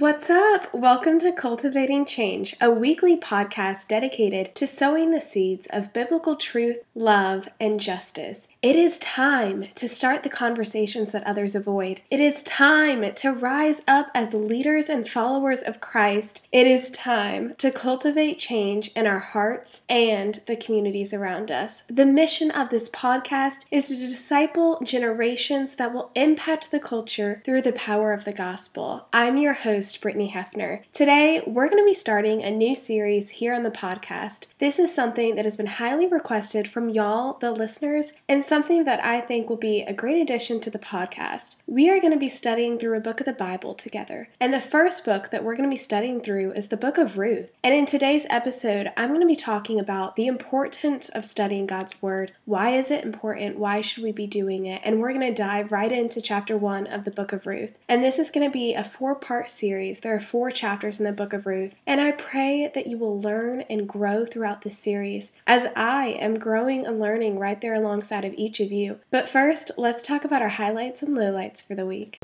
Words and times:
What's 0.00 0.30
up? 0.30 0.72
Welcome 0.72 1.18
to 1.18 1.32
Cultivating 1.32 2.04
Change, 2.04 2.54
a 2.60 2.70
weekly 2.70 3.16
podcast 3.16 3.88
dedicated 3.88 4.54
to 4.54 4.64
sowing 4.64 5.10
the 5.10 5.20
seeds 5.20 5.66
of 5.70 5.92
biblical 5.92 6.36
truth, 6.36 6.78
love, 6.94 7.48
and 7.58 7.80
justice. 7.80 8.46
It 8.62 8.76
is 8.76 8.98
time 8.98 9.66
to 9.74 9.88
start 9.88 10.22
the 10.22 10.28
conversations 10.28 11.10
that 11.10 11.26
others 11.26 11.56
avoid. 11.56 12.02
It 12.12 12.20
is 12.20 12.44
time 12.44 13.12
to 13.12 13.32
rise 13.32 13.82
up 13.88 14.12
as 14.14 14.34
leaders 14.34 14.88
and 14.88 15.08
followers 15.08 15.62
of 15.62 15.80
Christ. 15.80 16.46
It 16.52 16.68
is 16.68 16.90
time 16.90 17.54
to 17.58 17.72
cultivate 17.72 18.38
change 18.38 18.92
in 18.94 19.04
our 19.04 19.18
hearts 19.18 19.82
and 19.88 20.40
the 20.46 20.54
communities 20.54 21.12
around 21.12 21.50
us. 21.50 21.82
The 21.88 22.06
mission 22.06 22.52
of 22.52 22.70
this 22.70 22.88
podcast 22.88 23.64
is 23.72 23.88
to 23.88 23.96
disciple 23.96 24.78
generations 24.84 25.74
that 25.74 25.92
will 25.92 26.12
impact 26.14 26.70
the 26.70 26.78
culture 26.78 27.42
through 27.44 27.62
the 27.62 27.72
power 27.72 28.12
of 28.12 28.24
the 28.24 28.32
gospel. 28.32 29.08
I'm 29.12 29.36
your 29.36 29.54
host 29.54 29.87
host, 29.88 30.02
Brittany 30.02 30.30
Hefner. 30.30 30.82
Today, 30.92 31.42
we're 31.46 31.68
going 31.68 31.82
to 31.82 31.84
be 31.84 31.94
starting 31.94 32.42
a 32.42 32.50
new 32.50 32.74
series 32.74 33.30
here 33.30 33.54
on 33.54 33.62
the 33.62 33.70
podcast. 33.70 34.48
This 34.58 34.78
is 34.78 34.94
something 34.94 35.34
that 35.34 35.46
has 35.46 35.56
been 35.56 35.66
highly 35.66 36.06
requested 36.06 36.68
from 36.68 36.90
y'all, 36.90 37.38
the 37.38 37.52
listeners, 37.52 38.12
and 38.28 38.44
something 38.44 38.84
that 38.84 39.02
I 39.02 39.22
think 39.22 39.48
will 39.48 39.56
be 39.56 39.80
a 39.82 39.94
great 39.94 40.20
addition 40.20 40.60
to 40.60 40.70
the 40.70 40.78
podcast. 40.78 41.56
We 41.66 41.88
are 41.88 42.00
going 42.00 42.12
to 42.12 42.18
be 42.18 42.28
studying 42.28 42.78
through 42.78 42.98
a 42.98 43.00
book 43.00 43.20
of 43.20 43.24
the 43.24 43.32
Bible 43.32 43.72
together. 43.72 44.28
And 44.38 44.52
the 44.52 44.60
first 44.60 45.06
book 45.06 45.30
that 45.30 45.42
we're 45.42 45.56
going 45.56 45.68
to 45.68 45.72
be 45.72 45.76
studying 45.76 46.20
through 46.20 46.52
is 46.52 46.68
the 46.68 46.76
book 46.76 46.98
of 46.98 47.16
Ruth. 47.16 47.48
And 47.64 47.72
in 47.72 47.86
today's 47.86 48.26
episode, 48.28 48.92
I'm 48.94 49.08
going 49.08 49.22
to 49.22 49.26
be 49.26 49.36
talking 49.36 49.80
about 49.80 50.16
the 50.16 50.26
importance 50.26 51.08
of 51.08 51.24
studying 51.24 51.66
God's 51.66 52.02
Word. 52.02 52.32
Why 52.44 52.76
is 52.76 52.90
it 52.90 53.04
important? 53.04 53.58
Why 53.58 53.80
should 53.80 54.02
we 54.02 54.12
be 54.12 54.26
doing 54.26 54.66
it? 54.66 54.82
And 54.84 55.00
we're 55.00 55.14
going 55.14 55.32
to 55.32 55.42
dive 55.42 55.72
right 55.72 55.90
into 55.90 56.20
chapter 56.20 56.58
one 56.58 56.86
of 56.86 57.04
the 57.04 57.10
book 57.10 57.32
of 57.32 57.46
Ruth. 57.46 57.78
And 57.88 58.04
this 58.04 58.18
is 58.18 58.30
going 58.30 58.46
to 58.46 58.52
be 58.52 58.74
a 58.74 58.84
four 58.84 59.14
part 59.14 59.48
series 59.48 59.77
series. 59.78 60.00
There 60.00 60.16
are 60.16 60.20
four 60.20 60.50
chapters 60.50 60.98
in 60.98 61.04
the 61.04 61.12
book 61.12 61.32
of 61.32 61.46
Ruth, 61.46 61.76
and 61.86 62.00
I 62.00 62.10
pray 62.10 62.68
that 62.74 62.88
you 62.88 62.98
will 62.98 63.20
learn 63.20 63.60
and 63.70 63.88
grow 63.88 64.26
throughout 64.26 64.62
this 64.62 64.76
series 64.76 65.30
as 65.46 65.68
I 65.76 66.16
am 66.18 66.36
growing 66.36 66.84
and 66.84 66.98
learning 66.98 67.38
right 67.38 67.60
there 67.60 67.74
alongside 67.74 68.24
of 68.24 68.34
each 68.36 68.58
of 68.58 68.72
you. 68.72 68.98
But 69.12 69.28
first, 69.28 69.70
let's 69.76 70.02
talk 70.02 70.24
about 70.24 70.42
our 70.42 70.48
highlights 70.48 71.04
and 71.04 71.16
lowlights 71.16 71.64
for 71.64 71.76
the 71.76 71.86
week. 71.86 72.18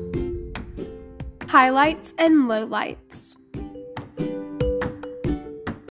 Highlights 1.47 2.13
and 2.17 2.49
lowlights. 2.49 3.37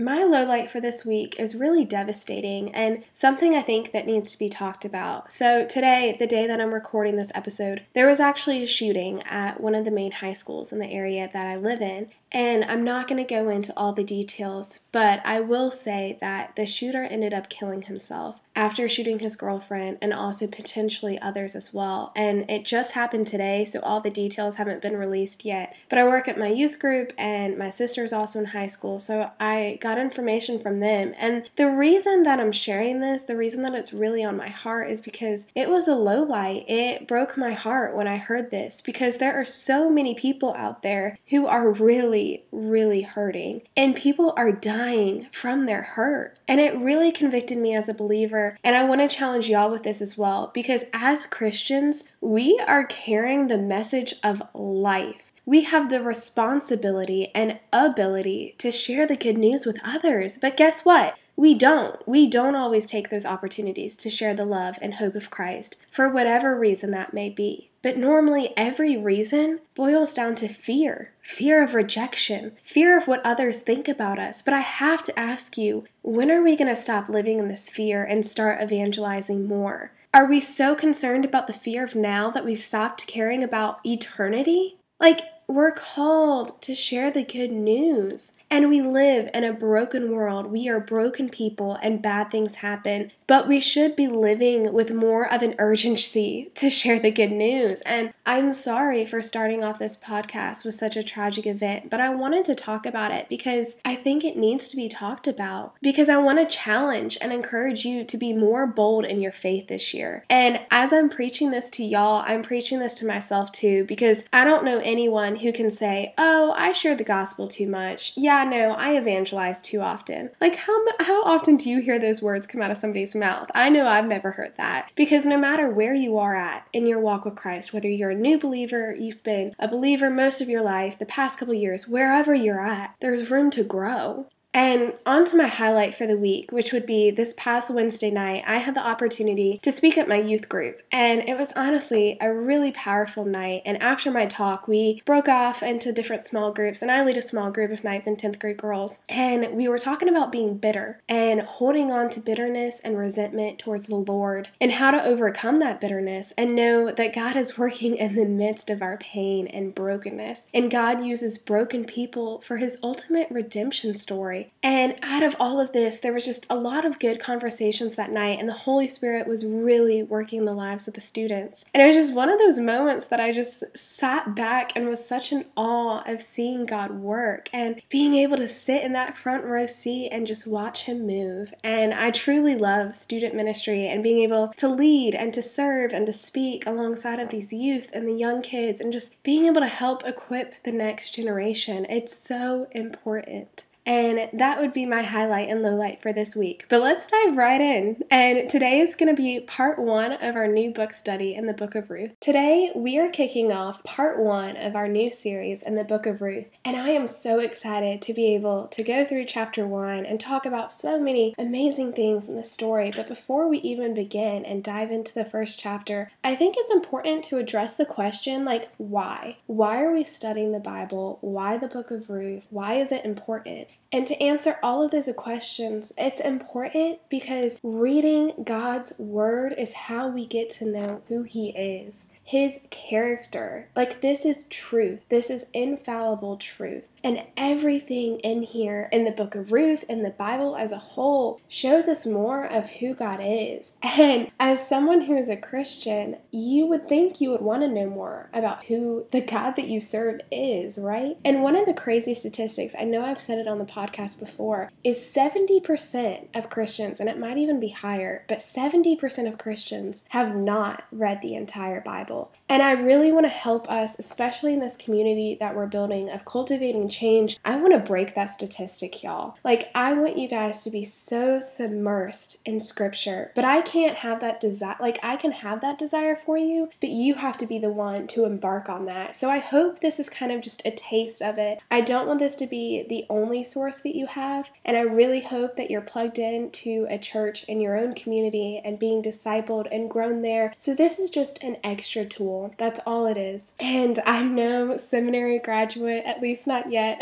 My 0.02 0.24
low 0.24 0.44
light 0.46 0.72
for 0.72 0.80
this 0.80 1.06
week 1.06 1.40
is 1.40 1.54
really 1.54 1.86
devastating 1.86 2.74
and 2.74 3.04
something 3.14 3.54
I 3.54 3.62
think 3.62 3.92
that 3.92 4.08
needs 4.08 4.32
to 4.32 4.40
be 4.40 4.50
talked 4.50 4.84
about. 4.84 5.32
So, 5.32 5.64
today, 5.64 6.16
the 6.18 6.26
day 6.26 6.48
that 6.48 6.60
I'm 6.60 6.74
recording 6.74 7.18
this 7.18 7.32
episode, 7.36 7.86
there 7.94 8.08
was 8.08 8.20
actually 8.20 8.64
a 8.64 8.68
shooting 8.68 9.22
at 9.24 9.62
one 9.62 9.76
of 9.76 9.86
the 9.86 9.92
main 9.92 10.12
high 10.12 10.34
schools 10.34 10.74
in 10.74 10.80
the 10.80 10.90
area 10.90 11.30
that 11.32 11.46
I 11.46 11.56
live 11.56 11.82
in, 11.82 12.10
and 12.32 12.64
I'm 12.66 12.84
not 12.84 13.08
going 13.08 13.24
to 13.24 13.34
go 13.34 13.50
into 13.50 13.74
all 13.76 13.94
the 13.94 14.04
details, 14.04 14.80
but 14.92 15.22
I 15.26 15.42
will 15.42 15.72
say 15.72 16.18
that 16.22 16.56
the 16.56 16.66
shooter 16.66 17.04
ended 17.04 17.34
up 17.34 17.50
killing 17.50 17.82
himself 17.84 18.38
after 18.56 18.90
shooting 18.90 19.20
his 19.20 19.36
girlfriend 19.36 19.98
and 20.02 20.14
also 20.14 20.46
potentially 20.46 21.20
others 21.20 21.56
as 21.56 21.74
well. 21.74 22.12
And 22.16 22.50
it 22.50 22.66
just 22.66 22.94
happened 22.94 23.28
today, 23.28 23.64
so 23.66 23.80
all 23.80 24.02
the 24.02 24.10
details 24.10 24.56
haven't 24.56 24.82
been 24.82 24.98
released 24.98 25.46
yet. 25.46 25.76
But 25.90 26.00
I 26.00 26.04
work 26.04 26.28
at 26.28 26.38
my 26.38 26.48
youth 26.48 26.80
group, 26.80 27.14
and 27.18 27.58
my 27.58 27.70
sister 27.70 28.04
is 28.04 28.14
also 28.14 28.40
in 28.40 28.46
high 28.46 28.68
school, 28.68 29.00
so 29.00 29.32
I 29.40 29.78
got 29.82 29.98
information 29.98 30.60
from 30.60 30.80
them. 30.80 31.14
And 31.18 31.50
the 31.56 31.72
reason 31.72 32.24
that 32.24 32.40
I'm 32.40 32.52
sharing 32.52 33.00
this, 33.00 33.24
the 33.24 33.38
reason 33.38 33.62
that 33.64 33.76
it's 33.76 33.94
really 33.94 34.24
on 34.24 34.36
my 34.38 34.50
heart, 34.50 34.92
is 34.92 35.02
because 35.02 35.48
it 35.56 35.70
was 35.70 35.88
a 35.88 35.96
low 35.96 36.22
light. 36.22 36.66
It 36.70 37.08
broke 37.08 37.38
my 37.38 37.54
heart 37.54 37.96
when 37.96 38.08
I 38.08 38.18
heard 38.18 38.52
this 38.52 38.82
because 38.82 39.18
there 39.18 39.40
are 39.40 39.46
so 39.46 39.90
many 39.90 40.14
people 40.14 40.54
out 40.56 40.82
there 40.82 41.18
who 41.30 41.48
are 41.48 41.72
really 41.72 42.21
really, 42.22 42.46
really 42.52 43.02
hurting. 43.02 43.62
And 43.76 43.96
people 43.96 44.34
are 44.38 44.52
dying 44.52 45.28
from 45.32 45.62
their 45.62 45.82
hurt. 45.82 46.38
And 46.48 46.60
it 46.60 46.78
really 46.78 47.12
convicted 47.12 47.58
me 47.58 47.76
as 47.76 47.90
a 47.90 47.94
believer. 47.94 48.58
And 48.64 48.76
I 48.76 48.84
want 48.84 49.02
to 49.02 49.16
challenge 49.16 49.50
y'all 49.50 49.72
with 49.72 49.84
this 49.84 50.02
as 50.02 50.18
well 50.18 50.52
because 50.54 50.86
as 50.94 51.26
Christians, 51.26 52.04
we 52.20 52.62
are 52.68 52.86
carrying 52.86 53.48
the 53.48 53.58
message 53.58 54.14
of 54.24 54.44
life. 54.54 55.32
We 55.46 55.64
have 55.64 55.90
the 55.90 56.04
responsibility 56.04 57.32
and 57.34 57.60
ability 57.74 58.56
to 58.60 58.72
share 58.72 59.08
the 59.08 59.16
good 59.16 59.38
news 59.38 59.66
with 59.66 59.80
others. 59.84 60.38
But 60.40 60.58
guess 60.58 60.86
what? 60.86 61.18
We 61.36 61.56
don't. 61.56 62.08
We 62.08 62.28
don't 62.28 62.56
always 62.56 62.86
take 62.86 63.10
those 63.10 63.26
opportunities 63.26 63.96
to 63.98 64.10
share 64.10 64.36
the 64.36 64.46
love 64.46 64.78
and 64.82 64.96
hope 64.96 65.16
of 65.16 65.32
Christ 65.32 65.78
for 65.90 66.10
whatever 66.10 66.58
reason 66.58 66.92
that 66.92 67.14
may 67.14 67.30
be. 67.30 67.71
But 67.82 67.98
normally, 67.98 68.54
every 68.56 68.96
reason 68.96 69.60
boils 69.74 70.14
down 70.14 70.36
to 70.36 70.48
fear 70.48 71.12
fear 71.20 71.64
of 71.64 71.74
rejection, 71.74 72.52
fear 72.62 72.98
of 72.98 73.08
what 73.08 73.26
others 73.26 73.62
think 73.62 73.88
about 73.88 74.20
us. 74.20 74.42
But 74.42 74.54
I 74.54 74.60
have 74.60 75.04
to 75.04 75.20
ask 75.20 75.58
you 75.58 75.86
when 76.02 76.30
are 76.30 76.44
we 76.44 76.56
going 76.56 76.68
to 76.68 76.76
stop 76.76 77.10
living 77.10 77.40
in 77.40 77.48
this 77.48 77.70
fear 77.70 78.04
and 78.04 78.26
start 78.26 78.62
evangelizing 78.62 79.48
more? 79.48 79.92
Are 80.14 80.26
we 80.26 80.40
so 80.40 80.76
concerned 80.76 81.24
about 81.24 81.48
the 81.48 81.54
fear 81.54 81.84
of 81.84 81.96
now 81.96 82.30
that 82.32 82.44
we've 82.44 82.62
stopped 82.62 83.08
caring 83.08 83.44
about 83.44 83.80
eternity? 83.86 84.78
Like, 85.00 85.22
we're 85.48 85.72
called 85.72 86.62
to 86.64 86.76
share 86.76 87.12
the 87.12 87.24
good 87.24 87.52
news. 87.52 88.38
And 88.52 88.68
we 88.68 88.82
live 88.82 89.30
in 89.34 89.46
a 89.46 89.54
broken 89.54 90.12
world. 90.12 90.48
We 90.48 90.68
are 90.68 90.82
broken 90.82 91.30
people 91.30 91.80
and 91.82 92.02
bad 92.02 92.30
things 92.30 92.56
happen. 92.56 93.14
But 93.26 93.48
we 93.48 93.62
should 93.62 93.96
be 93.96 94.10
living 94.10 94.74
with 94.74 94.92
more 94.92 95.26
of 95.32 95.42
an 95.42 95.56
urgency 95.58 96.52
to 96.56 96.70
share 96.70 97.00
the 97.00 97.12
good 97.12 97.32
news. 97.32 97.80
And 97.84 98.14
I'm 98.26 98.52
sorry 98.52 99.06
for 99.06 99.22
starting 99.22 99.64
off 99.64 99.80
this 99.80 99.96
podcast 99.96 100.66
with 100.66 100.76
such 100.76 100.98
a 100.98 101.04
tragic 101.04 101.48
event, 101.48 101.90
but 101.90 102.02
I 102.02 102.14
wanted 102.14 102.44
to 102.44 102.56
talk 102.56 102.86
about 102.86 103.12
it 103.12 103.30
because 103.30 103.78
I 103.86 103.96
think 103.96 104.26
it 104.26 104.36
needs 104.36 104.68
to 104.68 104.76
be 104.76 104.90
talked 104.90 105.28
about. 105.28 105.76
Because 105.82 106.10
I 106.10 106.18
want 106.18 106.40
to 106.40 106.46
challenge 106.46 107.18
and 107.22 107.32
encourage 107.32 107.86
you 107.86 108.04
to 108.04 108.18
be 108.18 108.34
more 108.34 108.68
bold 108.68 109.06
in 109.06 109.22
your 109.22 109.32
faith 109.32 109.70
this 109.70 109.94
year. 109.94 110.26
And 110.30 110.60
as 110.70 110.92
I'm 110.92 111.08
preaching 111.08 111.52
this 111.52 111.70
to 111.70 111.86
y'all, 111.86 112.22
I'm 112.28 112.44
preaching 112.44 112.80
this 112.80 112.96
to 112.96 113.08
myself 113.08 113.54
too 113.54 113.86
because 113.86 114.26
I 114.34 114.44
don't 114.44 114.66
know 114.66 114.82
anyone 114.84 115.38
who 115.38 115.54
can 115.54 115.70
say, 115.70 116.14
"Oh, 116.18 116.54
I 116.58 116.74
share 116.74 116.96
the 116.96 117.06
gospel 117.06 117.48
too 117.48 117.70
much." 117.70 118.12
Yeah, 118.18 118.41
no, 118.44 118.72
I 118.72 118.98
evangelize 118.98 119.62
too 119.62 119.82
often. 119.82 120.30
Like 120.40 120.56
how 120.56 120.78
how 121.00 121.24
often 121.24 121.58
do 121.58 121.70
you 121.70 121.82
hear 121.82 122.00
those 122.00 122.22
words 122.22 122.48
come 122.48 122.62
out 122.62 122.72
of 122.72 122.78
somebody's 122.78 123.16
mouth? 123.16 123.50
I 123.54 123.70
know 123.70 123.88
I've 123.88 124.08
never 124.08 124.32
heard 124.32 124.54
that. 124.58 124.92
Because 124.96 125.26
no 125.26 125.38
matter 125.38 125.70
where 125.70 125.94
you 125.94 126.18
are 126.18 126.36
at 126.36 126.68
in 126.74 126.86
your 126.86 127.00
walk 127.00 127.26
with 127.26 127.36
Christ, 127.36 127.74
whether 127.74 127.90
you're 127.90 128.12
a 128.12 128.16
new 128.16 128.38
believer, 128.38 128.96
you've 128.98 129.24
been 129.24 129.56
a 129.60 129.68
believer 129.68 130.10
most 130.10 130.42
of 130.42 130.50
your 130.50 130.62
life, 130.62 130.98
the 130.98 131.06
past 131.06 131.40
couple 131.40 131.54
years, 131.54 131.88
wherever 131.88 132.34
you're 132.34 132.66
at, 132.66 132.96
there's 133.00 133.32
room 133.32 133.52
to 133.52 133.64
grow. 133.64 134.28
And 134.54 134.94
on 135.06 135.24
to 135.26 135.38
my 135.38 135.48
highlight 135.48 135.96
for 135.96 136.06
the 136.06 136.18
week, 136.18 136.52
which 136.52 136.74
would 136.74 136.86
be 136.86 137.10
this 137.10 137.34
past 137.38 137.72
Wednesday 137.72 138.12
night, 138.12 138.44
I 138.46 138.58
had 138.58 138.76
the 138.76 138.86
opportunity 138.86 139.60
to 139.64 139.72
speak 139.72 139.98
at 139.98 140.10
my 140.10 140.18
youth 140.18 140.50
group. 140.50 140.82
And 140.92 141.28
it 141.28 141.38
was 141.38 141.54
honestly 141.54 142.18
a 142.20 142.34
really 142.34 142.72
powerful 142.72 143.24
night. 143.24 143.62
And 143.66 143.82
after 143.82 144.12
my 144.12 144.26
talk, 144.26 144.68
we 144.68 145.02
broke 145.06 145.30
off 145.30 145.64
into 145.64 145.94
different 145.94 146.26
small 146.26 146.52
groups, 146.52 146.82
and 146.82 146.92
I 146.92 147.04
lead 147.04 147.18
a 147.18 147.22
small 147.22 147.50
group 147.50 147.72
of 147.72 147.82
9th 147.82 148.08
and 148.08 148.18
10th 148.18 148.40
grade 148.40 148.58
girls. 148.58 149.04
And 149.08 149.56
we 149.56 149.70
were 149.70 149.80
talking 149.80 150.10
about 150.10 150.32
being 150.32 150.58
bitter 150.58 151.00
and 151.08 151.42
holding 151.42 151.92
on 151.92 152.10
to 152.10 152.20
bitterness 152.20 152.82
and 152.82 152.98
resentment 152.98 153.60
towards 153.60 153.88
the 153.88 153.96
Lord 153.96 154.50
and 154.60 154.74
how 154.74 154.92
to 154.92 155.04
overcome 155.04 155.58
that 155.58 155.80
bitterness 155.80 156.34
and 156.38 156.56
know 156.56 156.92
that 156.92 157.16
God 157.16 157.38
is 157.38 157.58
working 157.62 157.96
in 157.96 158.16
the 158.16 158.26
midst 158.26 158.70
of 158.70 158.82
our 158.82 158.98
pain 158.98 159.48
and 159.48 159.74
brokenness. 159.74 160.48
And 160.54 160.70
God 160.70 161.06
uses 161.06 161.38
broken 161.38 161.86
people 161.86 162.42
for 162.42 162.58
his 162.58 162.78
ultimate 162.84 163.30
redemption 163.32 163.96
story. 163.96 164.41
And 164.64 164.96
out 165.02 165.24
of 165.24 165.36
all 165.40 165.60
of 165.60 165.72
this, 165.72 166.00
there 166.00 166.14
was 166.14 166.26
just 166.26 166.46
a 166.50 166.56
lot 166.56 166.86
of 166.86 167.00
good 167.00 167.20
conversations 167.20 167.96
that 167.96 168.12
night, 168.12 168.40
and 168.40 168.48
the 168.48 168.54
Holy 168.54 168.88
Spirit 168.88 169.28
was 169.28 169.46
really 169.46 170.04
working 170.04 170.40
in 170.40 170.46
the 170.46 170.54
lives 170.54 170.88
of 170.88 170.94
the 170.94 171.02
students. 171.02 171.66
And 171.74 171.82
it 171.82 171.88
was 171.88 171.96
just 171.96 172.14
one 172.14 172.30
of 172.30 172.40
those 172.40 172.60
moments 172.60 173.08
that 173.08 173.20
I 173.20 173.32
just 173.32 173.78
sat 173.78 174.36
back 174.36 174.72
and 174.76 174.88
was 174.88 175.06
such 175.06 175.32
in 175.32 175.46
awe 175.56 176.04
of 176.06 176.22
seeing 176.22 176.66
God 176.66 176.92
work 176.92 177.50
and 177.52 177.82
being 177.90 178.14
able 178.14 178.38
to 178.38 178.48
sit 178.48 178.84
in 178.84 178.94
that 178.94 179.18
front 179.18 179.44
row 179.44 179.66
seat 179.66 180.10
and 180.12 180.28
just 180.28 180.48
watch 180.48 180.84
Him 180.84 181.06
move. 181.06 181.54
And 181.64 181.94
I 181.94 182.12
truly 182.12 182.56
love 182.56 182.96
student 182.96 183.36
ministry 183.36 183.88
and 183.88 184.04
being 184.04 184.20
able 184.20 184.50
to 184.58 184.68
lead 184.68 185.16
and 185.16 185.34
to 185.34 185.42
serve 185.42 185.94
and 185.94 186.06
to 186.06 186.14
speak 186.14 186.66
alongside 186.66 187.20
of 187.20 187.30
these 187.30 187.52
youth 187.54 187.90
and 187.94 188.08
the 188.08 188.14
young 188.14 188.42
kids 188.42 188.80
and 188.80 188.94
just 188.94 189.22
being 189.24 189.46
able 189.46 189.62
to 189.62 189.68
help 189.68 190.06
equip 190.06 190.62
the 190.64 190.72
next 190.72 191.12
generation. 191.12 191.86
It's 191.90 192.16
so 192.16 192.68
important. 192.72 193.64
And 193.86 194.30
that 194.34 194.60
would 194.60 194.74
be 194.74 194.86
my 194.86 195.02
highlight 195.02 195.50
and 195.50 195.64
low 195.64 195.76
light 195.76 196.02
for 196.02 196.14
this 196.14 196.36
week. 196.36 196.66
But 196.70 196.82
let's 196.82 197.08
dive 197.08 197.36
right 197.36 197.60
in. 197.60 198.04
And 198.12 198.48
today 198.50 198.80
is 198.80 198.96
going 198.96 199.14
to 199.14 199.20
be 199.20 199.40
part 199.40 199.80
one 199.80 200.14
of 200.14 200.36
our 200.36 200.48
new 200.48 200.72
book 200.72 200.94
study 200.94 201.34
in 201.34 201.48
the 201.48 201.54
book 201.54 201.74
of 201.74 201.90
Ruth. 201.90 202.12
Today, 202.20 202.72
we 202.76 203.00
are 203.00 203.10
kicking 203.10 203.52
off 203.52 203.84
part 203.84 204.20
one 204.20 204.56
of 204.56 204.76
our 204.76 204.88
new 204.88 205.10
series 205.10 205.64
in 205.64 205.76
the 205.76 205.84
book 205.84 206.06
of 206.06 206.22
Ruth. 206.22 206.52
And 206.64 206.78
I 206.78 206.90
am 206.90 207.08
so 207.08 207.40
excited 207.40 208.02
to 208.04 208.14
be 208.14 208.36
able 208.36 208.68
to 208.68 208.84
go 208.84 209.04
through 209.04 209.26
chapter 209.26 209.66
one 209.66 210.06
and 210.06 210.20
talk 210.20 210.46
about 210.46 210.72
so 210.72 211.00
many 211.00 211.34
amazing 211.40 211.94
things 211.94 212.28
in 212.28 212.36
the 212.36 212.44
story. 212.44 212.92
But 212.96 213.08
before 213.08 213.48
we 213.48 213.58
even 213.60 213.96
begin 213.96 214.46
and 214.46 214.64
dive 214.64 214.92
into 214.92 215.14
the 215.14 215.26
first 215.26 215.60
chapter, 215.60 216.12
I 216.24 216.36
think 216.36 216.56
it's 216.58 216.72
important 216.72 217.24
to 217.26 217.38
address 217.38 217.76
the 217.76 217.86
question 217.86 218.46
like, 218.46 218.70
why? 218.78 219.38
Why 219.48 219.82
are 219.82 219.92
we 219.92 220.04
studying 220.04 220.52
the 220.52 220.60
Bible? 220.60 221.18
Why 221.22 221.58
the 221.58 221.68
book 221.68 221.90
of 221.90 222.10
Ruth? 222.10 222.46
Why 222.52 222.76
is 222.76 222.92
it 222.92 223.06
important? 223.06 223.70
And 223.92 224.08
to 224.08 224.22
answer 224.24 224.58
all 224.64 224.84
of 224.84 224.92
those 224.92 225.10
questions, 225.18 225.92
it's 225.98 226.22
important 226.22 227.00
because 227.10 227.60
reading 227.62 228.32
God's 228.44 228.98
Word 228.98 229.54
is 229.58 229.74
how 229.74 230.08
we 230.08 230.26
get 230.26 230.50
to 230.52 230.66
know 230.66 231.02
who 231.10 231.24
He 231.24 231.50
is 231.50 232.06
his 232.32 232.62
character. 232.70 233.68
Like, 233.76 234.00
this 234.00 234.26
is 234.26 234.46
truth. 234.46 235.02
This 235.10 235.30
is 235.30 235.48
infallible 235.54 236.38
truth. 236.38 236.88
And 237.04 237.24
everything 237.36 238.20
in 238.20 238.44
here, 238.44 238.90
in 238.92 239.06
the 239.06 239.12
book 239.12 239.36
of 239.36 239.52
Ruth, 239.52 239.84
in 239.90 240.04
the 240.04 240.10
Bible 240.10 240.56
as 240.56 240.72
a 240.72 240.78
whole, 240.78 241.42
shows 241.48 241.88
us 241.88 242.06
more 242.06 242.46
of 242.46 242.70
who 242.70 242.94
God 242.94 243.20
is. 243.22 243.74
And 244.02 244.32
as 244.40 244.68
someone 244.68 245.02
who 245.02 245.16
is 245.16 245.30
a 245.30 245.38
Christian, 245.38 246.18
you 246.32 246.66
would 246.66 246.88
think 246.88 247.22
you 247.22 247.30
would 247.30 247.42
want 247.42 247.62
to 247.62 247.68
know 247.68 247.88
more 247.88 248.30
about 248.34 248.66
who 248.66 249.06
the 249.12 249.22
God 249.22 249.56
that 249.58 249.68
you 249.68 249.80
serve 249.80 250.22
is, 250.32 250.78
right? 250.78 251.18
And 251.24 251.44
one 251.44 251.56
of 251.56 251.66
the 251.66 251.74
crazy 251.74 252.14
statistics, 252.14 252.74
I 252.80 252.86
know 252.86 253.04
I've 253.04 253.20
said 253.20 253.38
it 253.38 253.48
on 253.48 253.60
the 253.60 253.66
podcast 253.66 254.20
before, 254.20 254.72
is 254.84 254.98
70% 254.98 256.28
of 256.34 256.50
Christians, 256.50 257.00
and 257.00 257.10
it 257.10 257.20
might 257.20 257.38
even 257.38 257.60
be 257.60 257.70
higher, 257.70 258.26
but 258.28 258.40
70% 258.40 259.28
of 259.28 259.38
Christians 259.38 260.06
have 260.10 260.36
not 260.36 260.84
read 260.92 261.22
the 261.22 261.36
entire 261.36 261.82
Bible. 261.82 262.32
And 262.52 262.62
I 262.62 262.74
really 262.74 263.14
want 263.14 263.24
to 263.24 263.30
help 263.30 263.72
us, 263.72 263.98
especially 263.98 264.52
in 264.54 264.60
this 264.60 264.76
community 264.76 265.38
that 265.40 265.56
we're 265.56 265.68
building 265.68 266.10
of 266.10 266.26
cultivating 266.26 266.90
change. 266.90 267.38
I 267.46 267.56
want 267.56 267.72
to 267.72 267.80
break 267.80 268.14
that 268.16 268.26
statistic, 268.26 269.02
y'all. 269.02 269.38
Like, 269.42 269.72
I 269.74 269.94
want 269.94 270.18
you 270.18 270.28
guys 270.28 270.62
to 270.66 270.70
be 270.70 270.84
so 270.84 271.38
submersed 271.38 272.40
in 272.44 272.60
scripture, 272.60 273.32
but 273.36 273.46
I 273.46 273.62
can't 273.62 274.00
have 274.00 274.20
that 274.20 274.42
desire. 274.42 274.76
Like, 274.82 275.00
I 275.02 275.16
can 275.16 275.32
have 275.32 275.62
that 275.62 275.80
desire 275.80 276.18
for 276.18 276.38
you, 276.38 276.70
but 276.82 276.90
you 276.90 277.14
have 277.14 277.38
to 277.38 277.46
be 277.46 277.58
the 277.58 277.70
one 277.70 278.06
to 278.08 278.26
embark 278.26 278.68
on 278.68 278.84
that. 278.84 279.16
So 279.16 279.30
I 279.30 279.38
hope 279.38 279.80
this 279.80 279.98
is 279.98 280.10
kind 280.10 280.34
of 280.34 280.42
just 280.42 280.62
a 280.66 280.72
taste 280.72 281.22
of 281.22 281.38
it. 281.38 281.62
I 281.72 281.80
don't 281.80 282.06
want 282.06 282.20
this 282.20 282.36
to 282.36 282.48
be 282.48 282.86
the 282.86 283.06
only 283.10 283.44
source 283.44 283.78
that 283.78 283.96
you 283.96 284.08
have, 284.08 284.52
and 284.66 284.76
I 284.76 284.82
really 284.82 285.22
hope 285.22 285.56
that 285.56 285.72
you're 285.72 285.80
plugged 285.80 286.20
into 286.20 286.86
a 286.90 286.98
church 286.98 287.46
in 287.46 287.62
your 287.62 287.78
own 287.78 287.96
community 287.96 288.62
and 288.66 288.78
being 288.78 289.02
discipled 289.02 289.70
and 289.72 289.90
grown 289.90 290.22
there. 290.22 290.54
So 290.58 290.74
this 290.74 291.00
is 291.00 291.10
just 291.10 291.42
an 291.42 291.56
extra 291.64 292.04
tool 292.04 292.41
that's 292.58 292.80
all 292.86 293.06
it 293.06 293.18
is. 293.18 293.54
And 293.60 294.00
I'm 294.06 294.36
no 294.36 294.78
seminary 294.78 295.40
graduate, 295.40 296.04
at 296.06 296.22
least 296.22 296.48
not 296.48 296.72
yet. 296.72 297.02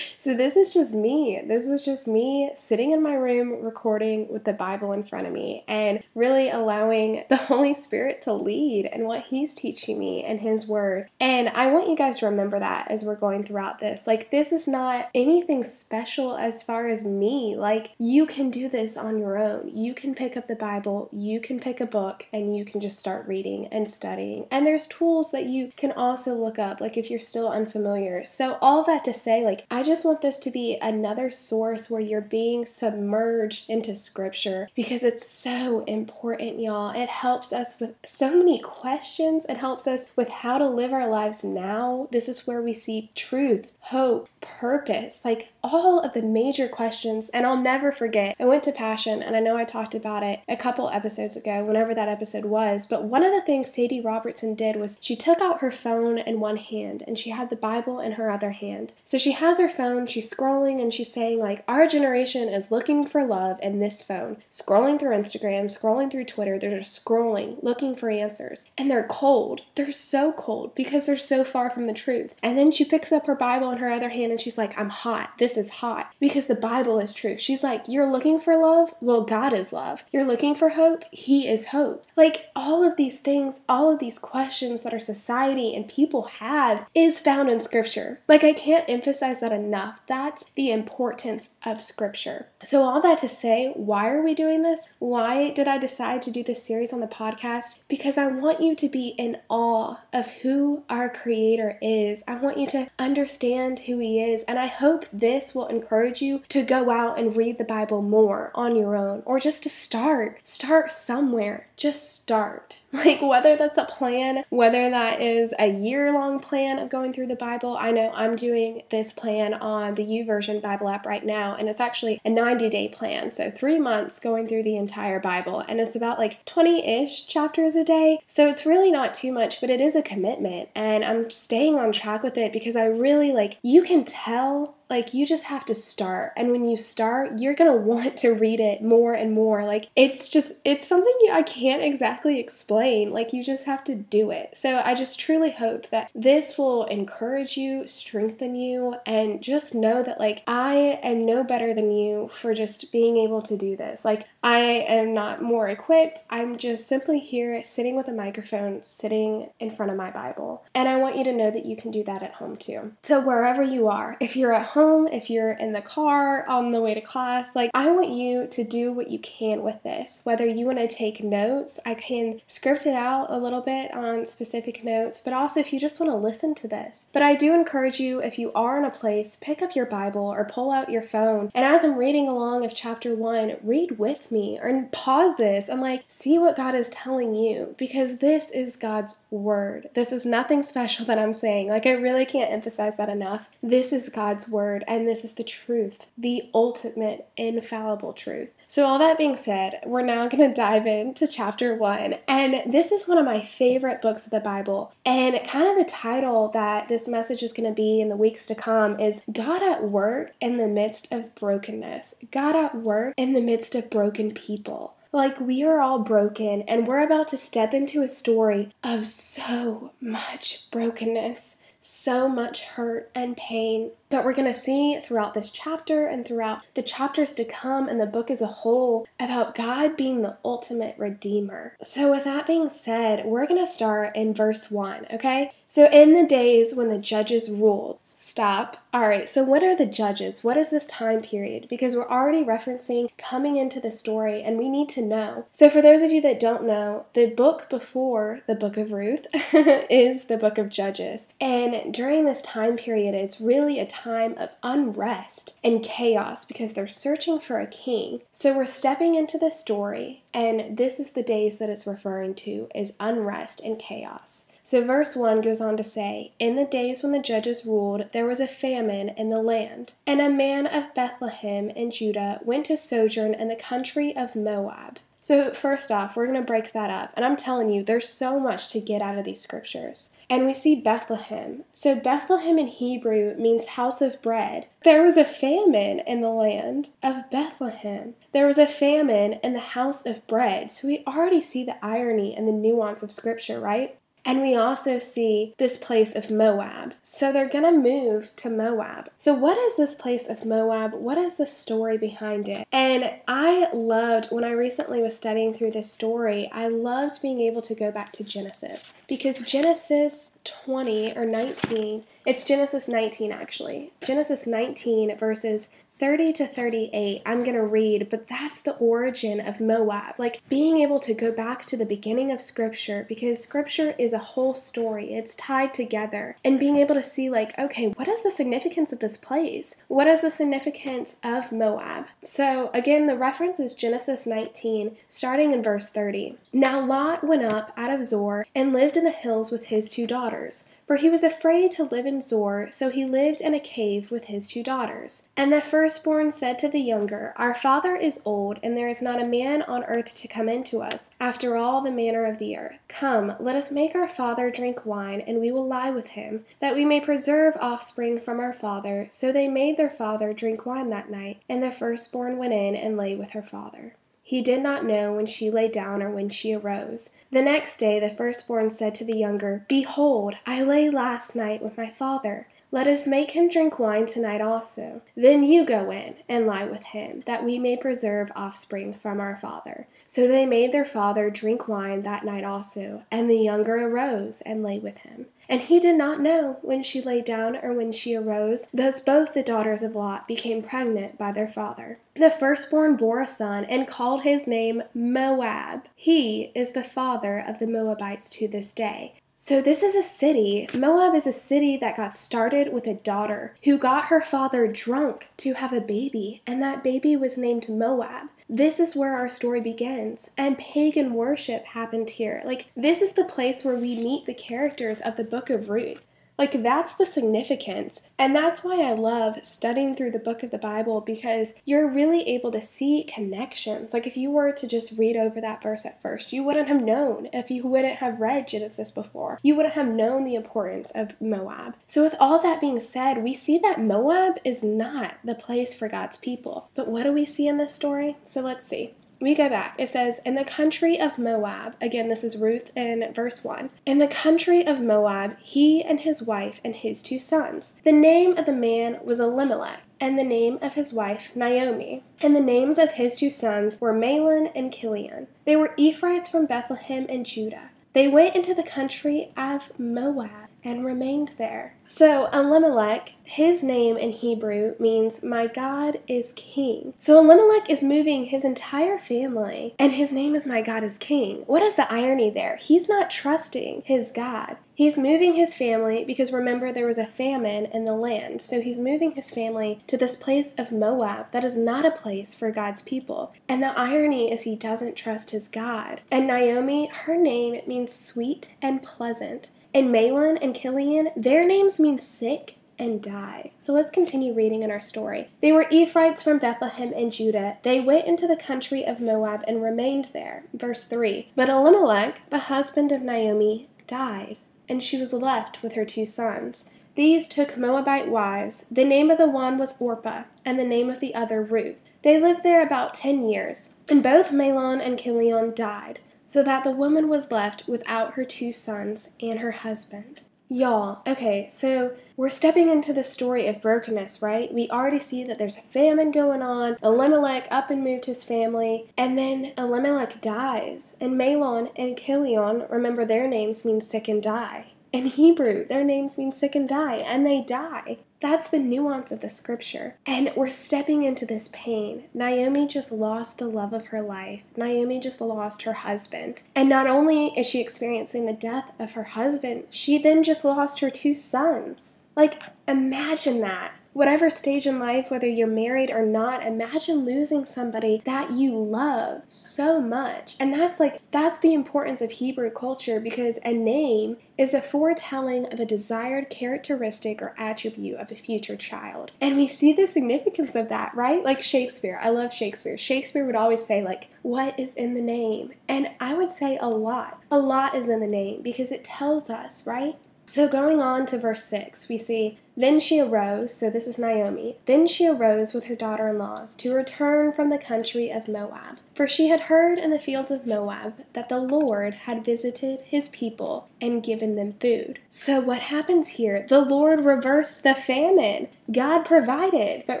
so 0.16 0.34
this 0.34 0.56
is 0.56 0.72
just 0.72 0.94
me. 0.94 1.40
This 1.46 1.66
is 1.66 1.82
just 1.82 2.08
me 2.08 2.50
sitting 2.56 2.90
in 2.90 3.02
my 3.02 3.14
room 3.14 3.62
recording 3.62 4.28
with 4.32 4.44
the 4.44 4.52
Bible 4.52 4.92
in 4.92 5.02
front 5.02 5.26
of 5.26 5.32
me 5.32 5.64
and 5.68 6.02
really 6.14 6.50
allowing 6.50 7.24
the 7.28 7.36
Holy 7.54 7.74
Spirit 7.74 8.22
to 8.22 8.32
lead 8.32 8.86
and 8.86 9.04
what 9.04 9.24
He's 9.24 9.54
teaching 9.54 9.98
me 9.98 10.24
and 10.24 10.40
His 10.40 10.66
Word. 10.66 11.08
And 11.20 11.48
I 11.50 11.70
want 11.70 11.88
you 11.88 11.96
guys 11.96 12.18
to 12.18 12.26
remember 12.26 12.58
that 12.58 12.90
as 12.90 13.04
we're 13.04 13.14
going 13.14 13.44
throughout 13.44 13.78
this. 13.78 14.06
Like, 14.06 14.30
this 14.30 14.52
is 14.52 14.66
not 14.66 15.10
anything 15.14 15.62
special 15.64 16.36
as 16.36 16.62
far 16.62 16.88
as 16.88 17.04
me. 17.04 17.54
Like, 17.56 17.92
you 17.98 18.26
can 18.26 18.50
do 18.50 18.68
this 18.68 18.96
on 18.96 19.18
your 19.18 19.38
own. 19.38 19.70
You 19.72 19.94
can 19.94 20.14
pick 20.14 20.36
up 20.36 20.48
the 20.48 20.56
Bible, 20.56 21.08
you 21.12 21.40
can 21.40 21.60
pick 21.60 21.80
a 21.80 21.86
book, 21.86 22.26
and 22.32 22.56
you 22.56 22.64
can 22.64 22.80
just 22.80 22.98
start 22.98 23.26
reading 23.28 23.68
and 23.68 23.88
studying. 23.88 24.46
And 24.50 24.66
there's 24.66 24.73
tools 24.86 25.30
that 25.32 25.46
you 25.46 25.72
can 25.76 25.92
also 25.92 26.34
look 26.34 26.58
up, 26.58 26.80
like 26.80 26.96
if 26.96 27.10
you're 27.10 27.18
still 27.18 27.48
unfamiliar. 27.48 28.24
So, 28.24 28.58
all 28.60 28.82
that 28.84 29.04
to 29.04 29.12
say, 29.12 29.44
like, 29.44 29.66
I 29.70 29.82
just 29.82 30.04
want 30.04 30.22
this 30.22 30.38
to 30.40 30.50
be 30.50 30.78
another 30.80 31.30
source 31.30 31.90
where 31.90 32.00
you're 32.00 32.20
being 32.20 32.64
submerged 32.64 33.70
into 33.70 33.94
scripture 33.94 34.68
because 34.74 35.02
it's 35.02 35.26
so 35.26 35.84
important, 35.84 36.60
y'all. 36.60 36.90
It 36.90 37.08
helps 37.08 37.52
us 37.52 37.80
with 37.80 37.94
so 38.04 38.36
many 38.36 38.58
questions, 38.58 39.46
it 39.48 39.58
helps 39.58 39.86
us 39.86 40.06
with 40.16 40.28
how 40.28 40.58
to 40.58 40.68
live 40.68 40.92
our 40.92 41.08
lives 41.08 41.44
now. 41.44 42.08
This 42.10 42.28
is 42.28 42.46
where 42.46 42.62
we 42.62 42.72
see 42.72 43.10
truth, 43.14 43.72
hope, 43.80 44.28
purpose, 44.40 45.20
like 45.24 45.48
all 45.62 46.00
of 46.00 46.12
the 46.12 46.22
major 46.22 46.68
questions. 46.68 47.28
And 47.30 47.46
I'll 47.46 47.60
never 47.60 47.92
forget, 47.92 48.36
I 48.38 48.44
went 48.44 48.62
to 48.64 48.72
Passion, 48.72 49.22
and 49.22 49.36
I 49.36 49.40
know 49.40 49.56
I 49.56 49.64
talked 49.64 49.94
about 49.94 50.22
it 50.22 50.40
a 50.48 50.56
couple 50.56 50.90
episodes 50.90 51.36
ago, 51.36 51.64
whenever 51.64 51.94
that 51.94 52.08
episode 52.08 52.44
was. 52.44 52.86
But 52.86 53.04
one 53.04 53.22
of 53.22 53.32
the 53.32 53.42
things 53.42 53.72
Sadie 53.72 54.00
Robertson 54.00 54.53
did 54.54 54.76
was 54.76 54.98
she 55.00 55.16
took 55.16 55.40
out 55.40 55.60
her 55.60 55.70
phone 55.70 56.18
in 56.18 56.40
one 56.40 56.56
hand 56.56 57.02
and 57.06 57.18
she 57.18 57.30
had 57.30 57.50
the 57.50 57.56
Bible 57.56 58.00
in 58.00 58.12
her 58.12 58.30
other 58.30 58.50
hand. 58.50 58.92
So 59.04 59.18
she 59.18 59.32
has 59.32 59.58
her 59.58 59.68
phone, 59.68 60.06
she's 60.06 60.32
scrolling 60.32 60.80
and 60.80 60.92
she's 60.92 61.12
saying, 61.12 61.38
like, 61.38 61.64
our 61.68 61.86
generation 61.86 62.48
is 62.48 62.70
looking 62.70 63.06
for 63.06 63.24
love 63.24 63.58
in 63.62 63.78
this 63.78 64.02
phone, 64.02 64.38
scrolling 64.50 64.98
through 64.98 65.16
Instagram, 65.16 65.66
scrolling 65.66 66.10
through 66.10 66.24
Twitter. 66.24 66.58
They're 66.58 66.78
just 66.78 67.04
scrolling, 67.04 67.62
looking 67.62 67.94
for 67.94 68.10
answers. 68.10 68.68
And 68.78 68.90
they're 68.90 69.06
cold. 69.08 69.62
They're 69.74 69.92
so 69.92 70.32
cold 70.32 70.74
because 70.74 71.06
they're 71.06 71.16
so 71.16 71.44
far 71.44 71.70
from 71.70 71.84
the 71.84 71.92
truth. 71.92 72.34
And 72.42 72.56
then 72.58 72.70
she 72.70 72.84
picks 72.84 73.12
up 73.12 73.26
her 73.26 73.34
Bible 73.34 73.70
in 73.70 73.78
her 73.78 73.90
other 73.90 74.10
hand 74.10 74.32
and 74.32 74.40
she's 74.40 74.58
like, 74.58 74.78
I'm 74.78 74.90
hot. 74.90 75.32
This 75.38 75.56
is 75.56 75.68
hot 75.70 76.12
because 76.20 76.46
the 76.46 76.54
Bible 76.54 76.98
is 76.98 77.12
truth. 77.12 77.40
She's 77.40 77.64
like, 77.64 77.88
You're 77.88 78.10
looking 78.10 78.40
for 78.40 78.56
love? 78.56 78.94
Well, 79.00 79.22
God 79.22 79.52
is 79.52 79.72
love. 79.72 80.04
You're 80.12 80.24
looking 80.24 80.54
for 80.54 80.70
hope? 80.70 81.04
He 81.10 81.48
is 81.48 81.66
hope. 81.66 82.04
Like 82.16 82.46
all 82.54 82.82
of 82.82 82.96
these 82.96 83.20
things, 83.20 83.60
all 83.68 83.90
of 83.92 83.98
these 83.98 84.18
questions 84.18 84.43
questions 84.44 84.82
that 84.82 84.92
our 84.92 85.00
society 85.00 85.74
and 85.74 85.88
people 85.88 86.24
have 86.24 86.86
is 86.94 87.18
found 87.18 87.48
in 87.48 87.58
Scripture. 87.60 88.20
Like, 88.28 88.44
I 88.44 88.52
can't 88.52 88.84
emphasize 88.90 89.40
that 89.40 89.54
enough. 89.54 90.02
That's 90.06 90.50
the 90.54 90.70
importance 90.70 91.56
of 91.64 91.80
Scripture. 91.80 92.48
So, 92.62 92.82
all 92.82 93.00
that 93.00 93.16
to 93.20 93.28
say, 93.28 93.72
why 93.74 94.10
are 94.10 94.22
we 94.22 94.34
doing 94.34 94.60
this? 94.60 94.86
Why 94.98 95.48
did 95.48 95.66
I 95.66 95.78
decide 95.78 96.20
to 96.22 96.30
do 96.30 96.44
this 96.44 96.62
series 96.62 96.92
on 96.92 97.00
the 97.00 97.06
podcast? 97.06 97.78
Because 97.88 98.18
I 98.18 98.26
want 98.26 98.60
you 98.60 98.74
to 98.74 98.86
be 98.86 99.14
in 99.16 99.38
awe 99.48 99.96
of 100.12 100.28
who 100.42 100.82
our 100.90 101.08
Creator 101.08 101.78
is. 101.80 102.22
I 102.28 102.34
want 102.34 102.58
you 102.58 102.66
to 102.66 102.90
understand 102.98 103.78
who 103.78 103.98
He 103.98 104.22
is. 104.22 104.42
And 104.42 104.58
I 104.58 104.66
hope 104.66 105.06
this 105.10 105.54
will 105.54 105.68
encourage 105.68 106.20
you 106.20 106.42
to 106.50 106.62
go 106.62 106.90
out 106.90 107.18
and 107.18 107.34
read 107.34 107.56
the 107.56 107.64
Bible 107.64 108.02
more 108.02 108.52
on 108.54 108.76
your 108.76 108.94
own 108.94 109.22
or 109.24 109.40
just 109.40 109.62
to 109.62 109.70
start. 109.70 110.38
Start 110.42 110.92
somewhere. 110.92 111.68
Just 111.76 112.14
start. 112.14 112.80
Like, 113.04 113.20
whether 113.20 113.56
that's 113.56 113.76
a 113.76 113.84
plan, 113.84 114.44
whether 114.50 114.88
that 114.88 115.20
is 115.20 115.52
a 115.58 115.66
year 115.66 116.12
long 116.12 116.38
plan 116.38 116.78
of 116.78 116.88
going 116.88 117.12
through 117.12 117.26
the 117.26 117.36
Bible. 117.36 117.76
I 117.76 117.90
know 117.90 118.12
I'm 118.14 118.36
doing 118.36 118.82
this 118.90 119.12
plan 119.12 119.52
on 119.52 119.96
the 119.96 120.04
YouVersion 120.04 120.62
Bible 120.62 120.88
app 120.88 121.04
right 121.04 121.24
now, 121.24 121.56
and 121.56 121.68
it's 121.68 121.80
actually 121.80 122.20
a 122.24 122.30
90 122.30 122.70
day 122.70 122.88
plan. 122.88 123.32
So, 123.32 123.50
three 123.50 123.80
months 123.80 124.20
going 124.20 124.46
through 124.46 124.62
the 124.62 124.76
entire 124.76 125.18
Bible, 125.18 125.60
and 125.68 125.80
it's 125.80 125.96
about 125.96 126.18
like 126.18 126.44
20 126.44 127.02
ish 127.02 127.26
chapters 127.26 127.74
a 127.74 127.84
day. 127.84 128.20
So, 128.28 128.48
it's 128.48 128.64
really 128.64 128.92
not 128.92 129.12
too 129.12 129.32
much, 129.32 129.60
but 129.60 129.70
it 129.70 129.80
is 129.80 129.96
a 129.96 130.02
commitment, 130.02 130.68
and 130.74 131.04
I'm 131.04 131.30
staying 131.30 131.78
on 131.78 131.90
track 131.90 132.22
with 132.22 132.38
it 132.38 132.52
because 132.52 132.76
I 132.76 132.84
really 132.84 133.32
like, 133.32 133.58
you 133.62 133.82
can 133.82 134.04
tell 134.04 134.76
like 134.94 135.12
you 135.12 135.26
just 135.26 135.44
have 135.44 135.64
to 135.64 135.74
start. 135.74 136.32
And 136.36 136.52
when 136.52 136.68
you 136.68 136.76
start, 136.76 137.40
you're 137.40 137.54
going 137.54 137.70
to 137.72 137.76
want 137.76 138.16
to 138.18 138.30
read 138.30 138.60
it 138.60 138.82
more 138.82 139.12
and 139.12 139.32
more. 139.32 139.64
Like 139.64 139.88
it's 139.96 140.28
just 140.28 140.54
it's 140.64 140.86
something 140.86 141.14
I 141.32 141.42
can't 141.42 141.82
exactly 141.82 142.38
explain. 142.38 143.12
Like 143.12 143.32
you 143.32 143.42
just 143.42 143.66
have 143.66 143.82
to 143.84 143.94
do 143.94 144.30
it. 144.30 144.56
So 144.56 144.80
I 144.84 144.94
just 144.94 145.18
truly 145.18 145.50
hope 145.50 145.90
that 145.90 146.10
this 146.14 146.56
will 146.56 146.84
encourage 146.84 147.56
you, 147.56 147.86
strengthen 147.86 148.54
you, 148.54 148.96
and 149.04 149.42
just 149.42 149.74
know 149.74 150.02
that 150.02 150.20
like 150.20 150.42
I 150.46 151.00
am 151.02 151.26
no 151.26 151.42
better 151.42 151.74
than 151.74 151.90
you 151.90 152.30
for 152.32 152.54
just 152.54 152.92
being 152.92 153.16
able 153.18 153.42
to 153.42 153.56
do 153.56 153.76
this. 153.76 154.04
Like 154.04 154.24
I 154.42 154.60
am 154.60 155.14
not 155.14 155.42
more 155.42 155.68
equipped. 155.68 156.20
I'm 156.30 156.56
just 156.56 156.86
simply 156.86 157.18
here 157.18 157.62
sitting 157.62 157.96
with 157.96 158.08
a 158.08 158.12
microphone, 158.12 158.82
sitting 158.82 159.50
in 159.58 159.70
front 159.70 159.90
of 159.90 159.98
my 159.98 160.10
Bible. 160.10 160.64
And 160.74 160.88
I 160.88 160.96
want 160.96 161.16
you 161.16 161.24
to 161.24 161.32
know 161.32 161.50
that 161.50 161.66
you 161.66 161.76
can 161.76 161.90
do 161.90 162.04
that 162.04 162.22
at 162.22 162.34
home 162.34 162.56
too. 162.56 162.92
So 163.02 163.20
wherever 163.20 163.62
you 163.62 163.88
are, 163.88 164.16
if 164.20 164.36
you're 164.36 164.52
at 164.52 164.66
home, 164.66 164.83
if 165.10 165.30
you're 165.30 165.52
in 165.52 165.72
the 165.72 165.80
car 165.82 166.46
on 166.48 166.72
the 166.72 166.80
way 166.80 166.94
to 166.94 167.00
class, 167.00 167.54
like 167.54 167.70
I 167.74 167.90
want 167.90 168.10
you 168.10 168.46
to 168.46 168.64
do 168.64 168.92
what 168.92 169.10
you 169.10 169.18
can 169.18 169.62
with 169.62 169.82
this. 169.82 170.20
Whether 170.24 170.46
you 170.46 170.66
want 170.66 170.78
to 170.78 170.88
take 170.88 171.22
notes, 171.22 171.80
I 171.86 171.94
can 171.94 172.40
script 172.46 172.86
it 172.86 172.94
out 172.94 173.26
a 173.30 173.38
little 173.38 173.60
bit 173.60 173.92
on 173.94 174.24
specific 174.24 174.84
notes, 174.84 175.20
but 175.20 175.32
also 175.32 175.60
if 175.60 175.72
you 175.72 175.80
just 175.80 176.00
want 176.00 176.10
to 176.12 176.16
listen 176.16 176.54
to 176.56 176.68
this. 176.68 177.06
But 177.12 177.22
I 177.22 177.34
do 177.34 177.54
encourage 177.54 178.00
you, 178.00 178.20
if 178.20 178.38
you 178.38 178.52
are 178.54 178.78
in 178.78 178.84
a 178.84 178.90
place, 178.90 179.36
pick 179.40 179.62
up 179.62 179.76
your 179.76 179.86
Bible 179.86 180.24
or 180.26 180.44
pull 180.44 180.70
out 180.70 180.90
your 180.90 181.02
phone. 181.02 181.50
And 181.54 181.64
as 181.64 181.84
I'm 181.84 181.96
reading 181.96 182.28
along 182.28 182.64
of 182.64 182.74
chapter 182.74 183.14
one, 183.14 183.56
read 183.62 183.98
with 183.98 184.30
me 184.30 184.58
or 184.62 184.88
pause 184.92 185.36
this 185.36 185.68
and 185.68 185.80
like 185.80 186.04
see 186.08 186.38
what 186.38 186.56
God 186.56 186.74
is 186.74 186.90
telling 186.90 187.34
you 187.34 187.74
because 187.78 188.18
this 188.18 188.50
is 188.50 188.76
God's 188.76 189.22
word. 189.30 189.88
This 189.94 190.12
is 190.12 190.26
nothing 190.26 190.62
special 190.62 191.04
that 191.06 191.18
I'm 191.18 191.32
saying. 191.32 191.68
Like, 191.68 191.86
I 191.86 191.92
really 191.92 192.24
can't 192.24 192.52
emphasize 192.52 192.96
that 192.96 193.08
enough. 193.08 193.48
This 193.62 193.92
is 193.92 194.08
God's 194.08 194.48
word 194.48 194.63
word, 194.64 194.84
and 194.88 195.06
this 195.06 195.24
is 195.24 195.34
the 195.34 195.44
truth, 195.44 196.06
the 196.16 196.48
ultimate, 196.54 197.28
infallible 197.36 198.14
truth. 198.14 198.48
So, 198.66 198.86
all 198.86 198.98
that 198.98 199.18
being 199.18 199.36
said, 199.36 199.80
we're 199.84 200.02
now 200.02 200.26
going 200.26 200.48
to 200.48 200.54
dive 200.54 200.86
into 200.86 201.26
chapter 201.26 201.74
one. 201.74 202.14
And 202.26 202.72
this 202.72 202.90
is 202.90 203.06
one 203.06 203.18
of 203.18 203.26
my 203.26 203.42
favorite 203.42 204.00
books 204.00 204.24
of 204.24 204.30
the 204.30 204.40
Bible. 204.40 204.92
And 205.04 205.38
kind 205.46 205.68
of 205.68 205.76
the 205.76 205.90
title 205.90 206.48
that 206.48 206.88
this 206.88 207.06
message 207.06 207.42
is 207.42 207.52
going 207.52 207.68
to 207.68 207.74
be 207.74 208.00
in 208.00 208.08
the 208.08 208.16
weeks 208.16 208.46
to 208.46 208.54
come 208.54 208.98
is 208.98 209.22
God 209.30 209.62
at 209.62 209.84
Work 209.84 210.32
in 210.40 210.56
the 210.56 210.66
Midst 210.66 211.12
of 211.12 211.34
Brokenness. 211.34 212.14
God 212.30 212.56
at 212.56 212.74
Work 212.74 213.14
in 213.16 213.34
the 213.34 213.42
Midst 213.42 213.74
of 213.74 213.90
Broken 213.90 214.32
People. 214.32 214.94
Like, 215.12 215.38
we 215.38 215.62
are 215.62 215.80
all 215.80 216.00
broken, 216.00 216.62
and 216.62 216.88
we're 216.88 217.04
about 217.04 217.28
to 217.28 217.36
step 217.36 217.72
into 217.72 218.02
a 218.02 218.08
story 218.08 218.72
of 218.82 219.06
so 219.06 219.92
much 220.00 220.68
brokenness 220.72 221.58
so 221.86 222.28
much 222.28 222.62
hurt 222.62 223.10
and 223.14 223.36
pain 223.36 223.90
that 224.08 224.24
we're 224.24 224.32
going 224.32 224.50
to 224.50 224.58
see 224.58 224.98
throughout 225.00 225.34
this 225.34 225.50
chapter 225.50 226.06
and 226.06 226.24
throughout 226.24 226.60
the 226.74 226.82
chapters 226.82 227.34
to 227.34 227.44
come 227.44 227.88
and 227.88 228.00
the 228.00 228.06
book 228.06 228.30
as 228.30 228.40
a 228.40 228.46
whole 228.46 229.06
about 229.20 229.54
God 229.54 229.96
being 229.96 230.22
the 230.22 230.36
ultimate 230.44 230.94
redeemer. 230.96 231.76
So, 231.82 232.10
with 232.10 232.24
that 232.24 232.46
being 232.46 232.70
said, 232.70 233.26
we're 233.26 233.46
going 233.46 233.62
to 233.62 233.70
start 233.70 234.16
in 234.16 234.32
verse 234.32 234.70
1, 234.70 235.08
okay? 235.14 235.52
So, 235.68 235.90
in 235.90 236.14
the 236.14 236.26
days 236.26 236.74
when 236.74 236.88
the 236.88 236.98
judges 236.98 237.50
ruled, 237.50 238.00
Stop. 238.24 238.78
All 238.94 239.06
right, 239.06 239.28
so 239.28 239.44
what 239.44 239.62
are 239.62 239.76
the 239.76 239.84
judges? 239.84 240.42
What 240.42 240.56
is 240.56 240.70
this 240.70 240.86
time 240.86 241.20
period? 241.20 241.66
Because 241.68 241.94
we're 241.94 242.08
already 242.08 242.42
referencing 242.42 243.10
coming 243.18 243.56
into 243.56 243.80
the 243.80 243.90
story 243.90 244.42
and 244.42 244.56
we 244.56 244.70
need 244.70 244.88
to 244.90 245.02
know. 245.02 245.44
So, 245.52 245.68
for 245.68 245.82
those 245.82 246.00
of 246.00 246.10
you 246.10 246.22
that 246.22 246.40
don't 246.40 246.64
know, 246.64 247.04
the 247.12 247.26
book 247.26 247.68
before 247.68 248.40
the 248.46 248.54
book 248.54 248.78
of 248.78 248.92
Ruth 248.92 249.26
is 249.52 250.24
the 250.24 250.38
book 250.38 250.56
of 250.56 250.70
Judges. 250.70 251.28
And 251.38 251.92
during 251.92 252.24
this 252.24 252.40
time 252.40 252.78
period, 252.78 253.14
it's 253.14 253.42
really 253.42 253.78
a 253.78 253.86
time 253.86 254.38
of 254.38 254.48
unrest 254.62 255.58
and 255.62 255.82
chaos 255.82 256.46
because 256.46 256.72
they're 256.72 256.86
searching 256.86 257.38
for 257.38 257.60
a 257.60 257.66
king. 257.66 258.22
So, 258.32 258.56
we're 258.56 258.64
stepping 258.64 259.16
into 259.16 259.36
the 259.36 259.50
story, 259.50 260.24
and 260.32 260.78
this 260.78 260.98
is 260.98 261.10
the 261.10 261.22
days 261.22 261.58
that 261.58 261.68
it's 261.68 261.86
referring 261.86 262.36
to 262.36 262.68
is 262.74 262.96
unrest 262.98 263.60
and 263.60 263.78
chaos. 263.78 264.46
So, 264.66 264.82
verse 264.82 265.14
1 265.14 265.42
goes 265.42 265.60
on 265.60 265.76
to 265.76 265.82
say, 265.82 266.32
In 266.38 266.56
the 266.56 266.64
days 266.64 267.02
when 267.02 267.12
the 267.12 267.18
judges 267.18 267.66
ruled, 267.66 268.06
there 268.12 268.24
was 268.24 268.40
a 268.40 268.48
famine 268.48 269.10
in 269.10 269.28
the 269.28 269.42
land. 269.42 269.92
And 270.06 270.22
a 270.22 270.30
man 270.30 270.66
of 270.66 270.94
Bethlehem 270.94 271.68
in 271.68 271.90
Judah 271.90 272.40
went 272.42 272.64
to 272.66 272.76
sojourn 272.78 273.34
in 273.34 273.48
the 273.48 273.56
country 273.56 274.16
of 274.16 274.34
Moab. 274.34 275.00
So, 275.20 275.52
first 275.52 275.90
off, 275.90 276.16
we're 276.16 276.26
going 276.26 276.40
to 276.40 276.46
break 276.46 276.72
that 276.72 276.88
up. 276.88 277.12
And 277.14 277.26
I'm 277.26 277.36
telling 277.36 277.70
you, 277.70 277.82
there's 277.82 278.08
so 278.08 278.40
much 278.40 278.68
to 278.70 278.80
get 278.80 279.02
out 279.02 279.18
of 279.18 279.24
these 279.24 279.40
scriptures. 279.40 280.12
And 280.30 280.46
we 280.46 280.54
see 280.54 280.74
Bethlehem. 280.74 281.64
So, 281.74 281.94
Bethlehem 281.94 282.58
in 282.58 282.68
Hebrew 282.68 283.34
means 283.38 283.66
house 283.66 284.00
of 284.00 284.20
bread. 284.22 284.66
There 284.82 285.02
was 285.02 285.18
a 285.18 285.24
famine 285.26 286.00
in 286.06 286.22
the 286.22 286.28
land 286.28 286.88
of 287.02 287.30
Bethlehem. 287.30 288.14
There 288.32 288.46
was 288.46 288.58
a 288.58 288.66
famine 288.66 289.34
in 289.42 289.52
the 289.52 289.60
house 289.60 290.06
of 290.06 290.26
bread. 290.26 290.70
So, 290.70 290.88
we 290.88 291.04
already 291.06 291.42
see 291.42 291.64
the 291.64 291.82
irony 291.84 292.34
and 292.34 292.48
the 292.48 292.52
nuance 292.52 293.02
of 293.02 293.12
scripture, 293.12 293.60
right? 293.60 293.98
And 294.24 294.40
we 294.40 294.54
also 294.54 294.98
see 294.98 295.54
this 295.58 295.76
place 295.76 296.14
of 296.14 296.30
Moab. 296.30 296.94
So 297.02 297.32
they're 297.32 297.48
going 297.48 297.64
to 297.64 297.72
move 297.72 298.34
to 298.36 298.50
Moab. 298.50 299.10
So, 299.18 299.34
what 299.34 299.58
is 299.58 299.76
this 299.76 299.94
place 299.94 300.28
of 300.28 300.44
Moab? 300.44 300.94
What 300.94 301.18
is 301.18 301.36
the 301.36 301.46
story 301.46 301.98
behind 301.98 302.48
it? 302.48 302.66
And 302.72 303.10
I 303.28 303.68
loved, 303.72 304.26
when 304.30 304.44
I 304.44 304.52
recently 304.52 305.02
was 305.02 305.16
studying 305.16 305.52
through 305.52 305.72
this 305.72 305.92
story, 305.92 306.50
I 306.52 306.68
loved 306.68 307.20
being 307.20 307.40
able 307.40 307.60
to 307.62 307.74
go 307.74 307.90
back 307.90 308.12
to 308.12 308.24
Genesis 308.24 308.94
because 309.08 309.42
Genesis 309.42 310.32
20 310.44 311.16
or 311.16 311.26
19, 311.26 312.04
it's 312.26 312.44
Genesis 312.44 312.88
19 312.88 313.32
actually. 313.32 313.92
Genesis 314.02 314.46
19 314.46 315.16
verses 315.18 315.68
30 315.98 316.32
to 316.34 316.46
38, 316.46 317.22
I'm 317.24 317.44
going 317.44 317.56
to 317.56 317.62
read, 317.62 318.08
but 318.10 318.26
that's 318.26 318.60
the 318.60 318.74
origin 318.76 319.38
of 319.38 319.60
Moab. 319.60 320.16
Like 320.18 320.42
being 320.48 320.78
able 320.78 320.98
to 320.98 321.14
go 321.14 321.30
back 321.30 321.64
to 321.66 321.76
the 321.76 321.86
beginning 321.86 322.32
of 322.32 322.40
Scripture 322.40 323.06
because 323.08 323.40
Scripture 323.40 323.94
is 323.96 324.12
a 324.12 324.18
whole 324.18 324.54
story, 324.54 325.14
it's 325.14 325.36
tied 325.36 325.72
together, 325.72 326.36
and 326.44 326.58
being 326.58 326.76
able 326.76 326.96
to 326.96 327.02
see, 327.02 327.30
like, 327.30 327.56
okay, 327.58 327.88
what 327.88 328.08
is 328.08 328.22
the 328.22 328.30
significance 328.30 328.92
of 328.92 328.98
this 328.98 329.16
place? 329.16 329.76
What 329.86 330.08
is 330.08 330.20
the 330.20 330.30
significance 330.30 331.16
of 331.22 331.52
Moab? 331.52 332.06
So, 332.22 332.70
again, 332.74 333.06
the 333.06 333.16
reference 333.16 333.60
is 333.60 333.72
Genesis 333.72 334.26
19, 334.26 334.96
starting 335.06 335.52
in 335.52 335.62
verse 335.62 335.88
30. 335.88 336.36
Now 336.52 336.84
Lot 336.84 337.22
went 337.22 337.44
up 337.44 337.70
out 337.76 337.90
of 337.90 338.04
Zoar 338.04 338.46
and 338.54 338.72
lived 338.72 338.96
in 338.96 339.04
the 339.04 339.10
hills 339.10 339.52
with 339.52 339.66
his 339.66 339.90
two 339.90 340.06
daughters. 340.06 340.68
For 340.86 340.96
he 340.96 341.08
was 341.08 341.24
afraid 341.24 341.70
to 341.72 341.84
live 341.84 342.04
in 342.04 342.20
Zoar, 342.20 342.68
so 342.70 342.90
he 342.90 343.04
lived 343.04 343.40
in 343.40 343.54
a 343.54 343.60
cave 343.60 344.10
with 344.10 344.26
his 344.26 344.46
two 344.46 344.62
daughters. 344.62 345.28
And 345.36 345.52
the 345.52 345.60
firstborn 345.60 346.30
said 346.30 346.58
to 346.58 346.68
the 346.68 346.80
younger, 346.80 347.32
Our 347.36 347.54
father 347.54 347.96
is 347.96 348.20
old, 348.24 348.58
and 348.62 348.76
there 348.76 348.88
is 348.88 349.00
not 349.00 349.22
a 349.22 349.26
man 349.26 349.62
on 349.62 349.84
earth 349.84 350.14
to 350.14 350.28
come 350.28 350.48
into 350.48 350.82
us, 350.82 351.10
after 351.18 351.56
all 351.56 351.80
the 351.80 351.90
manner 351.90 352.26
of 352.26 352.38
the 352.38 352.56
earth. 352.56 352.76
Come, 352.88 353.34
let 353.40 353.56
us 353.56 353.70
make 353.70 353.94
our 353.94 354.06
father 354.06 354.50
drink 354.50 354.84
wine, 354.84 355.22
and 355.22 355.40
we 355.40 355.50
will 355.50 355.66
lie 355.66 355.90
with 355.90 356.10
him, 356.10 356.44
that 356.60 356.74
we 356.74 356.84
may 356.84 357.00
preserve 357.00 357.56
offspring 357.60 358.20
from 358.20 358.38
our 358.38 358.52
father. 358.52 359.06
So 359.08 359.32
they 359.32 359.48
made 359.48 359.76
their 359.76 359.90
father 359.90 360.32
drink 360.34 360.66
wine 360.66 360.90
that 360.90 361.10
night, 361.10 361.40
and 361.48 361.62
the 361.62 361.70
firstborn 361.70 362.36
went 362.36 362.52
in 362.52 362.76
and 362.76 362.96
lay 362.96 363.16
with 363.16 363.32
her 363.32 363.42
father. 363.42 363.94
He 364.26 364.40
did 364.40 364.62
not 364.62 364.86
know 364.86 365.12
when 365.12 365.26
she 365.26 365.50
lay 365.50 365.68
down 365.68 366.02
or 366.02 366.08
when 366.08 366.30
she 366.30 366.54
arose. 366.54 367.10
The 367.30 367.42
next 367.42 367.76
day 367.76 368.00
the 368.00 368.08
firstborn 368.08 368.70
said 368.70 368.94
to 368.96 369.04
the 369.04 369.16
younger, 369.16 369.66
Behold, 369.68 370.34
I 370.46 370.62
lay 370.62 370.88
last 370.88 371.36
night 371.36 371.62
with 371.62 371.76
my 371.76 371.90
father. 371.90 372.48
Let 372.74 372.88
us 372.88 373.06
make 373.06 373.30
him 373.30 373.48
drink 373.48 373.78
wine 373.78 374.06
tonight 374.06 374.40
also. 374.40 375.02
Then 375.14 375.44
you 375.44 375.64
go 375.64 375.92
in 375.92 376.16
and 376.28 376.44
lie 376.44 376.64
with 376.64 376.86
him, 376.86 377.20
that 377.24 377.44
we 377.44 377.56
may 377.56 377.76
preserve 377.76 378.32
offspring 378.34 378.94
from 378.94 379.20
our 379.20 379.36
father. 379.36 379.86
So 380.08 380.26
they 380.26 380.44
made 380.44 380.72
their 380.72 380.84
father 380.84 381.30
drink 381.30 381.68
wine 381.68 382.02
that 382.02 382.24
night 382.24 382.42
also, 382.42 383.04
and 383.12 383.30
the 383.30 383.38
younger 383.38 383.86
arose 383.86 384.40
and 384.40 384.64
lay 384.64 384.80
with 384.80 384.98
him. 384.98 385.26
And 385.48 385.60
he 385.60 385.78
did 385.78 385.96
not 385.96 386.20
know 386.20 386.58
when 386.62 386.82
she 386.82 387.00
lay 387.00 387.20
down 387.20 387.56
or 387.58 387.72
when 387.72 387.92
she 387.92 388.16
arose. 388.16 388.66
Thus 388.74 388.98
both 388.98 389.34
the 389.34 389.44
daughters 389.44 389.82
of 389.82 389.94
Lot 389.94 390.26
became 390.26 390.60
pregnant 390.60 391.16
by 391.16 391.30
their 391.30 391.46
father. 391.46 392.00
The 392.16 392.32
firstborn 392.32 392.96
bore 392.96 393.20
a 393.20 393.26
son 393.28 393.66
and 393.66 393.86
called 393.86 394.24
his 394.24 394.48
name 394.48 394.82
Moab. 394.92 395.84
He 395.94 396.50
is 396.56 396.72
the 396.72 396.82
father 396.82 397.38
of 397.38 397.60
the 397.60 397.68
Moabites 397.68 398.28
to 398.30 398.48
this 398.48 398.72
day. 398.72 399.14
So, 399.46 399.60
this 399.60 399.82
is 399.82 399.94
a 399.94 400.02
city. 400.02 400.66
Moab 400.72 401.14
is 401.14 401.26
a 401.26 401.30
city 401.30 401.76
that 401.76 401.98
got 401.98 402.14
started 402.14 402.72
with 402.72 402.86
a 402.86 402.94
daughter 402.94 403.54
who 403.64 403.76
got 403.76 404.06
her 404.06 404.22
father 404.22 404.66
drunk 404.66 405.28
to 405.36 405.52
have 405.52 405.70
a 405.70 405.82
baby, 405.82 406.40
and 406.46 406.62
that 406.62 406.82
baby 406.82 407.14
was 407.14 407.36
named 407.36 407.68
Moab. 407.68 408.28
This 408.48 408.80
is 408.80 408.96
where 408.96 409.12
our 409.14 409.28
story 409.28 409.60
begins, 409.60 410.30
and 410.38 410.56
pagan 410.56 411.12
worship 411.12 411.66
happened 411.66 412.08
here. 412.08 412.40
Like, 412.46 412.70
this 412.74 413.02
is 413.02 413.12
the 413.12 413.24
place 413.26 413.66
where 413.66 413.76
we 413.76 414.02
meet 414.02 414.24
the 414.24 414.32
characters 414.32 415.02
of 415.02 415.16
the 415.16 415.24
book 415.24 415.50
of 415.50 415.68
Ruth. 415.68 416.02
Like, 416.38 416.62
that's 416.62 416.94
the 416.94 417.06
significance. 417.06 418.00
And 418.18 418.34
that's 418.34 418.64
why 418.64 418.82
I 418.82 418.94
love 418.94 419.38
studying 419.42 419.94
through 419.94 420.10
the 420.10 420.18
book 420.18 420.42
of 420.42 420.50
the 420.50 420.58
Bible 420.58 421.00
because 421.00 421.54
you're 421.64 421.88
really 421.88 422.28
able 422.28 422.50
to 422.50 422.60
see 422.60 423.04
connections. 423.04 423.94
Like, 423.94 424.06
if 424.06 424.16
you 424.16 424.30
were 424.30 424.52
to 424.52 424.66
just 424.66 424.98
read 424.98 425.16
over 425.16 425.40
that 425.40 425.62
verse 425.62 425.86
at 425.86 426.02
first, 426.02 426.32
you 426.32 426.42
wouldn't 426.42 426.68
have 426.68 426.82
known 426.82 427.28
if 427.32 427.50
you 427.50 427.62
wouldn't 427.62 427.98
have 427.98 428.20
read 428.20 428.48
Genesis 428.48 428.90
before. 428.90 429.38
You 429.42 429.54
wouldn't 429.54 429.74
have 429.74 429.88
known 429.88 430.24
the 430.24 430.34
importance 430.34 430.90
of 430.94 431.20
Moab. 431.20 431.76
So, 431.86 432.02
with 432.02 432.16
all 432.18 432.40
that 432.40 432.60
being 432.60 432.80
said, 432.80 433.22
we 433.22 433.32
see 433.32 433.58
that 433.58 433.80
Moab 433.80 434.38
is 434.44 434.62
not 434.62 435.14
the 435.24 435.34
place 435.34 435.74
for 435.74 435.88
God's 435.88 436.16
people. 436.16 436.70
But 436.74 436.88
what 436.88 437.04
do 437.04 437.12
we 437.12 437.24
see 437.24 437.46
in 437.46 437.58
this 437.58 437.74
story? 437.74 438.16
So, 438.24 438.40
let's 438.40 438.66
see 438.66 438.94
we 439.20 439.34
go 439.34 439.48
back. 439.48 439.74
It 439.78 439.88
says, 439.88 440.20
In 440.24 440.34
the 440.34 440.44
country 440.44 441.00
of 441.00 441.18
Moab, 441.18 441.76
again, 441.80 442.08
this 442.08 442.24
is 442.24 442.36
Ruth 442.36 442.72
in 442.76 443.12
verse 443.12 443.44
1. 443.44 443.70
In 443.86 443.98
the 443.98 444.08
country 444.08 444.66
of 444.66 444.80
Moab, 444.80 445.36
he 445.40 445.82
and 445.82 446.02
his 446.02 446.22
wife 446.22 446.60
and 446.64 446.74
his 446.74 447.02
two 447.02 447.18
sons. 447.18 447.78
The 447.84 447.92
name 447.92 448.36
of 448.36 448.46
the 448.46 448.52
man 448.52 448.98
was 449.02 449.20
Elimelech, 449.20 449.80
and 450.00 450.18
the 450.18 450.24
name 450.24 450.58
of 450.60 450.74
his 450.74 450.92
wife 450.92 451.34
Naomi. 451.34 452.02
And 452.20 452.34
the 452.34 452.40
names 452.40 452.78
of 452.78 452.92
his 452.92 453.18
two 453.18 453.30
sons 453.30 453.80
were 453.80 453.92
Mahlon 453.92 454.50
and 454.54 454.72
Chilion. 454.72 455.28
They 455.44 455.56
were 455.56 455.74
Ephrathites 455.78 456.30
from 456.30 456.46
Bethlehem 456.46 457.06
and 457.08 457.24
Judah. 457.24 457.70
They 457.94 458.08
went 458.08 458.34
into 458.34 458.54
the 458.54 458.64
country 458.64 459.30
of 459.36 459.70
Moab 459.78 460.48
and 460.64 460.84
remained 460.84 461.34
there. 461.38 461.76
So, 461.86 462.28
Elimelech, 462.32 463.12
his 463.22 463.62
name 463.62 463.96
in 463.96 464.10
Hebrew 464.10 464.74
means 464.80 465.22
my 465.22 465.46
God 465.46 466.00
is 466.08 466.32
king. 466.32 466.94
So, 466.98 467.20
Elimelech 467.20 467.70
is 467.70 467.84
moving 467.84 468.24
his 468.24 468.44
entire 468.44 468.98
family, 468.98 469.74
and 469.78 469.92
his 469.92 470.12
name 470.12 470.34
is 470.34 470.46
my 470.46 470.62
God 470.62 470.82
is 470.82 470.98
king. 470.98 471.44
What 471.46 471.62
is 471.62 471.76
the 471.76 471.92
irony 471.92 472.30
there? 472.30 472.56
He's 472.56 472.88
not 472.88 473.10
trusting 473.10 473.82
his 473.84 474.10
God. 474.10 474.56
He's 474.74 474.98
moving 474.98 475.34
his 475.34 475.54
family 475.54 476.04
because 476.04 476.32
remember, 476.32 476.72
there 476.72 476.86
was 476.86 476.98
a 476.98 477.06
famine 477.06 477.66
in 477.66 477.84
the 477.84 477.94
land. 477.94 478.40
So, 478.40 478.60
he's 478.60 478.78
moving 478.78 479.12
his 479.12 479.30
family 479.30 479.80
to 479.86 479.96
this 479.96 480.16
place 480.16 480.54
of 480.54 480.72
Moab 480.72 481.30
that 481.32 481.44
is 481.44 481.56
not 481.56 481.84
a 481.84 481.90
place 481.90 482.34
for 482.34 482.50
God's 482.50 482.82
people. 482.82 483.32
And 483.48 483.62
the 483.62 483.78
irony 483.78 484.32
is, 484.32 484.42
he 484.42 484.56
doesn't 484.56 484.96
trust 484.96 485.30
his 485.30 485.48
God. 485.48 486.00
And 486.10 486.26
Naomi, 486.26 486.88
her 486.92 487.16
name 487.16 487.60
means 487.66 487.92
sweet 487.92 488.54
and 488.60 488.82
pleasant. 488.82 489.50
And 489.72 489.92
Mahlon 489.92 490.38
and 490.40 490.54
Chilion, 490.56 491.10
their 491.16 491.46
names 491.46 491.80
mean 491.80 491.98
sick 491.98 492.56
and 492.78 493.02
die. 493.02 493.52
So 493.58 493.72
let's 493.72 493.90
continue 493.90 494.34
reading 494.34 494.62
in 494.62 494.70
our 494.70 494.80
story. 494.80 495.28
They 495.40 495.52
were 495.52 495.66
Ephraimites 495.70 496.22
from 496.22 496.38
Bethlehem 496.38 496.92
and 496.94 497.12
Judah. 497.12 497.58
They 497.62 497.80
went 497.80 498.06
into 498.06 498.26
the 498.26 498.36
country 498.36 498.84
of 498.84 499.00
Moab 499.00 499.44
and 499.46 499.62
remained 499.62 500.10
there. 500.12 500.44
Verse 500.52 500.84
3 500.84 501.28
But 501.36 501.48
Elimelech, 501.48 502.28
the 502.30 502.38
husband 502.38 502.92
of 502.92 503.02
Naomi, 503.02 503.68
died, 503.86 504.38
and 504.68 504.82
she 504.82 504.98
was 504.98 505.12
left 505.12 505.62
with 505.62 505.74
her 505.74 505.84
two 505.84 506.06
sons. 506.06 506.70
These 506.94 507.26
took 507.26 507.58
Moabite 507.58 508.08
wives. 508.08 508.66
The 508.70 508.84
name 508.84 509.10
of 509.10 509.18
the 509.18 509.28
one 509.28 509.58
was 509.58 509.80
Orpah, 509.80 510.24
and 510.44 510.58
the 510.58 510.64
name 510.64 510.88
of 510.88 511.00
the 511.00 511.14
other 511.14 511.42
Ruth. 511.42 511.82
They 512.02 512.20
lived 512.20 512.42
there 512.42 512.62
about 512.62 512.94
ten 512.94 513.28
years, 513.28 513.74
and 513.88 514.02
both 514.02 514.30
Mahlon 514.30 514.80
and 514.80 514.98
Chilion 514.98 515.52
died, 515.54 516.00
so 516.26 516.42
that 516.42 516.62
the 516.62 516.70
woman 516.70 517.08
was 517.08 517.32
left 517.32 517.66
without 517.66 518.14
her 518.14 518.24
two 518.24 518.52
sons 518.52 519.10
and 519.20 519.40
her 519.40 519.50
husband. 519.50 520.22
Y'all, 520.54 521.00
okay, 521.04 521.48
so 521.50 521.96
we're 522.16 522.30
stepping 522.30 522.68
into 522.68 522.92
the 522.92 523.02
story 523.02 523.48
of 523.48 523.60
brokenness, 523.60 524.22
right? 524.22 524.54
We 524.54 524.70
already 524.70 525.00
see 525.00 525.24
that 525.24 525.36
there's 525.36 525.56
a 525.56 525.62
famine 525.62 526.12
going 526.12 526.42
on. 526.42 526.76
Elimelech 526.80 527.48
up 527.50 527.70
and 527.70 527.82
moved 527.82 528.04
his 528.04 528.22
family, 528.22 528.88
and 528.96 529.18
then 529.18 529.52
Elimelech 529.58 530.20
dies. 530.20 530.96
And 531.00 531.18
Mahlon 531.18 531.72
and 531.74 531.98
Chilion, 531.98 532.66
remember 532.70 533.04
their 533.04 533.26
names 533.26 533.64
mean 533.64 533.80
sick 533.80 534.06
and 534.06 534.22
die. 534.22 534.66
In 534.92 535.06
Hebrew, 535.06 535.66
their 535.66 535.82
names 535.82 536.16
mean 536.16 536.30
sick 536.30 536.54
and 536.54 536.68
die, 536.68 536.98
and 536.98 537.26
they 537.26 537.40
die. 537.40 537.96
That's 538.24 538.48
the 538.48 538.58
nuance 538.58 539.12
of 539.12 539.20
the 539.20 539.28
scripture. 539.28 539.96
And 540.06 540.32
we're 540.34 540.48
stepping 540.48 541.02
into 541.02 541.26
this 541.26 541.50
pain. 541.52 542.04
Naomi 542.14 542.66
just 542.66 542.90
lost 542.90 543.36
the 543.36 543.46
love 543.46 543.74
of 543.74 543.88
her 543.88 544.00
life. 544.00 544.40
Naomi 544.56 544.98
just 544.98 545.20
lost 545.20 545.64
her 545.64 545.74
husband. 545.74 546.42
And 546.54 546.66
not 546.66 546.86
only 546.86 547.38
is 547.38 547.46
she 547.46 547.60
experiencing 547.60 548.24
the 548.24 548.32
death 548.32 548.72
of 548.78 548.92
her 548.92 549.04
husband, 549.04 549.64
she 549.68 549.98
then 549.98 550.22
just 550.22 550.42
lost 550.42 550.80
her 550.80 550.88
two 550.88 551.14
sons. 551.14 551.98
Like, 552.16 552.40
imagine 552.66 553.42
that 553.42 553.72
whatever 553.94 554.28
stage 554.28 554.66
in 554.66 554.78
life, 554.78 555.10
whether 555.10 555.26
you're 555.26 555.46
married 555.46 555.90
or 555.90 556.04
not, 556.04 556.44
imagine 556.44 557.04
losing 557.04 557.44
somebody 557.44 558.02
that 558.04 558.32
you 558.32 558.52
love 558.52 559.22
so 559.24 559.80
much. 559.80 560.36
And 560.38 560.52
that's 560.52 560.78
like, 560.78 560.98
that's 561.12 561.38
the 561.38 561.54
importance 561.54 562.02
of 562.02 562.10
Hebrew 562.10 562.50
culture 562.50 563.00
because 563.00 563.38
a 563.44 563.52
name 563.52 564.16
is 564.36 564.52
a 564.52 564.60
foretelling 564.60 565.50
of 565.52 565.60
a 565.60 565.64
desired 565.64 566.28
characteristic 566.28 567.22
or 567.22 567.34
attribute 567.38 568.00
of 568.00 568.10
a 568.10 568.16
future 568.16 568.56
child. 568.56 569.12
And 569.20 569.36
we 569.36 569.46
see 569.46 569.72
the 569.72 569.86
significance 569.86 570.56
of 570.56 570.68
that, 570.70 570.92
right? 570.96 571.22
Like 571.22 571.40
Shakespeare. 571.40 571.98
I 572.02 572.10
love 572.10 572.32
Shakespeare. 572.32 572.76
Shakespeare 572.76 573.24
would 573.24 573.36
always 573.36 573.64
say, 573.64 573.82
like, 573.82 574.08
what 574.22 574.58
is 574.58 574.74
in 574.74 574.94
the 574.94 575.02
name? 575.02 575.52
And 575.68 575.88
I 576.00 576.14
would 576.14 576.30
say 576.30 576.58
a 576.60 576.68
lot. 576.68 577.22
A 577.30 577.38
lot 577.38 577.76
is 577.76 577.88
in 577.88 578.00
the 578.00 578.08
name 578.08 578.42
because 578.42 578.72
it 578.72 578.82
tells 578.82 579.30
us, 579.30 579.64
right? 579.68 579.96
So, 580.26 580.48
going 580.48 580.80
on 580.80 581.04
to 581.06 581.18
verse 581.18 581.44
6, 581.44 581.88
we 581.88 581.98
see 581.98 582.38
then 582.56 582.78
she 582.78 583.00
arose, 583.00 583.52
so 583.52 583.68
this 583.68 583.86
is 583.86 583.98
Naomi. 583.98 584.58
Then 584.66 584.86
she 584.86 585.08
arose 585.08 585.52
with 585.52 585.66
her 585.66 585.74
daughter 585.74 586.08
in 586.08 586.18
laws 586.18 586.54
to 586.56 586.74
return 586.74 587.32
from 587.32 587.50
the 587.50 587.58
country 587.58 588.10
of 588.10 588.28
Moab. 588.28 588.78
For 588.94 589.08
she 589.08 589.28
had 589.28 589.42
heard 589.42 589.78
in 589.78 589.90
the 589.90 589.98
fields 589.98 590.30
of 590.30 590.46
Moab 590.46 591.04
that 591.14 591.28
the 591.28 591.40
Lord 591.40 591.94
had 591.94 592.24
visited 592.24 592.82
his 592.82 593.08
people 593.08 593.68
and 593.80 594.04
given 594.04 594.36
them 594.36 594.54
food. 594.60 595.00
So, 595.08 595.40
what 595.40 595.62
happens 595.62 596.08
here? 596.08 596.46
The 596.48 596.60
Lord 596.60 597.04
reversed 597.04 597.64
the 597.64 597.74
famine. 597.74 598.48
God 598.70 599.04
provided. 599.04 599.84
But 599.86 600.00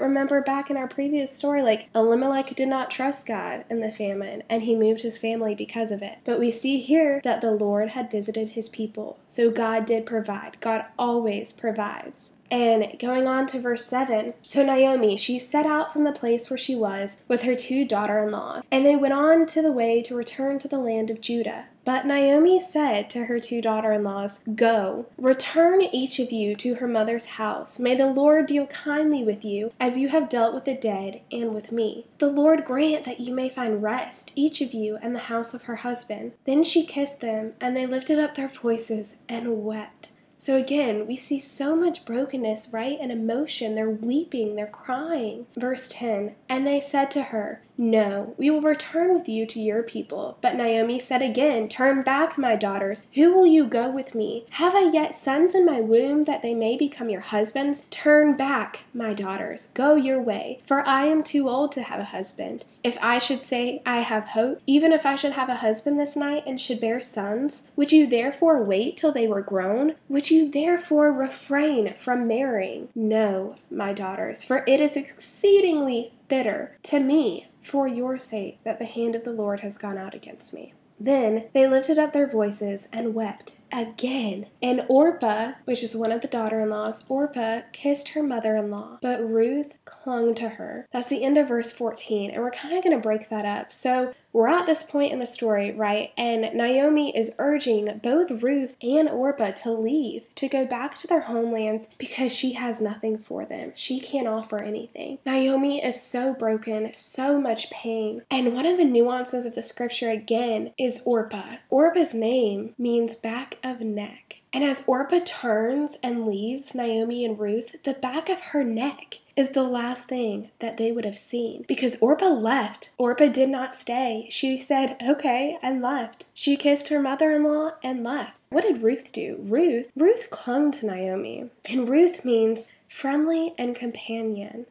remember 0.00 0.40
back 0.40 0.70
in 0.70 0.76
our 0.76 0.86
previous 0.88 1.34
story, 1.34 1.62
like 1.62 1.88
Elimelech 1.94 2.54
did 2.54 2.68
not 2.68 2.90
trust 2.90 3.26
God 3.26 3.64
in 3.68 3.80
the 3.80 3.90
famine 3.90 4.42
and 4.48 4.62
he 4.62 4.76
moved 4.76 5.02
his 5.02 5.18
family 5.18 5.54
because 5.54 5.90
of 5.90 6.02
it. 6.02 6.18
But 6.24 6.38
we 6.38 6.50
see 6.50 6.78
here 6.78 7.20
that 7.24 7.42
the 7.42 7.50
Lord 7.50 7.90
had 7.90 8.10
visited 8.10 8.50
his 8.50 8.68
people. 8.68 9.18
So, 9.26 9.50
God 9.50 9.86
did 9.86 10.06
provide. 10.06 10.58
God 10.60 10.84
always 10.96 11.52
provides. 11.52 12.36
And 12.54 12.96
going 13.00 13.26
on 13.26 13.48
to 13.48 13.58
verse 13.58 13.84
7 13.84 14.32
So 14.44 14.64
Naomi, 14.64 15.16
she 15.16 15.40
set 15.40 15.66
out 15.66 15.92
from 15.92 16.04
the 16.04 16.12
place 16.12 16.48
where 16.48 16.56
she 16.56 16.76
was 16.76 17.16
with 17.26 17.42
her 17.42 17.56
two 17.56 17.84
daughter 17.84 18.22
in 18.22 18.30
law, 18.30 18.62
and 18.70 18.86
they 18.86 18.94
went 18.94 19.12
on 19.12 19.44
to 19.46 19.60
the 19.60 19.72
way 19.72 20.00
to 20.02 20.14
return 20.14 20.60
to 20.60 20.68
the 20.68 20.78
land 20.78 21.10
of 21.10 21.20
Judah. 21.20 21.64
But 21.84 22.06
Naomi 22.06 22.60
said 22.60 23.10
to 23.10 23.24
her 23.24 23.40
two 23.40 23.60
daughter 23.60 23.92
in 23.92 24.04
laws, 24.04 24.40
Go, 24.54 25.06
return 25.18 25.82
each 25.82 26.20
of 26.20 26.30
you 26.30 26.54
to 26.54 26.76
her 26.76 26.86
mother's 26.86 27.24
house. 27.24 27.80
May 27.80 27.96
the 27.96 28.06
Lord 28.06 28.46
deal 28.46 28.68
kindly 28.68 29.24
with 29.24 29.44
you, 29.44 29.72
as 29.80 29.98
you 29.98 30.10
have 30.10 30.28
dealt 30.28 30.54
with 30.54 30.64
the 30.64 30.74
dead 30.74 31.22
and 31.32 31.52
with 31.52 31.72
me. 31.72 32.06
The 32.18 32.30
Lord 32.30 32.64
grant 32.64 33.04
that 33.04 33.18
you 33.18 33.34
may 33.34 33.48
find 33.48 33.82
rest, 33.82 34.30
each 34.36 34.60
of 34.60 34.72
you, 34.72 34.96
in 35.02 35.12
the 35.12 35.18
house 35.18 35.54
of 35.54 35.64
her 35.64 35.76
husband. 35.76 36.34
Then 36.44 36.62
she 36.62 36.86
kissed 36.86 37.18
them, 37.18 37.54
and 37.60 37.76
they 37.76 37.84
lifted 37.84 38.20
up 38.20 38.36
their 38.36 38.46
voices 38.46 39.16
and 39.28 39.64
wept. 39.64 40.10
So 40.44 40.56
again, 40.56 41.06
we 41.06 41.16
see 41.16 41.38
so 41.38 41.74
much 41.74 42.04
brokenness, 42.04 42.68
right? 42.70 42.98
And 43.00 43.10
emotion. 43.10 43.74
They're 43.74 43.88
weeping, 43.88 44.56
they're 44.56 44.66
crying. 44.66 45.46
Verse 45.56 45.88
10 45.88 46.34
And 46.50 46.66
they 46.66 46.80
said 46.80 47.10
to 47.12 47.22
her, 47.22 47.62
no, 47.76 48.34
we 48.38 48.50
will 48.50 48.60
return 48.60 49.12
with 49.14 49.28
you 49.28 49.46
to 49.46 49.60
your 49.60 49.82
people. 49.82 50.38
But 50.40 50.54
Naomi 50.54 50.98
said 50.98 51.22
again, 51.22 51.68
Turn 51.68 52.02
back, 52.02 52.38
my 52.38 52.54
daughters. 52.54 53.04
Who 53.14 53.34
will 53.34 53.46
you 53.46 53.66
go 53.66 53.90
with 53.90 54.14
me? 54.14 54.46
Have 54.50 54.76
I 54.76 54.90
yet 54.90 55.14
sons 55.14 55.54
in 55.54 55.66
my 55.66 55.80
womb 55.80 56.22
that 56.22 56.42
they 56.42 56.54
may 56.54 56.76
become 56.76 57.08
your 57.08 57.20
husbands? 57.20 57.84
Turn 57.90 58.36
back, 58.36 58.84
my 58.94 59.12
daughters. 59.12 59.72
Go 59.74 59.96
your 59.96 60.22
way, 60.22 60.60
for 60.66 60.86
I 60.86 61.06
am 61.06 61.24
too 61.24 61.48
old 61.48 61.72
to 61.72 61.82
have 61.82 61.98
a 61.98 62.04
husband. 62.04 62.64
If 62.84 62.96
I 63.02 63.18
should 63.18 63.42
say 63.42 63.82
I 63.84 64.00
have 64.00 64.28
hope, 64.28 64.60
even 64.66 64.92
if 64.92 65.04
I 65.04 65.16
should 65.16 65.32
have 65.32 65.48
a 65.48 65.56
husband 65.56 65.98
this 65.98 66.16
night 66.16 66.44
and 66.46 66.60
should 66.60 66.80
bear 66.80 67.00
sons, 67.00 67.68
would 67.74 67.90
you 67.90 68.06
therefore 68.06 68.62
wait 68.62 68.96
till 68.96 69.10
they 69.10 69.26
were 69.26 69.40
grown? 69.40 69.94
Would 70.08 70.30
you 70.30 70.48
therefore 70.48 71.12
refrain 71.12 71.94
from 71.98 72.28
marrying? 72.28 72.88
No, 72.94 73.56
my 73.70 73.92
daughters, 73.92 74.44
for 74.44 74.64
it 74.68 74.80
is 74.80 74.96
exceedingly 74.96 76.12
bitter 76.28 76.76
to 76.82 77.00
me 77.00 77.48
for 77.64 77.88
your 77.88 78.18
sake 78.18 78.58
that 78.64 78.78
the 78.78 78.84
hand 78.84 79.14
of 79.14 79.24
the 79.24 79.32
Lord 79.32 79.60
has 79.60 79.78
gone 79.78 79.98
out 79.98 80.14
against 80.14 80.52
me. 80.52 80.74
Then 81.00 81.46
they 81.52 81.66
lifted 81.66 81.98
up 81.98 82.12
their 82.12 82.30
voices 82.30 82.88
and 82.92 83.14
wept 83.14 83.56
again. 83.72 84.46
And 84.62 84.86
Orpah, 84.88 85.52
which 85.64 85.82
is 85.82 85.96
one 85.96 86.12
of 86.12 86.20
the 86.20 86.28
daughter 86.28 86.60
in 86.60 86.70
laws, 86.70 87.04
Orpah 87.08 87.62
kissed 87.72 88.10
her 88.10 88.22
mother 88.22 88.56
in 88.56 88.70
law, 88.70 88.98
but 89.02 89.28
Ruth 89.28 89.72
clung 89.84 90.34
to 90.36 90.50
her. 90.50 90.86
That's 90.92 91.08
the 91.08 91.22
end 91.22 91.38
of 91.38 91.48
verse 91.48 91.72
14, 91.72 92.30
and 92.30 92.42
we're 92.42 92.50
kind 92.50 92.76
of 92.76 92.84
going 92.84 92.96
to 92.96 93.02
break 93.02 93.28
that 93.28 93.44
up. 93.44 93.72
So 93.72 94.14
we're 94.34 94.48
at 94.48 94.66
this 94.66 94.82
point 94.82 95.12
in 95.12 95.20
the 95.20 95.26
story, 95.28 95.70
right? 95.70 96.12
And 96.16 96.52
Naomi 96.54 97.16
is 97.16 97.36
urging 97.38 98.00
both 98.02 98.42
Ruth 98.42 98.76
and 98.82 99.08
Orpah 99.08 99.52
to 99.52 99.70
leave, 99.70 100.28
to 100.34 100.48
go 100.48 100.66
back 100.66 100.96
to 100.98 101.06
their 101.06 101.20
homelands 101.20 101.90
because 101.98 102.32
she 102.34 102.54
has 102.54 102.80
nothing 102.80 103.16
for 103.16 103.44
them. 103.44 103.72
She 103.76 104.00
can't 104.00 104.26
offer 104.26 104.58
anything. 104.58 105.18
Naomi 105.24 105.82
is 105.84 106.02
so 106.02 106.34
broken, 106.34 106.90
so 106.94 107.40
much 107.40 107.70
pain. 107.70 108.22
And 108.28 108.54
one 108.54 108.66
of 108.66 108.76
the 108.76 108.84
nuances 108.84 109.46
of 109.46 109.54
the 109.54 109.62
scripture 109.62 110.10
again 110.10 110.72
is 110.76 111.00
Orpah. 111.04 111.56
Orpah's 111.70 112.12
name 112.12 112.74
means 112.76 113.14
back 113.14 113.58
of 113.62 113.80
neck. 113.80 114.23
And 114.54 114.62
as 114.62 114.84
Orpah 114.86 115.18
turns 115.24 115.98
and 116.00 116.28
leaves 116.28 116.76
Naomi 116.76 117.24
and 117.24 117.36
Ruth, 117.36 117.74
the 117.82 117.92
back 117.92 118.28
of 118.28 118.40
her 118.40 118.62
neck 118.62 119.18
is 119.34 119.48
the 119.48 119.64
last 119.64 120.06
thing 120.06 120.52
that 120.60 120.76
they 120.76 120.92
would 120.92 121.04
have 121.04 121.18
seen 121.18 121.64
because 121.66 121.98
Orpah 122.00 122.28
left. 122.28 122.90
Orpah 122.96 123.26
did 123.26 123.48
not 123.48 123.74
stay. 123.74 124.28
She 124.30 124.56
said, 124.56 124.96
okay, 125.04 125.58
and 125.60 125.82
left. 125.82 126.26
She 126.34 126.56
kissed 126.56 126.86
her 126.86 127.00
mother 127.00 127.32
in 127.32 127.42
law 127.42 127.72
and 127.82 128.04
left. 128.04 128.38
What 128.50 128.62
did 128.62 128.84
Ruth 128.84 129.10
do? 129.12 129.38
Ruth, 129.40 129.90
Ruth 129.96 130.30
clung 130.30 130.70
to 130.70 130.86
Naomi. 130.86 131.50
And 131.64 131.88
Ruth 131.88 132.24
means 132.24 132.68
friendly 132.88 133.54
and 133.58 133.74
companion 133.74 134.66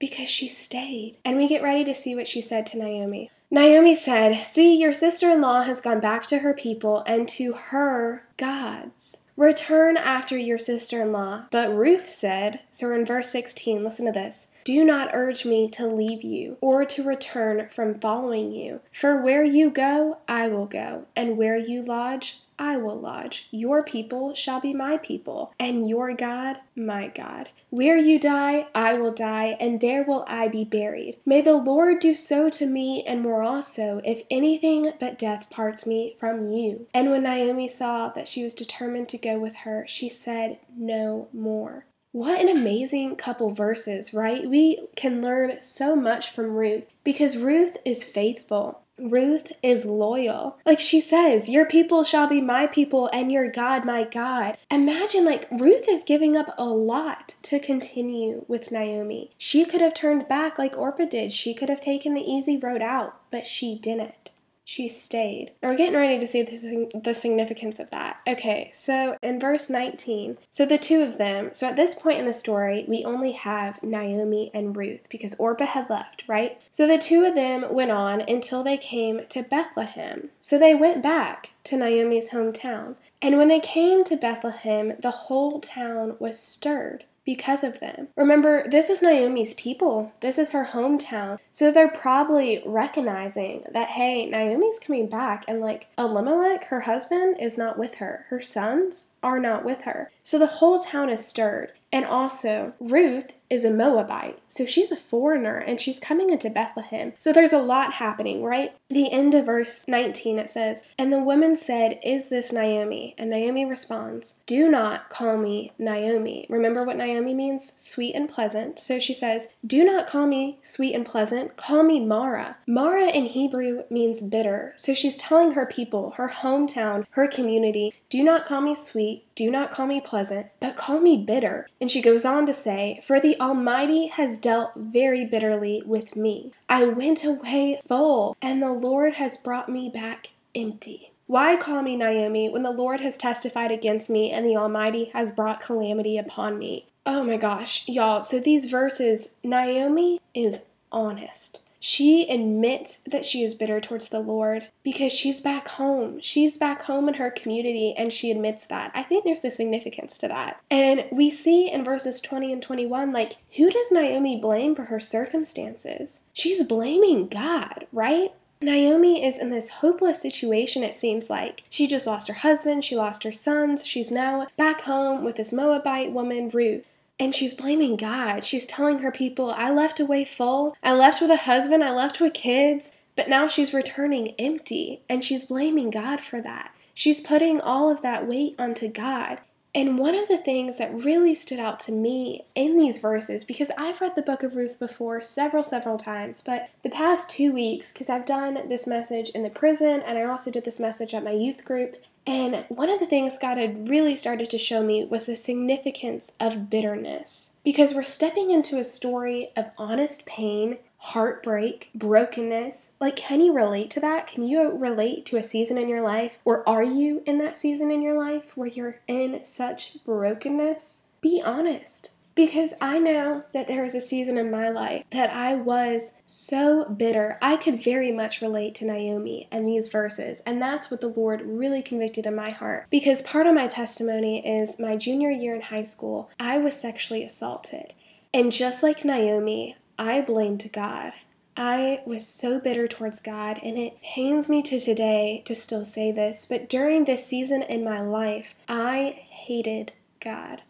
because 0.00 0.28
she 0.28 0.48
stayed. 0.48 1.16
And 1.24 1.36
we 1.36 1.46
get 1.46 1.62
ready 1.62 1.84
to 1.84 1.94
see 1.94 2.16
what 2.16 2.26
she 2.26 2.40
said 2.40 2.66
to 2.66 2.78
Naomi. 2.78 3.30
Naomi 3.52 3.96
said, 3.96 4.44
See, 4.44 4.76
your 4.76 4.92
sister 4.92 5.28
in 5.30 5.40
law 5.40 5.62
has 5.62 5.80
gone 5.80 5.98
back 5.98 6.24
to 6.26 6.38
her 6.38 6.54
people 6.54 7.02
and 7.04 7.26
to 7.30 7.52
her 7.52 8.24
gods. 8.36 9.22
Return 9.36 9.96
after 9.96 10.36
your 10.36 10.58
sister 10.58 11.02
in 11.02 11.12
law. 11.12 11.46
But 11.50 11.74
Ruth 11.74 12.10
said, 12.10 12.60
so 12.70 12.92
in 12.92 13.04
verse 13.04 13.30
16, 13.30 13.80
listen 13.80 14.06
to 14.06 14.12
this 14.12 14.48
Do 14.64 14.84
not 14.84 15.10
urge 15.14 15.44
me 15.44 15.68
to 15.70 15.86
leave 15.86 16.22
you 16.22 16.58
or 16.60 16.84
to 16.84 17.02
return 17.02 17.68
from 17.70 17.98
following 17.98 18.52
you. 18.52 18.80
For 18.92 19.20
where 19.20 19.42
you 19.42 19.70
go, 19.70 20.18
I 20.28 20.48
will 20.48 20.66
go, 20.66 21.06
and 21.16 21.36
where 21.36 21.56
you 21.56 21.82
lodge, 21.82 22.42
I 22.60 22.76
will 22.76 23.00
lodge. 23.00 23.48
Your 23.50 23.82
people 23.82 24.34
shall 24.34 24.60
be 24.60 24.74
my 24.74 24.98
people, 24.98 25.54
and 25.58 25.88
your 25.88 26.12
God 26.12 26.58
my 26.76 27.08
God. 27.08 27.48
Where 27.70 27.96
you 27.96 28.18
die, 28.18 28.66
I 28.74 28.98
will 28.98 29.12
die, 29.12 29.56
and 29.58 29.80
there 29.80 30.04
will 30.04 30.24
I 30.28 30.48
be 30.48 30.64
buried. 30.64 31.16
May 31.24 31.40
the 31.40 31.54
Lord 31.54 32.00
do 32.00 32.14
so 32.14 32.50
to 32.50 32.66
me, 32.66 33.02
and 33.06 33.22
more 33.22 33.42
also, 33.42 34.02
if 34.04 34.24
anything 34.30 34.92
but 35.00 35.18
death 35.18 35.48
parts 35.48 35.86
me 35.86 36.16
from 36.20 36.48
you. 36.48 36.86
And 36.92 37.10
when 37.10 37.22
Naomi 37.22 37.66
saw 37.66 38.10
that 38.10 38.28
she 38.28 38.44
was 38.44 38.52
determined 38.52 39.08
to 39.08 39.18
go 39.18 39.38
with 39.38 39.56
her, 39.56 39.86
she 39.88 40.10
said 40.10 40.58
no 40.76 41.28
more. 41.32 41.86
What 42.12 42.40
an 42.40 42.48
amazing 42.48 43.16
couple 43.16 43.54
verses, 43.54 44.12
right? 44.12 44.48
We 44.48 44.80
can 44.96 45.22
learn 45.22 45.62
so 45.62 45.94
much 45.94 46.30
from 46.30 46.56
Ruth 46.56 46.86
because 47.04 47.36
Ruth 47.36 47.76
is 47.84 48.04
faithful. 48.04 48.82
Ruth 49.00 49.52
is 49.62 49.84
loyal. 49.84 50.58
Like 50.66 50.80
she 50.80 51.00
says, 51.00 51.48
Your 51.48 51.66
people 51.66 52.04
shall 52.04 52.26
be 52.26 52.40
my 52.40 52.66
people 52.66 53.08
and 53.12 53.32
your 53.32 53.50
God 53.50 53.84
my 53.84 54.04
God. 54.04 54.56
Imagine, 54.70 55.24
like, 55.24 55.48
Ruth 55.50 55.88
is 55.88 56.04
giving 56.04 56.36
up 56.36 56.54
a 56.58 56.64
lot 56.64 57.34
to 57.42 57.58
continue 57.58 58.44
with 58.48 58.70
Naomi. 58.70 59.30
She 59.38 59.64
could 59.64 59.80
have 59.80 59.94
turned 59.94 60.28
back 60.28 60.58
like 60.58 60.76
Orpah 60.76 61.06
did, 61.06 61.32
she 61.32 61.54
could 61.54 61.68
have 61.68 61.80
taken 61.80 62.14
the 62.14 62.30
easy 62.30 62.56
road 62.56 62.82
out, 62.82 63.20
but 63.30 63.46
she 63.46 63.76
didn't 63.76 64.29
she 64.70 64.86
stayed. 64.86 65.50
Now 65.60 65.70
we're 65.70 65.76
getting 65.76 65.98
ready 65.98 66.16
to 66.16 66.26
see 66.28 66.42
the, 66.42 67.00
the 67.02 67.12
significance 67.12 67.80
of 67.80 67.90
that. 67.90 68.20
Okay, 68.24 68.70
so 68.72 69.18
in 69.20 69.40
verse 69.40 69.68
19, 69.68 70.38
so 70.48 70.64
the 70.64 70.78
two 70.78 71.02
of 71.02 71.18
them, 71.18 71.50
so 71.52 71.66
at 71.66 71.74
this 71.74 71.96
point 71.96 72.20
in 72.20 72.26
the 72.26 72.32
story, 72.32 72.84
we 72.86 73.04
only 73.04 73.32
have 73.32 73.82
Naomi 73.82 74.48
and 74.54 74.76
Ruth 74.76 75.00
because 75.08 75.34
Orpah 75.40 75.66
had 75.66 75.90
left, 75.90 76.22
right? 76.28 76.60
So 76.70 76.86
the 76.86 76.98
two 76.98 77.24
of 77.24 77.34
them 77.34 77.66
went 77.74 77.90
on 77.90 78.20
until 78.20 78.62
they 78.62 78.76
came 78.76 79.22
to 79.30 79.42
Bethlehem. 79.42 80.28
So 80.38 80.56
they 80.56 80.76
went 80.76 81.02
back 81.02 81.50
to 81.64 81.76
Naomi's 81.76 82.30
hometown. 82.30 82.94
And 83.20 83.38
when 83.38 83.48
they 83.48 83.60
came 83.60 84.04
to 84.04 84.16
Bethlehem, 84.16 84.92
the 85.00 85.10
whole 85.10 85.58
town 85.58 86.14
was 86.20 86.38
stirred 86.38 87.06
because 87.30 87.62
of 87.62 87.78
them. 87.78 88.08
Remember, 88.16 88.68
this 88.68 88.90
is 88.90 89.00
Naomi's 89.00 89.54
people. 89.54 90.10
This 90.18 90.36
is 90.36 90.50
her 90.50 90.70
hometown. 90.72 91.38
So 91.52 91.70
they're 91.70 91.86
probably 91.86 92.60
recognizing 92.66 93.62
that, 93.70 93.86
hey, 93.86 94.26
Naomi's 94.26 94.80
coming 94.80 95.08
back, 95.08 95.44
and 95.46 95.60
like 95.60 95.86
Elimelech, 95.96 96.64
her 96.64 96.80
husband, 96.80 97.36
is 97.38 97.56
not 97.56 97.78
with 97.78 97.94
her. 97.94 98.26
Her 98.30 98.40
sons 98.40 99.14
are 99.22 99.38
not 99.38 99.64
with 99.64 99.82
her. 99.82 100.10
So 100.24 100.40
the 100.40 100.48
whole 100.58 100.80
town 100.80 101.08
is 101.08 101.24
stirred. 101.24 101.70
And 101.92 102.04
also, 102.04 102.72
Ruth 102.80 103.30
is 103.50 103.64
a 103.64 103.70
Moabite. 103.70 104.38
So 104.48 104.64
she's 104.64 104.92
a 104.92 104.96
foreigner 104.96 105.58
and 105.58 105.80
she's 105.80 105.98
coming 105.98 106.30
into 106.30 106.48
Bethlehem. 106.48 107.12
So 107.18 107.32
there's 107.32 107.52
a 107.52 107.60
lot 107.60 107.94
happening, 107.94 108.44
right? 108.44 108.72
The 108.88 109.10
end 109.10 109.34
of 109.34 109.46
verse 109.46 109.84
19 109.88 110.38
it 110.38 110.48
says, 110.48 110.84
And 110.96 111.12
the 111.12 111.22
woman 111.22 111.56
said, 111.56 111.98
Is 112.04 112.28
this 112.28 112.52
Naomi? 112.52 113.14
And 113.18 113.28
Naomi 113.28 113.64
responds, 113.64 114.42
Do 114.46 114.70
not 114.70 115.10
call 115.10 115.36
me 115.36 115.72
Naomi. 115.78 116.46
Remember 116.48 116.84
what 116.84 116.96
Naomi 116.96 117.34
means? 117.34 117.72
Sweet 117.76 118.14
and 118.14 118.28
pleasant. 118.28 118.78
So 118.78 118.98
she 119.00 119.12
says, 119.12 119.48
Do 119.66 119.84
not 119.84 120.06
call 120.06 120.28
me 120.28 120.58
sweet 120.62 120.94
and 120.94 121.04
pleasant. 121.04 121.56
Call 121.56 121.82
me 121.82 121.98
Mara. 121.98 122.56
Mara 122.66 123.08
in 123.08 123.26
Hebrew 123.26 123.82
means 123.90 124.20
bitter. 124.20 124.74
So 124.76 124.94
she's 124.94 125.16
telling 125.16 125.52
her 125.52 125.66
people, 125.66 126.12
her 126.12 126.28
hometown, 126.28 127.04
her 127.10 127.26
community, 127.26 127.94
Do 128.08 128.22
not 128.22 128.44
call 128.44 128.60
me 128.60 128.74
sweet. 128.76 129.24
Do 129.40 129.50
not 129.50 129.70
call 129.70 129.86
me 129.86 130.02
pleasant, 130.02 130.48
but 130.60 130.76
call 130.76 131.00
me 131.00 131.16
bitter. 131.16 131.66
And 131.80 131.90
she 131.90 132.02
goes 132.02 132.26
on 132.26 132.44
to 132.44 132.52
say, 132.52 133.00
For 133.02 133.18
the 133.18 133.39
Almighty 133.40 134.08
has 134.08 134.36
dealt 134.36 134.72
very 134.76 135.24
bitterly 135.24 135.82
with 135.86 136.14
me. 136.14 136.52
I 136.68 136.84
went 136.84 137.24
away 137.24 137.80
full, 137.88 138.36
and 138.42 138.62
the 138.62 138.70
Lord 138.72 139.14
has 139.14 139.38
brought 139.38 139.70
me 139.70 139.88
back 139.88 140.32
empty. 140.54 141.12
Why 141.26 141.56
call 141.56 141.80
me 141.80 141.96
Naomi 141.96 142.50
when 142.50 142.64
the 142.64 142.70
Lord 142.70 143.00
has 143.00 143.16
testified 143.16 143.70
against 143.70 144.10
me 144.10 144.30
and 144.30 144.44
the 144.44 144.56
Almighty 144.56 145.06
has 145.14 145.32
brought 145.32 145.60
calamity 145.62 146.18
upon 146.18 146.58
me? 146.58 146.86
Oh 147.06 147.24
my 147.24 147.38
gosh, 147.38 147.88
y'all. 147.88 148.20
So 148.20 148.40
these 148.40 148.66
verses, 148.66 149.32
Naomi 149.42 150.20
is 150.34 150.66
honest. 150.92 151.62
She 151.80 152.28
admits 152.28 152.98
that 153.06 153.24
she 153.24 153.42
is 153.42 153.54
bitter 153.54 153.80
towards 153.80 154.10
the 154.10 154.20
Lord 154.20 154.68
because 154.82 155.12
she's 155.12 155.40
back 155.40 155.66
home. 155.66 156.20
She's 156.20 156.58
back 156.58 156.82
home 156.82 157.08
in 157.08 157.14
her 157.14 157.30
community 157.30 157.94
and 157.96 158.12
she 158.12 158.30
admits 158.30 158.66
that. 158.66 158.92
I 158.94 159.02
think 159.02 159.24
there's 159.24 159.44
a 159.44 159.50
significance 159.50 160.18
to 160.18 160.28
that. 160.28 160.60
And 160.70 161.06
we 161.10 161.30
see 161.30 161.70
in 161.70 161.82
verses 161.82 162.20
20 162.20 162.52
and 162.52 162.62
21 162.62 163.12
like, 163.12 163.36
who 163.56 163.70
does 163.70 163.90
Naomi 163.90 164.38
blame 164.38 164.74
for 164.74 164.84
her 164.84 165.00
circumstances? 165.00 166.20
She's 166.34 166.62
blaming 166.62 167.28
God, 167.28 167.86
right? 167.92 168.32
Naomi 168.62 169.24
is 169.24 169.38
in 169.38 169.48
this 169.48 169.70
hopeless 169.70 170.20
situation, 170.20 170.82
it 170.82 170.94
seems 170.94 171.30
like. 171.30 171.62
She 171.70 171.86
just 171.86 172.06
lost 172.06 172.28
her 172.28 172.34
husband, 172.34 172.84
she 172.84 172.94
lost 172.94 173.24
her 173.24 173.32
sons, 173.32 173.86
she's 173.86 174.10
now 174.10 174.48
back 174.58 174.82
home 174.82 175.24
with 175.24 175.36
this 175.36 175.50
Moabite 175.50 176.12
woman, 176.12 176.50
Ruth. 176.50 176.84
And 177.20 177.34
she's 177.34 177.54
blaming 177.54 177.96
God. 177.96 178.44
She's 178.44 178.64
telling 178.64 179.00
her 179.00 179.12
people, 179.12 179.50
I 179.50 179.70
left 179.70 180.00
away 180.00 180.24
full. 180.24 180.74
I 180.82 180.94
left 180.94 181.20
with 181.20 181.30
a 181.30 181.36
husband. 181.36 181.84
I 181.84 181.92
left 181.92 182.18
with 182.20 182.32
kids. 182.32 182.94
But 183.14 183.28
now 183.28 183.46
she's 183.46 183.74
returning 183.74 184.34
empty. 184.38 185.02
And 185.08 185.22
she's 185.22 185.44
blaming 185.44 185.90
God 185.90 186.20
for 186.20 186.40
that. 186.40 186.74
She's 186.94 187.20
putting 187.20 187.60
all 187.60 187.90
of 187.90 188.00
that 188.00 188.26
weight 188.26 188.54
onto 188.58 188.88
God. 188.88 189.40
And 189.72 189.98
one 189.98 190.16
of 190.16 190.28
the 190.28 190.38
things 190.38 190.78
that 190.78 191.04
really 191.04 191.32
stood 191.34 191.60
out 191.60 191.78
to 191.80 191.92
me 191.92 192.44
in 192.56 192.76
these 192.76 192.98
verses, 192.98 193.44
because 193.44 193.70
I've 193.78 194.00
read 194.00 194.16
the 194.16 194.22
book 194.22 194.42
of 194.42 194.56
Ruth 194.56 194.80
before 194.80 195.20
several, 195.20 195.62
several 195.62 195.96
times, 195.96 196.42
but 196.44 196.70
the 196.82 196.90
past 196.90 197.30
two 197.30 197.52
weeks, 197.52 197.92
because 197.92 198.10
I've 198.10 198.24
done 198.24 198.68
this 198.68 198.86
message 198.86 199.28
in 199.28 199.44
the 199.44 199.50
prison 199.50 200.02
and 200.04 200.18
I 200.18 200.24
also 200.24 200.50
did 200.50 200.64
this 200.64 200.80
message 200.80 201.14
at 201.14 201.22
my 201.22 201.30
youth 201.30 201.64
group, 201.64 201.98
and 202.26 202.64
one 202.68 202.90
of 202.90 203.00
the 203.00 203.06
things 203.06 203.38
God 203.38 203.58
had 203.58 203.88
really 203.88 204.14
started 204.14 204.50
to 204.50 204.58
show 204.58 204.82
me 204.82 205.04
was 205.04 205.26
the 205.26 205.36
significance 205.36 206.36
of 206.38 206.70
bitterness. 206.70 207.56
Because 207.64 207.94
we're 207.94 208.02
stepping 208.02 208.50
into 208.50 208.78
a 208.78 208.84
story 208.84 209.50
of 209.56 209.70
honest 209.78 210.26
pain, 210.26 210.78
heartbreak, 210.98 211.90
brokenness. 211.94 212.92
Like, 213.00 213.16
can 213.16 213.40
you 213.40 213.52
relate 213.52 213.90
to 213.92 214.00
that? 214.00 214.26
Can 214.26 214.46
you 214.46 214.70
relate 214.70 215.24
to 215.26 215.38
a 215.38 215.42
season 215.42 215.78
in 215.78 215.88
your 215.88 216.02
life? 216.02 216.38
Or 216.44 216.68
are 216.68 216.84
you 216.84 217.22
in 217.24 217.38
that 217.38 217.56
season 217.56 217.90
in 217.90 218.02
your 218.02 218.18
life 218.18 218.54
where 218.54 218.68
you're 218.68 219.00
in 219.08 219.44
such 219.44 219.96
brokenness? 220.04 221.02
Be 221.22 221.42
honest. 221.44 222.10
Because 222.40 222.72
I 222.80 222.98
know 222.98 223.44
that 223.52 223.66
there 223.66 223.82
was 223.82 223.94
a 223.94 224.00
season 224.00 224.38
in 224.38 224.50
my 224.50 224.70
life 224.70 225.04
that 225.10 225.28
I 225.28 225.56
was 225.56 226.12
so 226.24 226.86
bitter. 226.86 227.38
I 227.42 227.58
could 227.58 227.84
very 227.84 228.10
much 228.10 228.40
relate 228.40 228.74
to 228.76 228.86
Naomi 228.86 229.46
and 229.52 229.68
these 229.68 229.88
verses, 229.88 230.40
and 230.46 230.60
that's 230.60 230.90
what 230.90 231.02
the 231.02 231.08
Lord 231.08 231.42
really 231.42 231.82
convicted 231.82 232.24
in 232.24 232.34
my 232.34 232.48
heart. 232.48 232.86
Because 232.88 233.20
part 233.20 233.46
of 233.46 233.54
my 233.54 233.66
testimony 233.66 234.38
is 234.46 234.78
my 234.78 234.96
junior 234.96 235.28
year 235.30 235.54
in 235.54 235.60
high 235.60 235.82
school, 235.82 236.30
I 236.40 236.56
was 236.56 236.80
sexually 236.80 237.22
assaulted. 237.22 237.92
And 238.32 238.50
just 238.50 238.82
like 238.82 239.04
Naomi, 239.04 239.76
I 239.98 240.22
blamed 240.22 240.66
God. 240.72 241.12
I 241.58 242.00
was 242.06 242.26
so 242.26 242.58
bitter 242.58 242.88
towards 242.88 243.20
God, 243.20 243.60
and 243.62 243.76
it 243.76 244.00
pains 244.00 244.48
me 244.48 244.62
to 244.62 244.80
today 244.80 245.42
to 245.44 245.54
still 245.54 245.84
say 245.84 246.10
this, 246.10 246.46
but 246.46 246.70
during 246.70 247.04
this 247.04 247.26
season 247.26 247.60
in 247.60 247.84
my 247.84 248.00
life, 248.00 248.54
I 248.66 249.26
hated 249.28 249.92
God. 250.20 250.62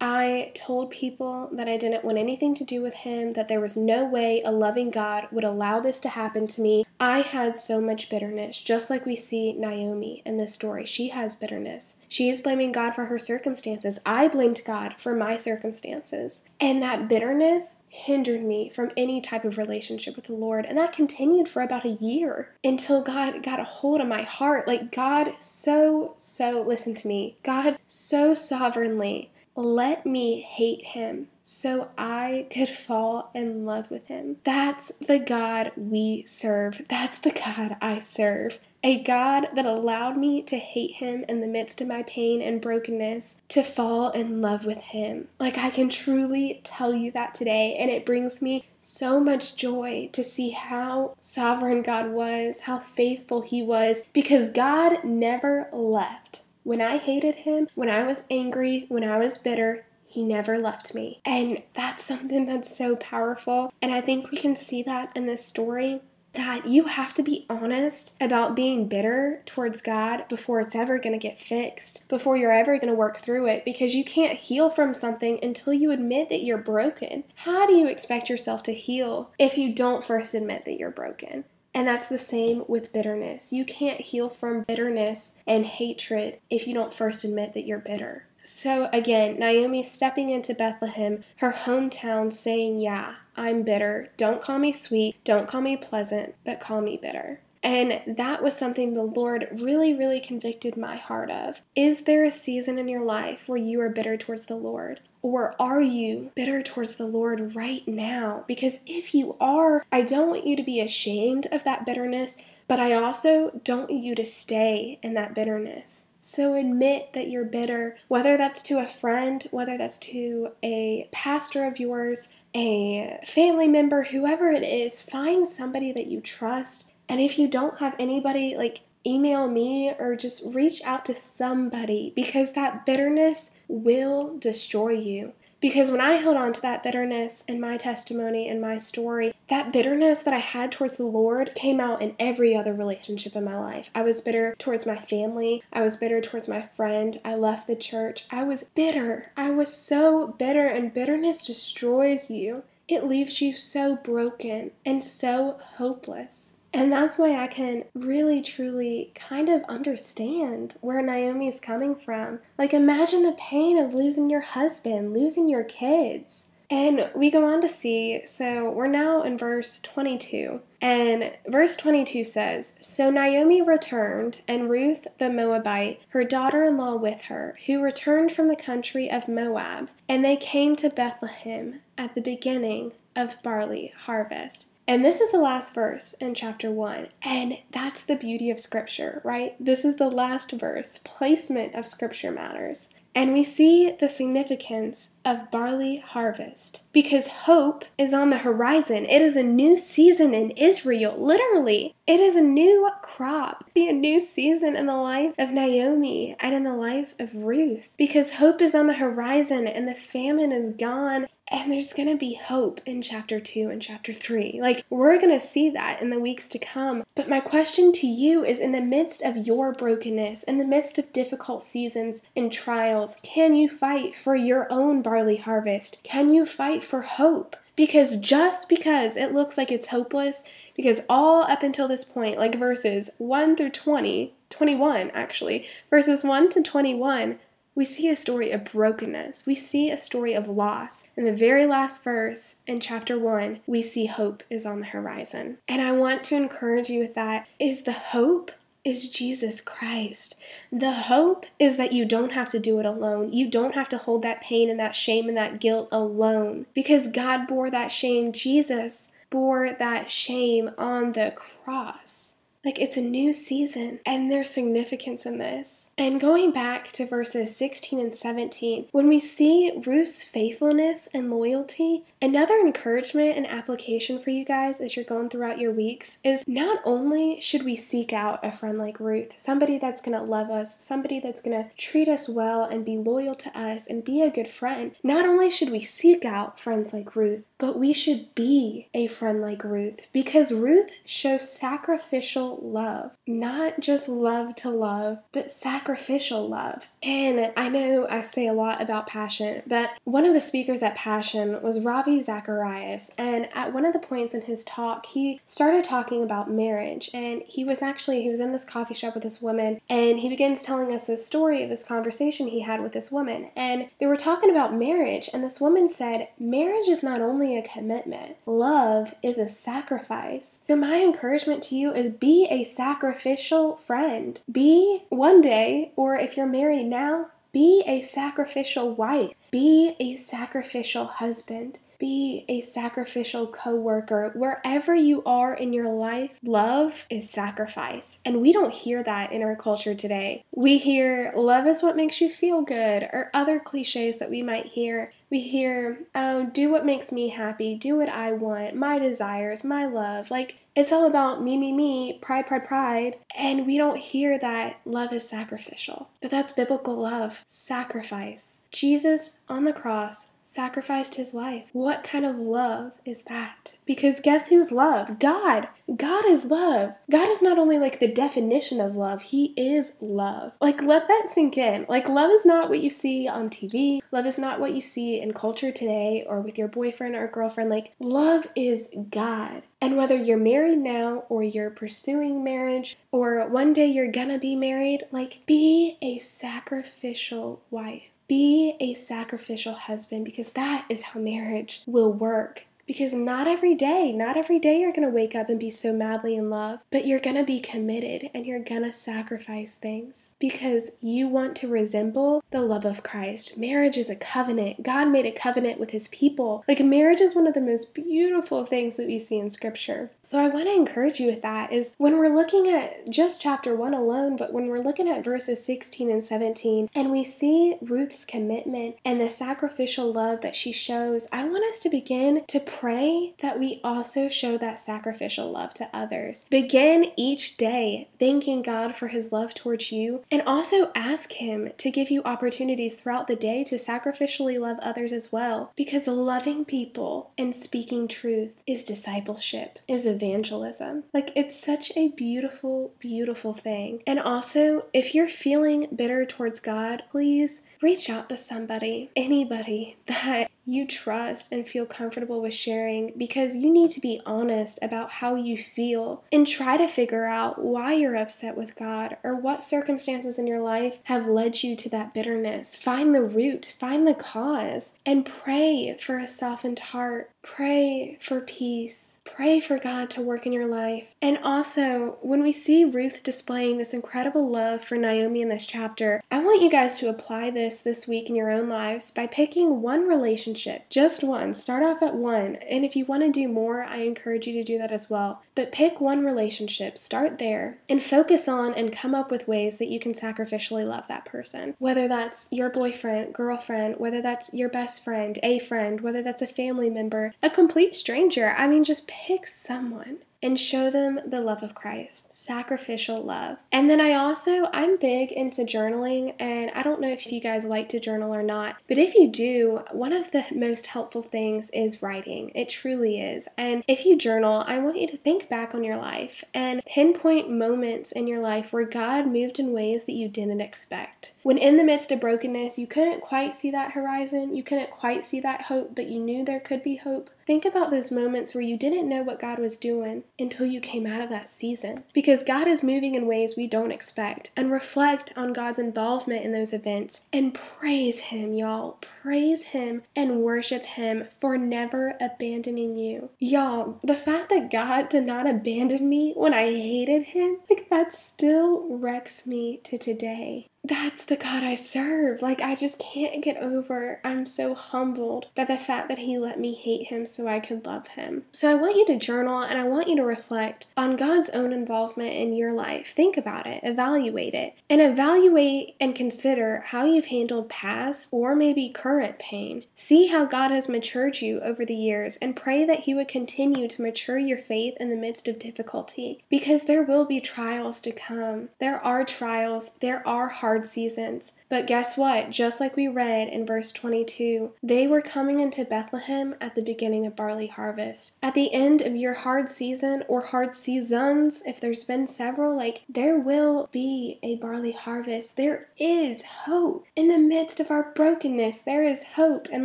I 0.00 0.52
told 0.54 0.90
people 0.90 1.48
that 1.52 1.68
I 1.68 1.76
didn't 1.76 2.04
want 2.04 2.18
anything 2.18 2.54
to 2.56 2.64
do 2.64 2.82
with 2.82 2.94
him, 2.94 3.32
that 3.32 3.48
there 3.48 3.60
was 3.60 3.76
no 3.76 4.04
way 4.04 4.42
a 4.44 4.52
loving 4.52 4.90
God 4.90 5.26
would 5.32 5.44
allow 5.44 5.80
this 5.80 6.00
to 6.00 6.08
happen 6.08 6.46
to 6.48 6.60
me. 6.60 6.84
I 7.00 7.20
had 7.20 7.56
so 7.56 7.80
much 7.80 8.08
bitterness, 8.08 8.60
just 8.60 8.90
like 8.90 9.06
we 9.06 9.16
see 9.16 9.52
Naomi 9.52 10.22
in 10.24 10.36
this 10.36 10.54
story. 10.54 10.84
She 10.84 11.08
has 11.08 11.36
bitterness. 11.36 11.96
She 12.08 12.28
is 12.28 12.40
blaming 12.40 12.72
God 12.72 12.94
for 12.94 13.06
her 13.06 13.18
circumstances. 13.18 14.00
I 14.04 14.28
blamed 14.28 14.62
God 14.64 14.94
for 14.98 15.14
my 15.14 15.36
circumstances. 15.36 16.44
And 16.60 16.82
that 16.82 17.08
bitterness 17.08 17.76
hindered 17.88 18.42
me 18.42 18.68
from 18.68 18.90
any 18.96 19.20
type 19.20 19.44
of 19.44 19.58
relationship 19.58 20.16
with 20.16 20.26
the 20.26 20.32
Lord. 20.32 20.66
And 20.66 20.76
that 20.78 20.92
continued 20.92 21.48
for 21.48 21.62
about 21.62 21.84
a 21.84 21.90
year 21.90 22.52
until 22.64 23.02
God 23.02 23.42
got 23.42 23.60
a 23.60 23.64
hold 23.64 24.00
of 24.00 24.08
my 24.08 24.22
heart. 24.22 24.66
Like, 24.66 24.92
God 24.92 25.34
so, 25.38 26.14
so, 26.16 26.62
listen 26.66 26.94
to 26.94 27.08
me, 27.08 27.36
God 27.42 27.78
so 27.86 28.34
sovereignly 28.34 29.30
let 29.58 30.06
me 30.06 30.40
hate 30.40 30.84
him 30.84 31.26
so 31.42 31.88
I 31.98 32.46
could 32.48 32.68
fall 32.68 33.30
in 33.34 33.64
love 33.64 33.90
with 33.90 34.06
him. 34.06 34.36
That's 34.44 34.92
the 35.00 35.18
God 35.18 35.72
we 35.76 36.24
serve. 36.26 36.82
That's 36.88 37.18
the 37.18 37.32
God 37.32 37.76
I 37.82 37.98
serve. 37.98 38.60
A 38.84 39.02
God 39.02 39.48
that 39.56 39.66
allowed 39.66 40.16
me 40.16 40.42
to 40.42 40.58
hate 40.58 40.96
him 40.96 41.24
in 41.28 41.40
the 41.40 41.48
midst 41.48 41.80
of 41.80 41.88
my 41.88 42.04
pain 42.04 42.40
and 42.40 42.60
brokenness, 42.60 43.40
to 43.48 43.64
fall 43.64 44.10
in 44.10 44.40
love 44.40 44.64
with 44.64 44.78
him. 44.78 45.26
Like 45.40 45.58
I 45.58 45.70
can 45.70 45.88
truly 45.88 46.60
tell 46.62 46.94
you 46.94 47.10
that 47.10 47.34
today, 47.34 47.74
and 47.76 47.90
it 47.90 48.06
brings 48.06 48.40
me 48.40 48.64
so 48.80 49.18
much 49.18 49.56
joy 49.56 50.08
to 50.12 50.22
see 50.22 50.50
how 50.50 51.16
sovereign 51.18 51.82
God 51.82 52.12
was, 52.12 52.60
how 52.60 52.78
faithful 52.78 53.40
he 53.40 53.60
was, 53.60 54.02
because 54.12 54.50
God 54.50 55.02
never 55.02 55.68
left. 55.72 56.42
When 56.68 56.82
I 56.82 56.98
hated 56.98 57.34
him, 57.34 57.68
when 57.74 57.88
I 57.88 58.02
was 58.02 58.26
angry, 58.30 58.84
when 58.90 59.02
I 59.02 59.16
was 59.16 59.38
bitter, 59.38 59.86
he 60.04 60.22
never 60.22 60.58
left 60.58 60.94
me. 60.94 61.22
And 61.24 61.62
that's 61.72 62.04
something 62.04 62.44
that's 62.44 62.76
so 62.76 62.94
powerful. 62.94 63.72
And 63.80 63.90
I 63.90 64.02
think 64.02 64.30
we 64.30 64.36
can 64.36 64.54
see 64.54 64.82
that 64.82 65.10
in 65.16 65.24
this 65.24 65.46
story 65.46 66.02
that 66.34 66.66
you 66.66 66.84
have 66.84 67.14
to 67.14 67.22
be 67.22 67.46
honest 67.48 68.18
about 68.20 68.54
being 68.54 68.86
bitter 68.86 69.42
towards 69.46 69.80
God 69.80 70.28
before 70.28 70.60
it's 70.60 70.74
ever 70.74 70.98
going 70.98 71.18
to 71.18 71.26
get 71.26 71.38
fixed, 71.38 72.06
before 72.06 72.36
you're 72.36 72.52
ever 72.52 72.76
going 72.76 72.92
to 72.92 72.94
work 72.94 73.16
through 73.16 73.46
it, 73.46 73.64
because 73.64 73.94
you 73.94 74.04
can't 74.04 74.38
heal 74.38 74.68
from 74.68 74.92
something 74.92 75.42
until 75.42 75.72
you 75.72 75.90
admit 75.90 76.28
that 76.28 76.44
you're 76.44 76.58
broken. 76.58 77.24
How 77.34 77.66
do 77.66 77.72
you 77.72 77.86
expect 77.86 78.28
yourself 78.28 78.62
to 78.64 78.74
heal 78.74 79.30
if 79.38 79.56
you 79.56 79.74
don't 79.74 80.04
first 80.04 80.34
admit 80.34 80.66
that 80.66 80.78
you're 80.78 80.90
broken? 80.90 81.44
And 81.78 81.86
that's 81.86 82.08
the 82.08 82.18
same 82.18 82.64
with 82.66 82.92
bitterness. 82.92 83.52
You 83.52 83.64
can't 83.64 84.00
heal 84.00 84.28
from 84.28 84.64
bitterness 84.64 85.36
and 85.46 85.64
hatred 85.64 86.40
if 86.50 86.66
you 86.66 86.74
don't 86.74 86.92
first 86.92 87.22
admit 87.22 87.52
that 87.52 87.66
you're 87.66 87.78
bitter. 87.78 88.24
So 88.42 88.88
again, 88.92 89.38
Naomi 89.38 89.84
stepping 89.84 90.28
into 90.28 90.54
Bethlehem, 90.54 91.22
her 91.36 91.52
hometown, 91.52 92.32
saying, 92.32 92.80
Yeah, 92.80 93.14
I'm 93.36 93.62
bitter. 93.62 94.08
Don't 94.16 94.42
call 94.42 94.58
me 94.58 94.72
sweet. 94.72 95.22
Don't 95.22 95.46
call 95.46 95.60
me 95.60 95.76
pleasant, 95.76 96.34
but 96.44 96.58
call 96.58 96.80
me 96.80 96.98
bitter. 97.00 97.42
And 97.62 98.02
that 98.08 98.42
was 98.42 98.56
something 98.56 98.94
the 98.94 99.02
Lord 99.02 99.46
really, 99.52 99.94
really 99.94 100.20
convicted 100.20 100.76
my 100.76 100.96
heart 100.96 101.30
of. 101.30 101.62
Is 101.76 102.02
there 102.02 102.24
a 102.24 102.32
season 102.32 102.80
in 102.80 102.88
your 102.88 103.04
life 103.04 103.42
where 103.46 103.56
you 103.56 103.80
are 103.82 103.88
bitter 103.88 104.16
towards 104.16 104.46
the 104.46 104.56
Lord? 104.56 104.98
Or 105.22 105.54
are 105.58 105.82
you 105.82 106.30
bitter 106.36 106.62
towards 106.62 106.96
the 106.96 107.06
Lord 107.06 107.56
right 107.56 107.86
now? 107.86 108.44
Because 108.46 108.80
if 108.86 109.14
you 109.14 109.36
are, 109.40 109.84
I 109.90 110.02
don't 110.02 110.28
want 110.28 110.46
you 110.46 110.56
to 110.56 110.62
be 110.62 110.80
ashamed 110.80 111.46
of 111.50 111.64
that 111.64 111.84
bitterness, 111.84 112.36
but 112.68 112.80
I 112.80 112.92
also 112.92 113.60
don't 113.64 113.90
want 113.90 114.02
you 114.02 114.14
to 114.14 114.24
stay 114.24 114.98
in 115.02 115.14
that 115.14 115.34
bitterness. 115.34 116.06
So 116.20 116.54
admit 116.54 117.12
that 117.14 117.30
you're 117.30 117.44
bitter, 117.44 117.96
whether 118.08 118.36
that's 118.36 118.62
to 118.64 118.78
a 118.78 118.86
friend, 118.86 119.46
whether 119.50 119.78
that's 119.78 119.98
to 119.98 120.50
a 120.62 121.08
pastor 121.12 121.64
of 121.64 121.80
yours, 121.80 122.28
a 122.54 123.18
family 123.24 123.68
member, 123.68 124.04
whoever 124.04 124.50
it 124.50 124.62
is, 124.62 125.00
find 125.00 125.46
somebody 125.46 125.92
that 125.92 126.06
you 126.06 126.20
trust. 126.20 126.90
And 127.08 127.20
if 127.20 127.38
you 127.38 127.48
don't 127.48 127.78
have 127.78 127.94
anybody, 127.98 128.56
like 128.56 128.80
email 129.08 129.48
me 129.48 129.94
or 129.98 130.14
just 130.14 130.54
reach 130.54 130.82
out 130.84 131.04
to 131.06 131.14
somebody 131.14 132.12
because 132.14 132.52
that 132.52 132.84
bitterness 132.84 133.52
will 133.66 134.36
destroy 134.38 134.90
you. 134.90 135.32
Because 135.60 135.90
when 135.90 136.00
I 136.00 136.12
held 136.12 136.36
on 136.36 136.52
to 136.52 136.62
that 136.62 136.84
bitterness 136.84 137.44
in 137.48 137.60
my 137.60 137.76
testimony 137.76 138.48
and 138.48 138.60
my 138.60 138.78
story, 138.78 139.34
that 139.48 139.72
bitterness 139.72 140.20
that 140.20 140.32
I 140.32 140.38
had 140.38 140.70
towards 140.70 140.96
the 140.96 141.06
Lord 141.06 141.52
came 141.56 141.80
out 141.80 142.00
in 142.00 142.14
every 142.20 142.54
other 142.54 142.72
relationship 142.72 143.34
in 143.34 143.42
my 143.44 143.58
life. 143.58 143.90
I 143.92 144.02
was 144.02 144.20
bitter 144.20 144.54
towards 144.58 144.86
my 144.86 144.96
family. 144.96 145.64
I 145.72 145.80
was 145.80 145.96
bitter 145.96 146.20
towards 146.20 146.46
my 146.46 146.62
friend. 146.62 147.20
I 147.24 147.34
left 147.34 147.66
the 147.66 147.74
church. 147.74 148.24
I 148.30 148.44
was 148.44 148.62
bitter. 148.62 149.32
I 149.36 149.50
was 149.50 149.74
so 149.74 150.28
bitter, 150.28 150.68
and 150.68 150.94
bitterness 150.94 151.44
destroys 151.44 152.30
you. 152.30 152.62
It 152.86 153.04
leaves 153.04 153.42
you 153.42 153.56
so 153.56 153.96
broken 153.96 154.70
and 154.86 155.02
so 155.02 155.58
hopeless. 155.76 156.57
And 156.72 156.92
that's 156.92 157.18
why 157.18 157.36
I 157.36 157.46
can 157.46 157.84
really 157.94 158.42
truly 158.42 159.12
kind 159.14 159.48
of 159.48 159.64
understand 159.68 160.74
where 160.80 161.00
Naomi 161.00 161.48
is 161.48 161.60
coming 161.60 161.94
from. 161.94 162.40
Like, 162.58 162.74
imagine 162.74 163.22
the 163.22 163.36
pain 163.38 163.78
of 163.78 163.94
losing 163.94 164.28
your 164.28 164.40
husband, 164.42 165.14
losing 165.14 165.48
your 165.48 165.64
kids. 165.64 166.46
And 166.70 167.10
we 167.14 167.30
go 167.30 167.46
on 167.46 167.62
to 167.62 167.68
see, 167.68 168.20
so 168.26 168.70
we're 168.70 168.88
now 168.88 169.22
in 169.22 169.38
verse 169.38 169.80
22. 169.80 170.60
And 170.82 171.32
verse 171.46 171.74
22 171.76 172.24
says 172.24 172.74
So 172.78 173.10
Naomi 173.10 173.62
returned, 173.62 174.42
and 174.46 174.68
Ruth 174.68 175.06
the 175.16 175.30
Moabite, 175.30 176.00
her 176.10 176.24
daughter 176.24 176.64
in 176.64 176.76
law, 176.76 176.96
with 176.96 177.24
her, 177.24 177.56
who 177.66 177.82
returned 177.82 178.32
from 178.32 178.48
the 178.48 178.56
country 178.56 179.10
of 179.10 179.28
Moab. 179.28 179.90
And 180.10 180.22
they 180.22 180.36
came 180.36 180.76
to 180.76 180.90
Bethlehem 180.90 181.80
at 181.96 182.14
the 182.14 182.20
beginning 182.20 182.92
of 183.16 183.42
barley 183.42 183.94
harvest. 184.04 184.66
And 184.88 185.04
this 185.04 185.20
is 185.20 185.30
the 185.30 185.38
last 185.38 185.74
verse 185.74 186.14
in 186.14 186.34
chapter 186.34 186.70
1. 186.70 187.08
And 187.20 187.58
that's 187.70 188.02
the 188.02 188.16
beauty 188.16 188.50
of 188.50 188.58
Scripture, 188.58 189.20
right? 189.22 189.54
This 189.60 189.84
is 189.84 189.96
the 189.96 190.08
last 190.08 190.52
verse. 190.52 190.98
Placement 191.04 191.74
of 191.74 191.86
Scripture 191.86 192.32
matters. 192.32 192.94
And 193.14 193.34
we 193.34 193.42
see 193.42 193.90
the 193.90 194.08
significance 194.08 195.14
of 195.24 195.50
barley 195.50 195.96
harvest 195.96 196.82
because 196.92 197.28
hope 197.28 197.84
is 197.98 198.14
on 198.14 198.30
the 198.30 198.38
horizon. 198.38 199.04
It 199.06 199.20
is 199.20 199.36
a 199.36 199.42
new 199.42 199.76
season 199.76 200.32
in 200.32 200.52
Israel, 200.52 201.16
literally. 201.18 201.94
It 202.06 202.20
is 202.20 202.36
a 202.36 202.40
new 202.40 202.88
crop, 203.02 203.64
be 203.74 203.88
a 203.88 203.92
new 203.92 204.20
season 204.20 204.76
in 204.76 204.86
the 204.86 204.94
life 204.94 205.34
of 205.36 205.50
Naomi 205.50 206.36
and 206.38 206.54
in 206.54 206.62
the 206.62 206.76
life 206.76 207.14
of 207.18 207.34
Ruth 207.34 207.90
because 207.98 208.34
hope 208.34 208.62
is 208.62 208.74
on 208.74 208.86
the 208.86 208.94
horizon 208.94 209.66
and 209.66 209.88
the 209.88 209.94
famine 209.94 210.52
is 210.52 210.70
gone 210.70 211.26
and 211.50 211.70
there's 211.70 211.92
going 211.92 212.08
to 212.08 212.16
be 212.16 212.34
hope 212.34 212.80
in 212.86 213.02
chapter 213.02 213.40
2 213.40 213.68
and 213.70 213.80
chapter 213.80 214.12
3. 214.12 214.58
Like, 214.60 214.84
we're 214.90 215.18
going 215.18 215.32
to 215.32 215.40
see 215.40 215.70
that 215.70 216.00
in 216.02 216.10
the 216.10 216.20
weeks 216.20 216.48
to 216.50 216.58
come. 216.58 217.04
But 217.14 217.28
my 217.28 217.40
question 217.40 217.92
to 217.92 218.06
you 218.06 218.44
is 218.44 218.60
in 218.60 218.72
the 218.72 218.80
midst 218.80 219.22
of 219.22 219.36
your 219.36 219.72
brokenness, 219.72 220.42
in 220.44 220.58
the 220.58 220.66
midst 220.66 220.98
of 220.98 221.12
difficult 221.12 221.62
seasons 221.62 222.26
and 222.36 222.52
trials, 222.52 223.16
can 223.22 223.54
you 223.54 223.68
fight 223.68 224.14
for 224.14 224.36
your 224.36 224.70
own 224.70 225.02
barley 225.02 225.36
harvest? 225.36 226.02
Can 226.02 226.32
you 226.34 226.44
fight 226.44 226.84
for 226.84 227.02
hope? 227.02 227.56
Because 227.76 228.16
just 228.16 228.68
because 228.68 229.16
it 229.16 229.32
looks 229.32 229.56
like 229.56 229.70
it's 229.70 229.88
hopeless, 229.88 230.44
because 230.74 231.02
all 231.08 231.42
up 231.42 231.62
until 231.62 231.88
this 231.88 232.04
point, 232.04 232.38
like 232.38 232.56
verses 232.56 233.10
1 233.18 233.56
through 233.56 233.70
20, 233.70 234.34
21 234.50 235.10
actually, 235.12 235.66
verses 235.90 236.24
1 236.24 236.50
to 236.50 236.62
21, 236.62 237.38
we 237.78 237.84
see 237.84 238.08
a 238.08 238.16
story 238.16 238.50
of 238.50 238.64
brokenness. 238.64 239.46
We 239.46 239.54
see 239.54 239.88
a 239.88 239.96
story 239.96 240.34
of 240.34 240.48
loss. 240.48 241.06
In 241.16 241.22
the 241.22 241.32
very 241.32 241.64
last 241.64 242.02
verse 242.02 242.56
in 242.66 242.80
chapter 242.80 243.16
1, 243.16 243.60
we 243.68 243.82
see 243.82 244.06
hope 244.06 244.42
is 244.50 244.66
on 244.66 244.80
the 244.80 244.86
horizon. 244.86 245.58
And 245.68 245.80
I 245.80 245.92
want 245.92 246.24
to 246.24 246.34
encourage 246.34 246.90
you 246.90 246.98
with 246.98 247.14
that 247.14 247.46
is 247.60 247.82
the 247.82 247.92
hope 247.92 248.50
is 248.84 249.08
Jesus 249.08 249.60
Christ. 249.60 250.34
The 250.72 250.90
hope 250.90 251.46
is 251.60 251.76
that 251.76 251.92
you 251.92 252.04
don't 252.04 252.32
have 252.32 252.48
to 252.48 252.58
do 252.58 252.80
it 252.80 252.84
alone. 252.84 253.32
You 253.32 253.48
don't 253.48 253.76
have 253.76 253.88
to 253.90 253.98
hold 253.98 254.22
that 254.22 254.42
pain 254.42 254.68
and 254.68 254.80
that 254.80 254.96
shame 254.96 255.28
and 255.28 255.36
that 255.36 255.60
guilt 255.60 255.88
alone 255.92 256.66
because 256.74 257.06
God 257.06 257.46
bore 257.46 257.70
that 257.70 257.92
shame. 257.92 258.32
Jesus 258.32 259.12
bore 259.30 259.70
that 259.70 260.10
shame 260.10 260.72
on 260.78 261.12
the 261.12 261.32
cross. 261.36 262.37
Like 262.64 262.80
it's 262.80 262.96
a 262.96 263.02
new 263.02 263.32
season 263.32 264.00
and 264.04 264.30
there's 264.30 264.50
significance 264.50 265.24
in 265.24 265.38
this. 265.38 265.90
And 265.96 266.20
going 266.20 266.50
back 266.50 266.90
to 266.92 267.06
verses 267.06 267.56
16 267.56 268.00
and 268.00 268.14
17, 268.14 268.88
when 268.90 269.08
we 269.08 269.20
see 269.20 269.72
Ruth's 269.86 270.24
faithfulness 270.24 271.08
and 271.14 271.30
loyalty, 271.30 272.04
another 272.20 272.58
encouragement 272.58 273.36
and 273.36 273.46
application 273.46 274.20
for 274.20 274.30
you 274.30 274.44
guys 274.44 274.80
as 274.80 274.96
you're 274.96 275.04
going 275.04 275.30
throughout 275.30 275.60
your 275.60 275.72
weeks 275.72 276.18
is 276.24 276.44
not 276.48 276.80
only 276.84 277.40
should 277.40 277.64
we 277.64 277.76
seek 277.76 278.12
out 278.12 278.44
a 278.44 278.50
friend 278.50 278.76
like 278.76 278.98
Ruth, 278.98 279.34
somebody 279.36 279.78
that's 279.78 280.02
going 280.02 280.18
to 280.18 280.24
love 280.24 280.50
us, 280.50 280.82
somebody 280.82 281.20
that's 281.20 281.40
going 281.40 281.56
to 281.62 281.70
treat 281.76 282.08
us 282.08 282.28
well 282.28 282.64
and 282.64 282.84
be 282.84 282.96
loyal 282.96 283.34
to 283.36 283.58
us 283.58 283.86
and 283.86 284.04
be 284.04 284.20
a 284.20 284.30
good 284.30 284.48
friend, 284.48 284.96
not 285.04 285.26
only 285.26 285.48
should 285.48 285.70
we 285.70 285.78
seek 285.78 286.24
out 286.24 286.58
friends 286.58 286.92
like 286.92 287.14
Ruth, 287.14 287.44
but 287.58 287.78
we 287.78 287.92
should 287.92 288.34
be 288.34 288.88
a 288.94 289.06
friend 289.08 289.40
like 289.40 289.64
Ruth 289.64 290.08
because 290.12 290.52
Ruth 290.52 290.90
shows 291.04 291.50
sacrificial 291.50 292.58
love. 292.62 293.10
Not 293.26 293.80
just 293.80 294.08
love 294.08 294.54
to 294.56 294.70
love, 294.70 295.18
but 295.32 295.50
sacrificial 295.50 296.48
love. 296.48 296.88
And 297.02 297.52
I 297.56 297.68
know 297.68 298.06
I 298.08 298.20
say 298.20 298.46
a 298.46 298.52
lot 298.52 298.80
about 298.80 299.06
passion, 299.06 299.62
but 299.66 299.90
one 300.04 300.24
of 300.24 300.34
the 300.34 300.40
speakers 300.40 300.82
at 300.82 300.96
Passion 300.96 301.60
was 301.62 301.80
Ravi 301.80 302.20
Zacharias. 302.20 303.10
And 303.18 303.48
at 303.54 303.72
one 303.72 303.84
of 303.84 303.92
the 303.92 303.98
points 303.98 304.34
in 304.34 304.42
his 304.42 304.64
talk, 304.64 305.06
he 305.06 305.40
started 305.44 305.84
talking 305.84 306.22
about 306.22 306.50
marriage. 306.50 307.10
And 307.12 307.42
he 307.46 307.64
was 307.64 307.82
actually, 307.82 308.22
he 308.22 308.28
was 308.28 308.40
in 308.40 308.52
this 308.52 308.64
coffee 308.64 308.94
shop 308.94 309.14
with 309.14 309.22
this 309.22 309.42
woman, 309.42 309.80
and 309.88 310.20
he 310.20 310.28
begins 310.28 310.62
telling 310.62 310.92
us 310.92 311.06
this 311.06 311.26
story 311.26 311.62
of 311.62 311.70
this 311.70 311.84
conversation 311.84 312.48
he 312.48 312.60
had 312.60 312.82
with 312.82 312.92
this 312.92 313.10
woman. 313.10 313.50
And 313.56 313.88
they 313.98 314.06
were 314.06 314.16
talking 314.16 314.50
about 314.50 314.74
marriage, 314.74 315.28
and 315.32 315.42
this 315.42 315.60
woman 315.60 315.88
said, 315.88 316.28
Marriage 316.38 316.88
is 316.88 317.02
not 317.02 317.20
only 317.20 317.47
a 317.56 317.62
commitment, 317.62 318.36
love 318.44 319.14
is 319.22 319.38
a 319.38 319.48
sacrifice. 319.48 320.60
So, 320.66 320.76
my 320.76 321.00
encouragement 321.00 321.62
to 321.64 321.76
you 321.76 321.92
is 321.92 322.10
be 322.10 322.46
a 322.50 322.64
sacrificial 322.64 323.76
friend. 323.86 324.40
Be 324.50 325.04
one 325.08 325.40
day, 325.40 325.92
or 325.96 326.16
if 326.16 326.36
you're 326.36 326.46
married 326.46 326.86
now, 326.86 327.28
be 327.52 327.82
a 327.86 328.00
sacrificial 328.02 328.94
wife. 328.94 329.32
Be 329.50 329.96
a 329.98 330.16
sacrificial 330.16 331.06
husband. 331.06 331.78
Be 331.98 332.44
a 332.48 332.60
sacrificial 332.60 333.46
coworker. 333.46 334.30
Wherever 334.34 334.94
you 334.94 335.22
are 335.24 335.54
in 335.54 335.72
your 335.72 335.90
life, 335.92 336.30
love 336.42 337.04
is 337.10 337.28
sacrifice. 337.28 338.20
And 338.24 338.40
we 338.40 338.52
don't 338.52 338.72
hear 338.72 339.02
that 339.02 339.32
in 339.32 339.42
our 339.42 339.56
culture 339.56 339.94
today. 339.94 340.44
We 340.54 340.78
hear 340.78 341.32
love 341.36 341.66
is 341.66 341.82
what 341.82 341.96
makes 341.96 342.20
you 342.20 342.32
feel 342.32 342.62
good 342.62 343.02
or 343.12 343.30
other 343.34 343.58
cliches 343.58 344.18
that 344.18 344.30
we 344.30 344.42
might 344.42 344.66
hear. 344.66 345.12
We 345.30 345.40
hear, 345.40 345.98
oh, 346.14 346.46
do 346.46 346.70
what 346.70 346.86
makes 346.86 347.10
me 347.12 347.28
happy, 347.28 347.74
do 347.74 347.96
what 347.96 348.08
I 348.08 348.32
want, 348.32 348.76
my 348.76 348.98
desires, 348.98 349.64
my 349.64 349.86
love. 349.86 350.30
Like 350.30 350.58
it's 350.78 350.92
all 350.92 351.06
about 351.06 351.42
me, 351.42 351.56
me, 351.56 351.72
me, 351.72 352.18
pride, 352.22 352.46
pride, 352.46 352.64
pride. 352.64 353.16
And 353.36 353.66
we 353.66 353.76
don't 353.76 353.98
hear 353.98 354.38
that 354.38 354.80
love 354.84 355.12
is 355.12 355.28
sacrificial. 355.28 356.08
But 356.22 356.30
that's 356.30 356.52
biblical 356.52 356.94
love 356.94 357.42
sacrifice. 357.46 358.60
Jesus 358.70 359.40
on 359.48 359.64
the 359.64 359.72
cross 359.72 360.34
sacrificed 360.48 361.16
his 361.16 361.34
life. 361.34 361.64
What 361.72 362.04
kind 362.04 362.24
of 362.24 362.36
love 362.36 362.92
is 363.04 363.24
that? 363.24 363.74
Because 363.84 364.20
guess 364.20 364.48
who's 364.48 364.72
love? 364.72 365.18
God. 365.18 365.68
God 365.94 366.24
is 366.26 366.46
love. 366.46 366.94
God 367.10 367.28
is 367.28 367.42
not 367.42 367.58
only 367.58 367.78
like 367.78 367.98
the 367.98 368.08
definition 368.08 368.80
of 368.80 368.96
love, 368.96 369.22
He 369.22 369.54
is 369.56 369.92
love. 370.00 370.52
Like, 370.60 370.82
let 370.82 371.08
that 371.08 371.28
sink 371.28 371.56
in. 371.56 371.86
Like, 371.88 372.08
love 372.08 372.30
is 372.30 372.46
not 372.46 372.68
what 372.68 372.80
you 372.80 372.90
see 372.90 373.26
on 373.26 373.50
TV, 373.50 374.00
love 374.10 374.26
is 374.26 374.38
not 374.38 374.60
what 374.60 374.72
you 374.72 374.80
see 374.80 375.20
in 375.20 375.32
culture 375.32 375.72
today 375.72 376.24
or 376.28 376.40
with 376.40 376.58
your 376.58 376.68
boyfriend 376.68 377.14
or 377.14 377.26
girlfriend. 377.28 377.70
Like, 377.70 377.92
love 377.98 378.46
is 378.54 378.88
God. 379.10 379.62
And 379.80 379.96
whether 379.96 380.16
you're 380.16 380.36
married 380.36 380.78
now 380.78 381.24
or 381.28 381.42
you're 381.42 381.70
pursuing 381.70 382.42
marriage 382.42 382.96
or 383.12 383.46
one 383.48 383.72
day 383.72 383.86
you're 383.86 384.10
gonna 384.10 384.38
be 384.38 384.56
married, 384.56 385.04
like, 385.12 385.40
be 385.46 385.96
a 386.02 386.18
sacrificial 386.18 387.62
wife. 387.70 388.04
Be 388.28 388.76
a 388.80 388.94
sacrificial 388.94 389.74
husband 389.74 390.24
because 390.24 390.50
that 390.50 390.84
is 390.88 391.02
how 391.02 391.20
marriage 391.20 391.82
will 391.86 392.12
work. 392.12 392.66
Because 392.88 393.12
not 393.12 393.46
every 393.46 393.74
day, 393.74 394.12
not 394.12 394.38
every 394.38 394.58
day 394.58 394.80
you're 394.80 394.92
to 394.92 395.10
wake 395.10 395.34
up 395.34 395.50
and 395.50 395.60
be 395.60 395.68
so 395.68 395.92
madly 395.92 396.34
in 396.34 396.48
love, 396.48 396.80
but 396.90 397.06
you're 397.06 397.20
to 397.20 397.44
be 397.44 397.60
committed 397.60 398.30
and 398.34 398.46
you're 398.46 398.64
to 398.64 398.92
sacrifice 398.92 399.74
things 399.74 400.30
because 400.38 400.92
you 401.02 401.28
want 401.28 401.54
to 401.56 401.68
resemble 401.68 402.42
the 402.50 402.62
love 402.62 402.86
of 402.86 403.02
Christ. 403.02 403.58
Marriage 403.58 403.98
is 403.98 404.08
a 404.08 404.16
covenant. 404.16 404.82
God 404.82 405.08
made 405.08 405.26
a 405.26 405.32
covenant 405.32 405.78
with 405.78 405.90
his 405.90 406.08
people. 406.08 406.64
Like 406.66 406.80
marriage 406.80 407.20
is 407.20 407.34
one 407.34 407.46
of 407.46 407.52
the 407.54 407.60
most 407.60 407.92
beautiful 407.94 408.64
things 408.64 408.96
that 408.96 409.06
we 409.06 409.18
see 409.18 409.38
in 409.38 409.50
scripture. 409.50 410.10
So 410.22 410.38
I 410.38 410.48
want 410.48 410.66
to 410.66 410.74
encourage 410.74 411.20
you 411.20 411.26
with 411.26 411.42
that 411.42 411.72
is 411.72 411.92
when 411.98 412.16
we're 412.16 412.34
looking 412.34 412.68
at 412.68 413.10
just 413.10 413.42
chapter 413.42 413.74
1 413.74 413.92
alone, 413.92 414.36
but 414.36 414.52
when 414.52 414.68
we're 414.68 414.78
looking 414.78 415.08
at 415.08 415.24
verses 415.24 415.62
16 415.64 416.10
and 416.10 416.24
17 416.24 416.88
and 416.94 417.10
we 417.10 417.24
see 417.24 417.76
Ruth's 417.82 418.24
commitment 418.24 418.96
and 419.04 419.20
the 419.20 419.28
sacrificial 419.28 420.10
love 420.10 420.40
that 420.40 420.56
she 420.56 420.72
shows, 420.72 421.28
I 421.30 421.44
want 421.44 421.64
us 421.68 421.78
to 421.80 421.90
begin 421.90 422.44
to 422.46 422.60
pray 422.78 423.34
that 423.42 423.58
we 423.58 423.80
also 423.82 424.28
show 424.28 424.56
that 424.56 424.80
sacrificial 424.80 425.50
love 425.50 425.74
to 425.74 425.88
others. 425.92 426.46
Begin 426.48 427.10
each 427.16 427.56
day 427.56 428.08
thanking 428.20 428.62
God 428.62 428.94
for 428.94 429.08
his 429.08 429.32
love 429.32 429.52
towards 429.52 429.90
you 429.90 430.22
and 430.30 430.42
also 430.42 430.92
ask 430.94 431.32
him 431.32 431.72
to 431.76 431.90
give 431.90 432.10
you 432.10 432.22
opportunities 432.24 432.94
throughout 432.94 433.26
the 433.26 433.34
day 433.34 433.64
to 433.64 433.74
sacrificially 433.74 434.58
love 434.58 434.78
others 434.80 435.10
as 435.10 435.32
well 435.32 435.72
because 435.76 436.06
loving 436.06 436.64
people 436.64 437.30
and 437.36 437.54
speaking 437.54 438.06
truth 438.06 438.52
is 438.66 438.84
discipleship, 438.84 439.80
is 439.88 440.06
evangelism. 440.06 441.02
Like 441.12 441.32
it's 441.34 441.58
such 441.58 441.90
a 441.96 442.08
beautiful, 442.08 442.92
beautiful 443.00 443.54
thing. 443.54 444.02
And 444.06 444.20
also, 444.20 444.86
if 444.92 445.14
you're 445.14 445.28
feeling 445.28 445.88
bitter 445.94 446.24
towards 446.24 446.60
God, 446.60 447.02
please 447.10 447.62
reach 447.82 448.10
out 448.10 448.28
to 448.28 448.36
somebody, 448.36 449.10
anybody 449.16 449.96
that 450.06 450.50
you 450.68 450.86
trust 450.86 451.50
and 451.50 451.66
feel 451.66 451.86
comfortable 451.86 452.42
with 452.42 452.52
sharing 452.52 453.12
because 453.16 453.56
you 453.56 453.72
need 453.72 453.90
to 453.90 454.00
be 454.00 454.20
honest 454.26 454.78
about 454.82 455.10
how 455.10 455.34
you 455.34 455.56
feel 455.56 456.22
and 456.30 456.46
try 456.46 456.76
to 456.76 456.86
figure 456.86 457.24
out 457.24 457.64
why 457.64 457.94
you're 457.94 458.16
upset 458.16 458.54
with 458.54 458.76
God 458.76 459.16
or 459.24 459.34
what 459.34 459.64
circumstances 459.64 460.38
in 460.38 460.46
your 460.46 460.60
life 460.60 461.00
have 461.04 461.26
led 461.26 461.62
you 461.62 461.74
to 461.76 461.88
that 461.88 462.12
bitterness. 462.12 462.76
Find 462.76 463.14
the 463.14 463.22
root, 463.22 463.74
find 463.78 464.06
the 464.06 464.14
cause, 464.14 464.92
and 465.06 465.24
pray 465.24 465.96
for 465.98 466.18
a 466.18 466.28
softened 466.28 466.78
heart. 466.78 467.30
Pray 467.42 468.18
for 468.20 468.40
peace. 468.40 469.18
Pray 469.24 469.58
for 469.58 469.78
God 469.78 470.10
to 470.10 470.22
work 470.22 470.46
in 470.46 470.52
your 470.52 470.66
life. 470.66 471.14
And 471.22 471.38
also, 471.38 472.18
when 472.20 472.42
we 472.42 472.52
see 472.52 472.84
Ruth 472.84 473.22
displaying 473.22 473.78
this 473.78 473.94
incredible 473.94 474.48
love 474.48 474.84
for 474.84 474.96
Naomi 474.96 475.42
in 475.42 475.48
this 475.48 475.66
chapter, 475.66 476.22
I 476.30 476.40
want 476.40 476.62
you 476.62 476.70
guys 476.70 476.98
to 476.98 477.08
apply 477.08 477.50
this 477.50 477.80
this 477.80 478.06
week 478.06 478.28
in 478.28 478.36
your 478.36 478.50
own 478.50 478.68
lives 478.68 479.10
by 479.10 479.26
picking 479.26 479.82
one 479.82 480.06
relationship, 480.06 480.88
just 480.90 481.24
one. 481.24 481.54
Start 481.54 481.82
off 481.82 482.02
at 482.02 482.14
one. 482.14 482.56
And 482.56 482.84
if 482.84 482.94
you 482.94 483.04
want 483.04 483.22
to 483.24 483.30
do 483.30 483.48
more, 483.48 483.82
I 483.82 483.98
encourage 483.98 484.46
you 484.46 484.52
to 484.54 484.64
do 484.64 484.78
that 484.78 484.92
as 484.92 485.08
well. 485.08 485.42
But 485.54 485.72
pick 485.72 486.00
one 486.00 486.24
relationship, 486.24 486.98
start 486.98 487.38
there, 487.38 487.78
and 487.88 488.02
focus 488.02 488.46
on 488.46 488.74
and 488.74 488.92
come 488.92 489.14
up 489.14 489.30
with 489.30 489.48
ways 489.48 489.78
that 489.78 489.88
you 489.88 489.98
can 489.98 490.12
sacrificially 490.12 490.86
love 490.86 491.04
that 491.08 491.24
person. 491.24 491.74
Whether 491.78 492.06
that's 492.06 492.48
your 492.52 492.70
boyfriend, 492.70 493.34
girlfriend, 493.34 493.96
whether 493.98 494.22
that's 494.22 494.54
your 494.54 494.68
best 494.68 495.02
friend, 495.02 495.38
a 495.42 495.58
friend, 495.58 496.00
whether 496.00 496.22
that's 496.22 496.42
a 496.42 496.46
family 496.46 496.90
member, 496.90 497.32
a 497.42 497.50
complete 497.50 497.94
stranger. 497.94 498.54
I 498.56 498.66
mean, 498.66 498.84
just 498.84 499.08
pick 499.08 499.46
someone 499.46 500.18
and 500.42 500.58
show 500.58 500.90
them 500.90 501.20
the 501.26 501.40
love 501.40 501.62
of 501.62 501.74
Christ, 501.74 502.32
sacrificial 502.32 503.16
love. 503.16 503.58
And 503.72 503.90
then 503.90 504.00
I 504.00 504.14
also, 504.14 504.68
I'm 504.72 504.96
big 504.96 505.32
into 505.32 505.62
journaling, 505.62 506.34
and 506.38 506.70
I 506.72 506.82
don't 506.82 507.00
know 507.00 507.10
if 507.10 507.30
you 507.30 507.40
guys 507.40 507.64
like 507.64 507.88
to 507.90 508.00
journal 508.00 508.34
or 508.34 508.42
not, 508.42 508.76
but 508.86 508.98
if 508.98 509.14
you 509.14 509.28
do, 509.28 509.80
one 509.90 510.12
of 510.12 510.30
the 510.30 510.44
most 510.52 510.88
helpful 510.88 511.22
things 511.22 511.70
is 511.70 512.02
writing. 512.02 512.52
It 512.54 512.68
truly 512.68 513.20
is. 513.20 513.48
And 513.56 513.82
if 513.88 514.04
you 514.04 514.16
journal, 514.16 514.64
I 514.66 514.78
want 514.78 514.98
you 514.98 515.08
to 515.08 515.16
think 515.16 515.48
back 515.48 515.74
on 515.74 515.84
your 515.84 515.96
life 515.96 516.44
and 516.54 516.82
pinpoint 516.86 517.50
moments 517.50 518.12
in 518.12 518.26
your 518.26 518.40
life 518.40 518.72
where 518.72 518.84
God 518.84 519.26
moved 519.26 519.58
in 519.58 519.72
ways 519.72 520.04
that 520.04 520.12
you 520.12 520.28
didn't 520.28 520.60
expect. 520.60 521.32
When 521.42 521.58
in 521.58 521.76
the 521.76 521.84
midst 521.84 522.12
of 522.12 522.20
brokenness, 522.20 522.78
you 522.78 522.86
couldn't 522.86 523.20
quite 523.22 523.54
see 523.54 523.70
that 523.70 523.92
horizon, 523.92 524.54
you 524.54 524.62
couldn't 524.62 524.90
quite 524.90 525.24
see 525.24 525.40
that 525.40 525.62
hope, 525.62 525.94
but 525.94 526.08
you 526.08 526.20
knew 526.20 526.44
there 526.44 526.60
could 526.60 526.82
be 526.82 526.96
hope. 526.96 527.30
Think 527.48 527.64
about 527.64 527.90
those 527.90 528.12
moments 528.12 528.54
where 528.54 528.62
you 528.62 528.76
didn't 528.76 529.08
know 529.08 529.22
what 529.22 529.40
God 529.40 529.58
was 529.58 529.78
doing 529.78 530.24
until 530.38 530.66
you 530.66 530.80
came 530.82 531.06
out 531.06 531.22
of 531.22 531.30
that 531.30 531.48
season. 531.48 532.04
Because 532.12 532.42
God 532.42 532.68
is 532.68 532.82
moving 532.82 533.14
in 533.14 533.26
ways 533.26 533.56
we 533.56 533.66
don't 533.66 533.90
expect, 533.90 534.50
and 534.54 534.70
reflect 534.70 535.32
on 535.34 535.54
God's 535.54 535.78
involvement 535.78 536.44
in 536.44 536.52
those 536.52 536.74
events 536.74 537.24
and 537.32 537.54
praise 537.54 538.20
Him, 538.20 538.52
y'all. 538.52 538.98
Praise 539.22 539.64
Him 539.64 540.02
and 540.14 540.42
worship 540.42 540.84
Him 540.84 541.24
for 541.30 541.56
never 541.56 542.18
abandoning 542.20 542.96
you. 542.96 543.30
Y'all, 543.38 543.98
the 544.04 544.14
fact 544.14 544.50
that 544.50 544.70
God 544.70 545.08
did 545.08 545.24
not 545.24 545.48
abandon 545.48 546.06
me 546.06 546.34
when 546.36 546.52
I 546.52 546.66
hated 546.66 547.28
Him, 547.28 547.60
like 547.70 547.88
that 547.88 548.12
still 548.12 548.86
wrecks 548.90 549.46
me 549.46 549.80
to 549.84 549.96
today 549.96 550.68
that's 550.88 551.24
the 551.24 551.36
God 551.36 551.62
I 551.62 551.74
serve. 551.74 552.40
Like, 552.40 552.62
I 552.62 552.74
just 552.74 552.98
can't 552.98 553.42
get 553.42 553.56
over. 553.58 554.20
I'm 554.24 554.46
so 554.46 554.74
humbled 554.74 555.46
by 555.54 555.64
the 555.64 555.76
fact 555.76 556.08
that 556.08 556.18
He 556.18 556.38
let 556.38 556.58
me 556.58 556.74
hate 556.74 557.08
Him 557.08 557.26
so 557.26 557.46
I 557.46 557.60
could 557.60 557.84
love 557.84 558.08
Him. 558.08 558.44
So, 558.52 558.70
I 558.70 558.74
want 558.74 558.96
you 558.96 559.06
to 559.06 559.18
journal 559.18 559.60
and 559.60 559.78
I 559.78 559.84
want 559.84 560.08
you 560.08 560.16
to 560.16 560.24
reflect 560.24 560.86
on 560.96 561.16
God's 561.16 561.50
own 561.50 561.72
involvement 561.72 562.32
in 562.32 562.54
your 562.54 562.72
life. 562.72 563.12
Think 563.12 563.36
about 563.36 563.66
it, 563.66 563.80
evaluate 563.82 564.54
it, 564.54 564.74
and 564.88 565.00
evaluate 565.00 565.94
and 566.00 566.14
consider 566.14 566.84
how 566.86 567.04
you've 567.04 567.26
handled 567.26 567.68
past 567.68 568.30
or 568.32 568.56
maybe 568.56 568.88
current 568.88 569.38
pain. 569.38 569.84
See 569.94 570.28
how 570.28 570.46
God 570.46 570.70
has 570.70 570.88
matured 570.88 571.40
you 571.40 571.60
over 571.60 571.84
the 571.84 571.94
years 571.94 572.36
and 572.36 572.56
pray 572.56 572.84
that 572.86 573.00
He 573.00 573.14
would 573.14 573.28
continue 573.28 573.88
to 573.88 574.02
mature 574.02 574.38
your 574.38 574.58
faith 574.58 574.94
in 574.98 575.10
the 575.10 575.16
midst 575.16 575.48
of 575.48 575.58
difficulty 575.58 576.44
because 576.48 576.84
there 576.84 577.02
will 577.02 577.26
be 577.26 577.40
trials 577.40 578.00
to 578.02 578.12
come. 578.12 578.70
There 578.78 579.04
are 579.04 579.24
trials, 579.24 579.96
there 580.00 580.26
are 580.26 580.48
hard 580.48 580.67
hard 580.68 580.86
seasons. 580.86 581.52
But 581.68 581.86
guess 581.86 582.16
what? 582.16 582.50
Just 582.50 582.80
like 582.80 582.96
we 582.96 583.08
read 583.08 583.48
in 583.48 583.66
verse 583.66 583.92
22, 583.92 584.72
they 584.82 585.06
were 585.06 585.20
coming 585.20 585.60
into 585.60 585.84
Bethlehem 585.84 586.54
at 586.60 586.74
the 586.74 586.82
beginning 586.82 587.26
of 587.26 587.36
barley 587.36 587.66
harvest. 587.66 588.36
At 588.42 588.54
the 588.54 588.72
end 588.72 589.02
of 589.02 589.16
your 589.16 589.34
hard 589.34 589.68
season 589.68 590.24
or 590.28 590.40
hard 590.40 590.74
seasons, 590.74 591.62
if 591.66 591.80
there's 591.80 592.04
been 592.04 592.26
several, 592.26 592.76
like 592.76 593.02
there 593.08 593.38
will 593.38 593.88
be 593.92 594.38
a 594.42 594.56
barley 594.56 594.92
harvest. 594.92 595.56
There 595.56 595.88
is 595.98 596.42
hope. 596.42 597.06
In 597.14 597.28
the 597.28 597.38
midst 597.38 597.80
of 597.80 597.90
our 597.90 598.12
brokenness, 598.14 598.80
there 598.80 599.04
is 599.04 599.24
hope. 599.34 599.68
And 599.70 599.84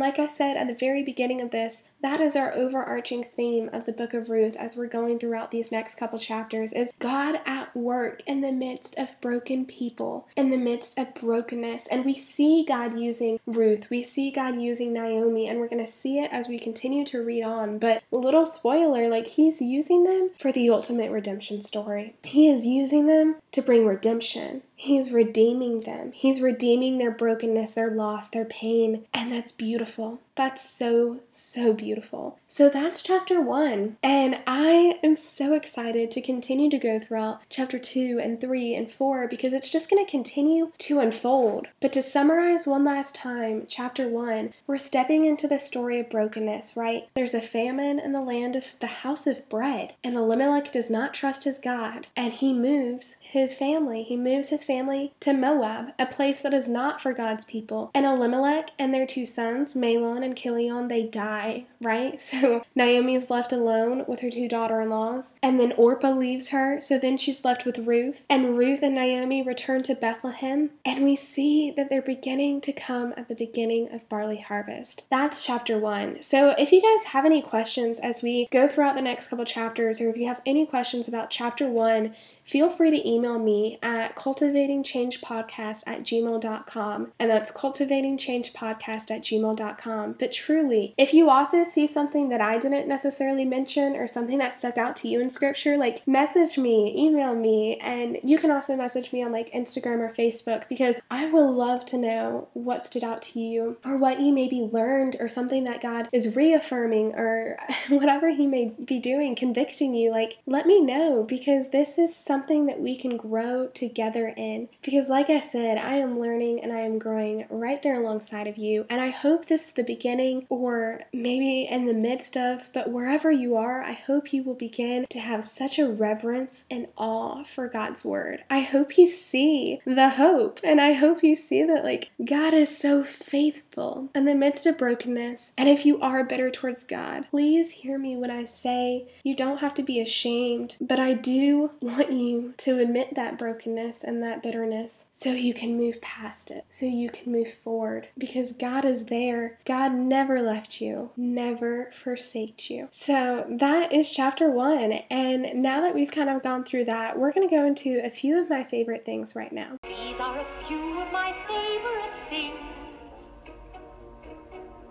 like 0.00 0.18
I 0.18 0.26
said 0.26 0.56
at 0.56 0.66
the 0.66 0.74
very 0.74 1.02
beginning 1.02 1.40
of 1.40 1.50
this, 1.50 1.84
that 2.04 2.20
is 2.20 2.36
our 2.36 2.52
overarching 2.52 3.24
theme 3.34 3.70
of 3.72 3.86
the 3.86 3.92
book 3.92 4.12
of 4.12 4.28
Ruth 4.28 4.56
as 4.56 4.76
we're 4.76 4.88
going 4.88 5.18
throughout 5.18 5.50
these 5.50 5.72
next 5.72 5.94
couple 5.94 6.18
chapters 6.18 6.74
is 6.74 6.92
God 6.98 7.40
at 7.46 7.74
work 7.74 8.22
in 8.26 8.42
the 8.42 8.52
midst 8.52 8.98
of 8.98 9.18
broken 9.22 9.64
people, 9.64 10.28
in 10.36 10.50
the 10.50 10.58
midst 10.58 10.98
of 10.98 11.14
brokenness. 11.14 11.73
And 11.90 12.04
we 12.04 12.14
see 12.14 12.64
God 12.66 12.98
using 12.98 13.38
Ruth, 13.46 13.90
we 13.90 14.02
see 14.02 14.30
God 14.30 14.60
using 14.60 14.92
Naomi, 14.92 15.48
and 15.48 15.58
we're 15.58 15.68
going 15.68 15.84
to 15.84 15.90
see 15.90 16.18
it 16.18 16.30
as 16.32 16.48
we 16.48 16.58
continue 16.58 17.04
to 17.06 17.22
read 17.22 17.42
on. 17.42 17.78
But 17.78 18.02
little 18.10 18.46
spoiler, 18.46 19.08
like 19.08 19.26
he's 19.26 19.60
using 19.60 20.04
them 20.04 20.30
for 20.38 20.52
the 20.52 20.70
ultimate 20.70 21.10
redemption 21.10 21.62
story. 21.62 22.14
He 22.22 22.48
is 22.48 22.66
using 22.66 23.06
them 23.06 23.36
to 23.52 23.62
bring 23.62 23.86
redemption. 23.86 24.62
He's 24.84 25.10
redeeming 25.10 25.80
them. 25.80 26.12
He's 26.12 26.42
redeeming 26.42 26.98
their 26.98 27.10
brokenness, 27.10 27.72
their 27.72 27.90
loss, 27.90 28.28
their 28.28 28.44
pain. 28.44 29.06
And 29.14 29.32
that's 29.32 29.50
beautiful. 29.50 30.20
That's 30.36 30.68
so, 30.68 31.20
so 31.30 31.72
beautiful. 31.72 32.38
So 32.48 32.68
that's 32.68 33.00
chapter 33.00 33.40
one. 33.40 33.96
And 34.02 34.40
I 34.46 34.98
am 35.02 35.14
so 35.14 35.54
excited 35.54 36.10
to 36.10 36.20
continue 36.20 36.68
to 36.68 36.76
go 36.76 37.00
throughout 37.00 37.40
chapter 37.48 37.78
two 37.78 38.20
and 38.22 38.38
three 38.38 38.74
and 38.74 38.90
four 38.90 39.26
because 39.26 39.54
it's 39.54 39.70
just 39.70 39.88
going 39.88 40.04
to 40.04 40.10
continue 40.10 40.72
to 40.78 40.98
unfold. 40.98 41.68
But 41.80 41.92
to 41.94 42.02
summarize 42.02 42.66
one 42.66 42.84
last 42.84 43.14
time, 43.14 43.64
chapter 43.66 44.06
one, 44.06 44.52
we're 44.66 44.76
stepping 44.76 45.24
into 45.24 45.48
the 45.48 45.58
story 45.58 45.98
of 45.98 46.10
brokenness, 46.10 46.76
right? 46.76 47.08
There's 47.14 47.32
a 47.32 47.40
famine 47.40 47.98
in 47.98 48.12
the 48.12 48.20
land 48.20 48.54
of 48.54 48.72
the 48.80 48.88
house 48.88 49.26
of 49.26 49.48
bread, 49.48 49.94
and 50.02 50.14
Elimelech 50.14 50.72
does 50.72 50.90
not 50.90 51.14
trust 51.14 51.44
his 51.44 51.58
God, 51.58 52.08
and 52.16 52.34
he 52.34 52.52
moves 52.52 53.16
his 53.20 53.54
family. 53.54 54.02
He 54.02 54.16
moves 54.16 54.50
his 54.50 54.64
family 54.64 54.73
to 55.20 55.32
Moab, 55.32 55.92
a 56.00 56.06
place 56.06 56.40
that 56.40 56.52
is 56.52 56.68
not 56.68 57.00
for 57.00 57.12
God's 57.12 57.44
people. 57.44 57.92
And 57.94 58.04
Elimelech 58.04 58.70
and 58.76 58.92
their 58.92 59.06
two 59.06 59.24
sons, 59.24 59.74
Mahlon 59.74 60.24
and 60.24 60.36
Chilion, 60.36 60.88
they 60.88 61.04
die, 61.04 61.66
right? 61.80 62.20
So 62.34 62.64
Naomi 62.74 63.14
is 63.14 63.30
left 63.30 63.52
alone 63.52 64.04
with 64.08 64.20
her 64.20 64.30
two 64.30 64.48
daughter 64.48 64.80
in 64.80 64.90
laws. 64.90 65.34
And 65.40 65.60
then 65.60 65.72
Orpah 65.72 66.10
leaves 66.10 66.48
her. 66.48 66.80
So 66.80 66.98
then 66.98 67.16
she's 67.16 67.44
left 67.44 67.64
with 67.64 67.78
Ruth. 67.78 68.24
And 68.28 68.56
Ruth 68.56 68.80
and 68.82 68.96
Naomi 68.96 69.40
return 69.40 69.84
to 69.84 69.94
Bethlehem. 69.94 70.70
And 70.84 71.04
we 71.04 71.14
see 71.14 71.70
that 71.70 71.90
they're 71.90 72.02
beginning 72.02 72.60
to 72.62 72.72
come 72.72 73.14
at 73.16 73.28
the 73.28 73.36
beginning 73.36 73.92
of 73.92 74.08
barley 74.08 74.40
harvest. 74.40 75.04
That's 75.10 75.44
chapter 75.44 75.78
one. 75.78 76.22
So 76.22 76.54
if 76.58 76.72
you 76.72 76.82
guys 76.82 77.12
have 77.12 77.24
any 77.24 77.40
questions 77.40 78.00
as 78.00 78.22
we 78.22 78.48
go 78.50 78.66
throughout 78.66 78.96
the 78.96 79.02
next 79.02 79.28
couple 79.28 79.44
chapters, 79.44 80.00
or 80.00 80.08
if 80.08 80.16
you 80.16 80.26
have 80.26 80.42
any 80.44 80.66
questions 80.66 81.06
about 81.06 81.30
chapter 81.30 81.68
one, 81.68 82.14
feel 82.44 82.70
free 82.70 82.90
to 82.90 83.08
email 83.08 83.38
me 83.38 83.78
at 83.82 84.14
cultivatingchangepodcast 84.14 85.82
at 85.86 86.02
gmail.com. 86.02 87.12
And 87.18 87.30
that's 87.30 87.50
cultivatingchangepodcast 87.50 89.10
at 89.10 89.22
gmail.com. 89.22 90.16
But 90.18 90.32
truly, 90.32 90.94
if 90.98 91.14
you 91.14 91.30
also 91.30 91.64
see 91.64 91.86
something 91.86 92.28
that 92.28 92.40
I 92.40 92.58
didn't 92.58 92.86
necessarily 92.86 93.44
mention 93.44 93.96
or 93.96 94.06
something 94.06 94.38
that 94.38 94.54
stuck 94.54 94.78
out 94.78 94.94
to 94.96 95.08
you 95.08 95.20
in 95.20 95.30
scripture, 95.30 95.76
like 95.76 96.06
message 96.06 96.58
me, 96.58 96.94
email 96.96 97.34
me, 97.34 97.76
and 97.78 98.18
you 98.22 98.38
can 98.38 98.50
also 98.50 98.76
message 98.76 99.12
me 99.12 99.22
on 99.22 99.32
like 99.32 99.50
Instagram 99.52 100.00
or 100.00 100.12
Facebook 100.12 100.68
because 100.68 101.00
I 101.10 101.26
will 101.30 101.52
love 101.52 101.86
to 101.86 101.98
know 101.98 102.48
what 102.52 102.82
stood 102.82 103.04
out 103.04 103.22
to 103.22 103.40
you 103.40 103.78
or 103.84 103.96
what 103.96 104.20
you 104.20 104.32
maybe 104.32 104.68
learned 104.70 105.16
or 105.18 105.28
something 105.28 105.64
that 105.64 105.80
God 105.80 106.08
is 106.12 106.36
reaffirming 106.36 107.14
or 107.14 107.58
whatever 107.88 108.30
He 108.30 108.46
may 108.46 108.72
be 108.84 108.98
doing, 108.98 109.34
convicting 109.34 109.94
you. 109.94 110.10
Like, 110.10 110.38
let 110.46 110.66
me 110.66 110.80
know 110.80 111.22
because 111.22 111.70
this 111.70 111.98
is 111.98 112.14
something 112.14 112.33
that 112.42 112.80
we 112.80 112.96
can 112.96 113.16
grow 113.16 113.68
together 113.68 114.34
in. 114.36 114.68
Because, 114.82 115.08
like 115.08 115.30
I 115.30 115.40
said, 115.40 115.78
I 115.78 115.96
am 115.96 116.18
learning 116.18 116.62
and 116.62 116.72
I 116.72 116.80
am 116.80 116.98
growing 116.98 117.46
right 117.48 117.80
there 117.80 118.00
alongside 118.00 118.48
of 118.48 118.58
you. 118.58 118.86
And 118.90 119.00
I 119.00 119.10
hope 119.10 119.46
this 119.46 119.68
is 119.68 119.72
the 119.72 119.84
beginning 119.84 120.46
or 120.48 121.02
maybe 121.12 121.62
in 121.62 121.86
the 121.86 121.94
midst 121.94 122.36
of, 122.36 122.70
but 122.72 122.90
wherever 122.90 123.30
you 123.30 123.56
are, 123.56 123.82
I 123.82 123.92
hope 123.92 124.32
you 124.32 124.42
will 124.42 124.54
begin 124.54 125.06
to 125.10 125.20
have 125.20 125.44
such 125.44 125.78
a 125.78 125.88
reverence 125.88 126.64
and 126.70 126.88
awe 126.96 127.44
for 127.44 127.68
God's 127.68 128.04
word. 128.04 128.42
I 128.50 128.60
hope 128.60 128.98
you 128.98 129.08
see 129.08 129.80
the 129.86 130.10
hope 130.10 130.60
and 130.64 130.80
I 130.80 130.92
hope 130.92 131.22
you 131.22 131.36
see 131.36 131.62
that, 131.62 131.84
like, 131.84 132.10
God 132.24 132.52
is 132.52 132.76
so 132.76 133.04
faithful 133.04 134.10
in 134.14 134.24
the 134.24 134.34
midst 134.34 134.66
of 134.66 134.78
brokenness. 134.78 135.52
And 135.56 135.68
if 135.68 135.86
you 135.86 136.00
are 136.00 136.24
bitter 136.24 136.50
towards 136.50 136.84
God, 136.84 137.26
please 137.30 137.70
hear 137.70 137.98
me 137.98 138.16
when 138.16 138.30
I 138.30 138.44
say 138.44 139.06
you 139.22 139.36
don't 139.36 139.58
have 139.58 139.74
to 139.74 139.82
be 139.82 140.00
ashamed, 140.00 140.76
but 140.80 140.98
I 140.98 141.14
do 141.14 141.70
want 141.80 142.10
you 142.10 142.23
to 142.58 142.78
admit 142.78 143.14
that 143.14 143.38
brokenness 143.38 144.04
and 144.04 144.22
that 144.22 144.42
bitterness 144.42 145.06
so 145.10 145.30
you 145.32 145.54
can 145.54 145.76
move 145.76 146.00
past 146.00 146.50
it, 146.50 146.64
so 146.68 146.86
you 146.86 147.10
can 147.10 147.32
move 147.32 147.52
forward 147.52 148.08
because 148.16 148.52
God 148.52 148.84
is 148.84 149.06
there. 149.06 149.58
God 149.64 149.94
never 149.94 150.40
left 150.42 150.80
you, 150.80 151.10
never 151.16 151.90
forsaked 151.92 152.70
you. 152.70 152.88
So 152.90 153.46
that 153.48 153.92
is 153.92 154.10
chapter 154.10 154.50
one. 154.50 154.92
And 155.10 155.62
now 155.62 155.80
that 155.80 155.94
we've 155.94 156.10
kind 156.10 156.30
of 156.30 156.42
gone 156.42 156.64
through 156.64 156.84
that, 156.84 157.18
we're 157.18 157.32
going 157.32 157.48
to 157.48 157.54
go 157.54 157.66
into 157.66 158.04
a 158.04 158.10
few 158.10 158.40
of 158.40 158.50
my 158.50 158.64
favorite 158.64 159.04
things 159.04 159.34
right 159.34 159.52
now. 159.52 159.78
These 159.84 160.20
are 160.20 160.38
a 160.38 160.66
few 160.66 161.00
of 161.00 161.12
my 161.12 161.34
favorite 161.46 162.12
things. 162.30 162.73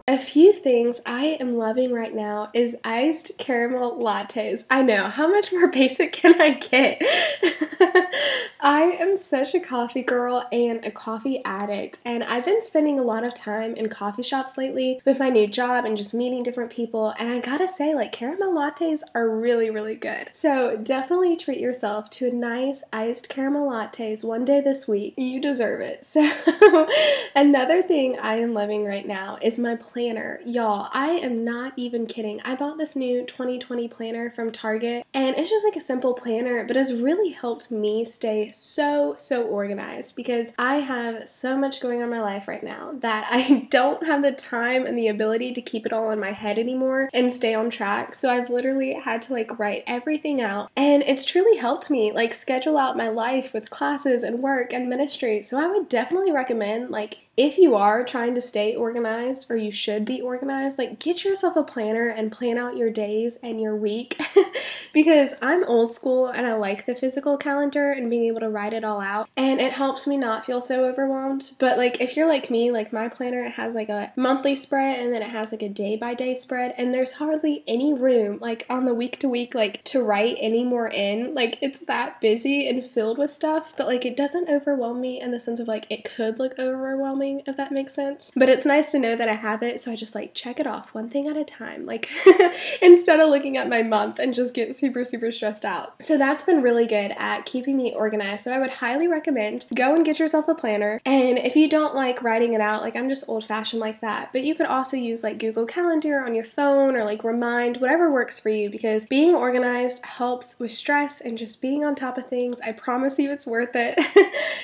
A 0.05 0.17
few 0.17 0.51
things 0.51 0.99
I 1.05 1.37
am 1.39 1.55
loving 1.55 1.93
right 1.93 2.13
now 2.13 2.49
is 2.53 2.75
iced 2.83 3.37
caramel 3.37 3.97
lattes. 3.97 4.65
I 4.69 4.81
know, 4.81 5.05
how 5.07 5.29
much 5.29 5.53
more 5.53 5.67
basic 5.71 6.11
can 6.11 6.41
I 6.41 6.55
get? 6.55 7.01
I 8.59 8.97
am 8.99 9.15
such 9.15 9.55
a 9.55 9.61
coffee 9.61 10.03
girl 10.03 10.45
and 10.51 10.85
a 10.85 10.91
coffee 10.91 11.41
addict, 11.45 11.99
and 12.03 12.21
I've 12.21 12.43
been 12.43 12.61
spending 12.61 12.99
a 12.99 13.03
lot 13.03 13.23
of 13.23 13.33
time 13.33 13.75
in 13.75 13.87
coffee 13.87 14.23
shops 14.23 14.57
lately 14.57 15.01
with 15.05 15.19
my 15.19 15.29
new 15.29 15.47
job 15.47 15.85
and 15.85 15.95
just 15.95 16.13
meeting 16.13 16.43
different 16.43 16.71
people. 16.71 17.13
And 17.17 17.29
I 17.29 17.39
gotta 17.39 17.69
say, 17.69 17.95
like, 17.95 18.11
caramel 18.11 18.53
lattes 18.53 19.03
are 19.15 19.29
really, 19.29 19.69
really 19.69 19.95
good. 19.95 20.31
So 20.33 20.75
definitely 20.75 21.37
treat 21.37 21.61
yourself 21.61 22.09
to 22.11 22.27
a 22.27 22.31
nice 22.31 22.83
iced 22.91 23.29
caramel 23.29 23.69
lattes 23.69 24.21
one 24.21 24.43
day 24.43 24.59
this 24.59 24.85
week. 24.85 25.13
You 25.15 25.39
deserve 25.39 25.79
it. 25.79 26.05
So, 26.13 26.87
another 27.35 27.81
thing 27.81 28.19
I 28.19 28.35
am 28.35 28.53
loving 28.53 28.85
right 28.85 29.05
now 29.05 29.37
is 29.41 29.57
my 29.57 29.75
planner. 29.93 30.39
Y'all, 30.43 30.89
I 30.91 31.09
am 31.09 31.45
not 31.45 31.73
even 31.75 32.07
kidding. 32.07 32.41
I 32.43 32.55
bought 32.55 32.79
this 32.79 32.95
new 32.95 33.23
2020 33.25 33.87
planner 33.89 34.31
from 34.31 34.51
Target 34.51 35.05
and 35.13 35.37
it's 35.37 35.51
just 35.51 35.63
like 35.63 35.75
a 35.75 35.81
simple 35.81 36.15
planner, 36.15 36.65
but 36.65 36.75
has 36.75 36.99
really 36.99 37.29
helped 37.29 37.69
me 37.69 38.03
stay 38.03 38.49
so, 38.51 39.13
so 39.15 39.45
organized 39.45 40.15
because 40.15 40.51
I 40.57 40.77
have 40.77 41.29
so 41.29 41.55
much 41.55 41.79
going 41.79 42.01
on 42.01 42.09
my 42.09 42.21
life 42.21 42.47
right 42.47 42.63
now 42.63 42.93
that 43.01 43.27
I 43.29 43.67
don't 43.69 44.03
have 44.07 44.23
the 44.23 44.31
time 44.31 44.87
and 44.87 44.97
the 44.97 45.09
ability 45.09 45.53
to 45.53 45.61
keep 45.61 45.85
it 45.85 45.93
all 45.93 46.09
in 46.09 46.19
my 46.19 46.31
head 46.31 46.57
anymore 46.57 47.11
and 47.13 47.31
stay 47.31 47.53
on 47.53 47.69
track. 47.69 48.15
So 48.15 48.31
I've 48.31 48.49
literally 48.49 48.93
had 48.95 49.21
to 49.23 49.33
like 49.33 49.59
write 49.59 49.83
everything 49.85 50.41
out 50.41 50.71
and 50.75 51.03
it's 51.03 51.23
truly 51.23 51.57
helped 51.57 51.91
me 51.91 52.11
like 52.11 52.33
schedule 52.33 52.79
out 52.79 52.97
my 52.97 53.09
life 53.09 53.53
with 53.53 53.69
classes 53.69 54.23
and 54.23 54.39
work 54.39 54.73
and 54.73 54.89
ministry. 54.89 55.43
So 55.43 55.59
I 55.59 55.67
would 55.67 55.87
definitely 55.87 56.31
recommend 56.31 56.89
like 56.89 57.22
if 57.35 57.57
you 57.57 57.73
are 57.73 58.05
trying 58.05 58.35
to 58.35 58.41
stay 58.41 58.75
organized 58.75 59.47
or 59.49 59.55
you 59.55 59.71
should 59.71 60.05
be 60.05 60.21
organized, 60.21 60.77
like 60.77 60.99
get 60.99 61.23
yourself 61.23 61.55
a 61.55 61.63
planner 61.63 62.07
and 62.07 62.31
plan 62.31 62.59
out 62.59 62.77
your 62.77 62.91
days 62.91 63.39
and 63.41 63.59
your 63.59 63.75
week 63.75 64.21
because 64.93 65.33
I'm 65.41 65.63
old 65.63 65.89
school 65.89 66.27
and 66.27 66.45
I 66.45 66.53
like 66.53 66.85
the 66.85 66.93
physical 66.93 67.37
calendar 67.37 67.91
and 67.91 68.07
being 68.07 68.25
able 68.25 68.41
to 68.41 68.49
write 68.49 68.73
it 68.73 68.83
all 68.83 69.01
out 69.01 69.27
and 69.35 69.59
it 69.59 69.73
helps 69.73 70.05
me 70.05 70.15
not 70.15 70.45
feel 70.45 70.61
so 70.61 70.85
overwhelmed. 70.85 71.51
But 71.57 71.79
like 71.79 71.99
if 71.99 72.15
you're 72.15 72.27
like 72.27 72.51
me, 72.51 72.69
like 72.69 72.93
my 72.93 73.09
planner 73.09 73.43
it 73.43 73.53
has 73.53 73.73
like 73.73 73.89
a 73.89 74.13
monthly 74.15 74.53
spread 74.53 74.99
and 74.99 75.11
then 75.11 75.23
it 75.23 75.31
has 75.31 75.51
like 75.51 75.63
a 75.63 75.69
day 75.69 75.95
by 75.95 76.13
day 76.13 76.35
spread 76.35 76.75
and 76.77 76.93
there's 76.93 77.13
hardly 77.13 77.63
any 77.67 77.95
room 77.95 78.37
like 78.41 78.67
on 78.69 78.85
the 78.85 78.93
week 78.93 79.17
to 79.19 79.29
week 79.29 79.55
like 79.55 79.83
to 79.85 80.03
write 80.03 80.37
any 80.39 80.63
more 80.63 80.87
in. 80.87 81.33
Like 81.33 81.57
it's 81.61 81.79
that 81.79 82.21
busy 82.21 82.69
and 82.69 82.85
filled 82.85 83.17
with 83.17 83.31
stuff, 83.31 83.73
but 83.75 83.87
like 83.87 84.05
it 84.05 84.15
doesn't 84.15 84.49
overwhelm 84.49 85.01
me 85.01 85.19
in 85.19 85.31
the 85.31 85.39
sense 85.39 85.59
of 85.59 85.67
like 85.67 85.87
it 85.89 86.03
could 86.03 86.37
look 86.37 86.59
overwhelming 86.59 87.22
overwhelming, 87.23 87.43
if 87.47 87.57
that 87.57 87.71
makes 87.71 87.93
sense. 87.93 88.31
But 88.35 88.49
it's 88.49 88.65
nice 88.65 88.91
to 88.91 88.99
know 88.99 89.15
that 89.15 89.29
I 89.29 89.33
have 89.33 89.63
it, 89.63 89.81
so 89.81 89.91
I 89.91 89.95
just 89.95 90.15
like 90.15 90.33
check 90.33 90.59
it 90.59 90.67
off 90.67 90.93
one 90.93 91.09
thing 91.09 91.27
at 91.27 91.37
a 91.37 91.43
time, 91.43 91.85
like 91.85 92.09
instead 92.81 93.19
of 93.19 93.29
looking 93.29 93.57
at 93.57 93.69
my 93.69 93.83
month 93.83 94.19
and 94.19 94.33
just 94.33 94.53
get 94.53 94.75
super, 94.75 95.05
super 95.05 95.31
stressed 95.31 95.65
out. 95.65 95.93
So 96.01 96.17
that's 96.17 96.43
been 96.43 96.61
really 96.61 96.85
good 96.85 97.13
at 97.17 97.45
keeping 97.45 97.77
me 97.77 97.93
organized. 97.93 98.43
So 98.43 98.53
I 98.53 98.59
would 98.59 98.69
highly 98.69 99.07
recommend 99.07 99.65
go 99.73 99.95
and 99.95 100.05
get 100.05 100.19
yourself 100.19 100.47
a 100.47 100.55
planner. 100.55 101.01
And 101.05 101.37
if 101.37 101.55
you 101.55 101.69
don't 101.69 101.95
like 101.95 102.23
writing 102.23 102.53
it 102.53 102.61
out, 102.61 102.81
like 102.81 102.95
I'm 102.95 103.09
just 103.09 103.27
old 103.27 103.45
fashioned 103.45 103.79
like 103.79 104.01
that, 104.01 104.31
but 104.33 104.43
you 104.43 104.55
could 104.55 104.67
also 104.67 104.97
use 104.97 105.23
like 105.23 105.39
Google 105.39 105.65
Calendar 105.65 106.23
on 106.23 106.35
your 106.35 106.45
phone 106.45 106.95
or 106.95 107.05
like 107.05 107.23
Remind, 107.23 107.77
whatever 107.77 108.11
works 108.11 108.39
for 108.39 108.49
you, 108.49 108.69
because 108.69 109.05
being 109.07 109.33
organized 109.33 110.03
helps 110.05 110.59
with 110.59 110.71
stress 110.71 111.21
and 111.21 111.37
just 111.37 111.61
being 111.61 111.85
on 111.85 111.95
top 111.95 112.17
of 112.17 112.27
things. 112.27 112.59
I 112.61 112.73
promise 112.73 113.17
you 113.17 113.31
it's 113.31 113.47
worth 113.47 113.75
it. 113.75 113.97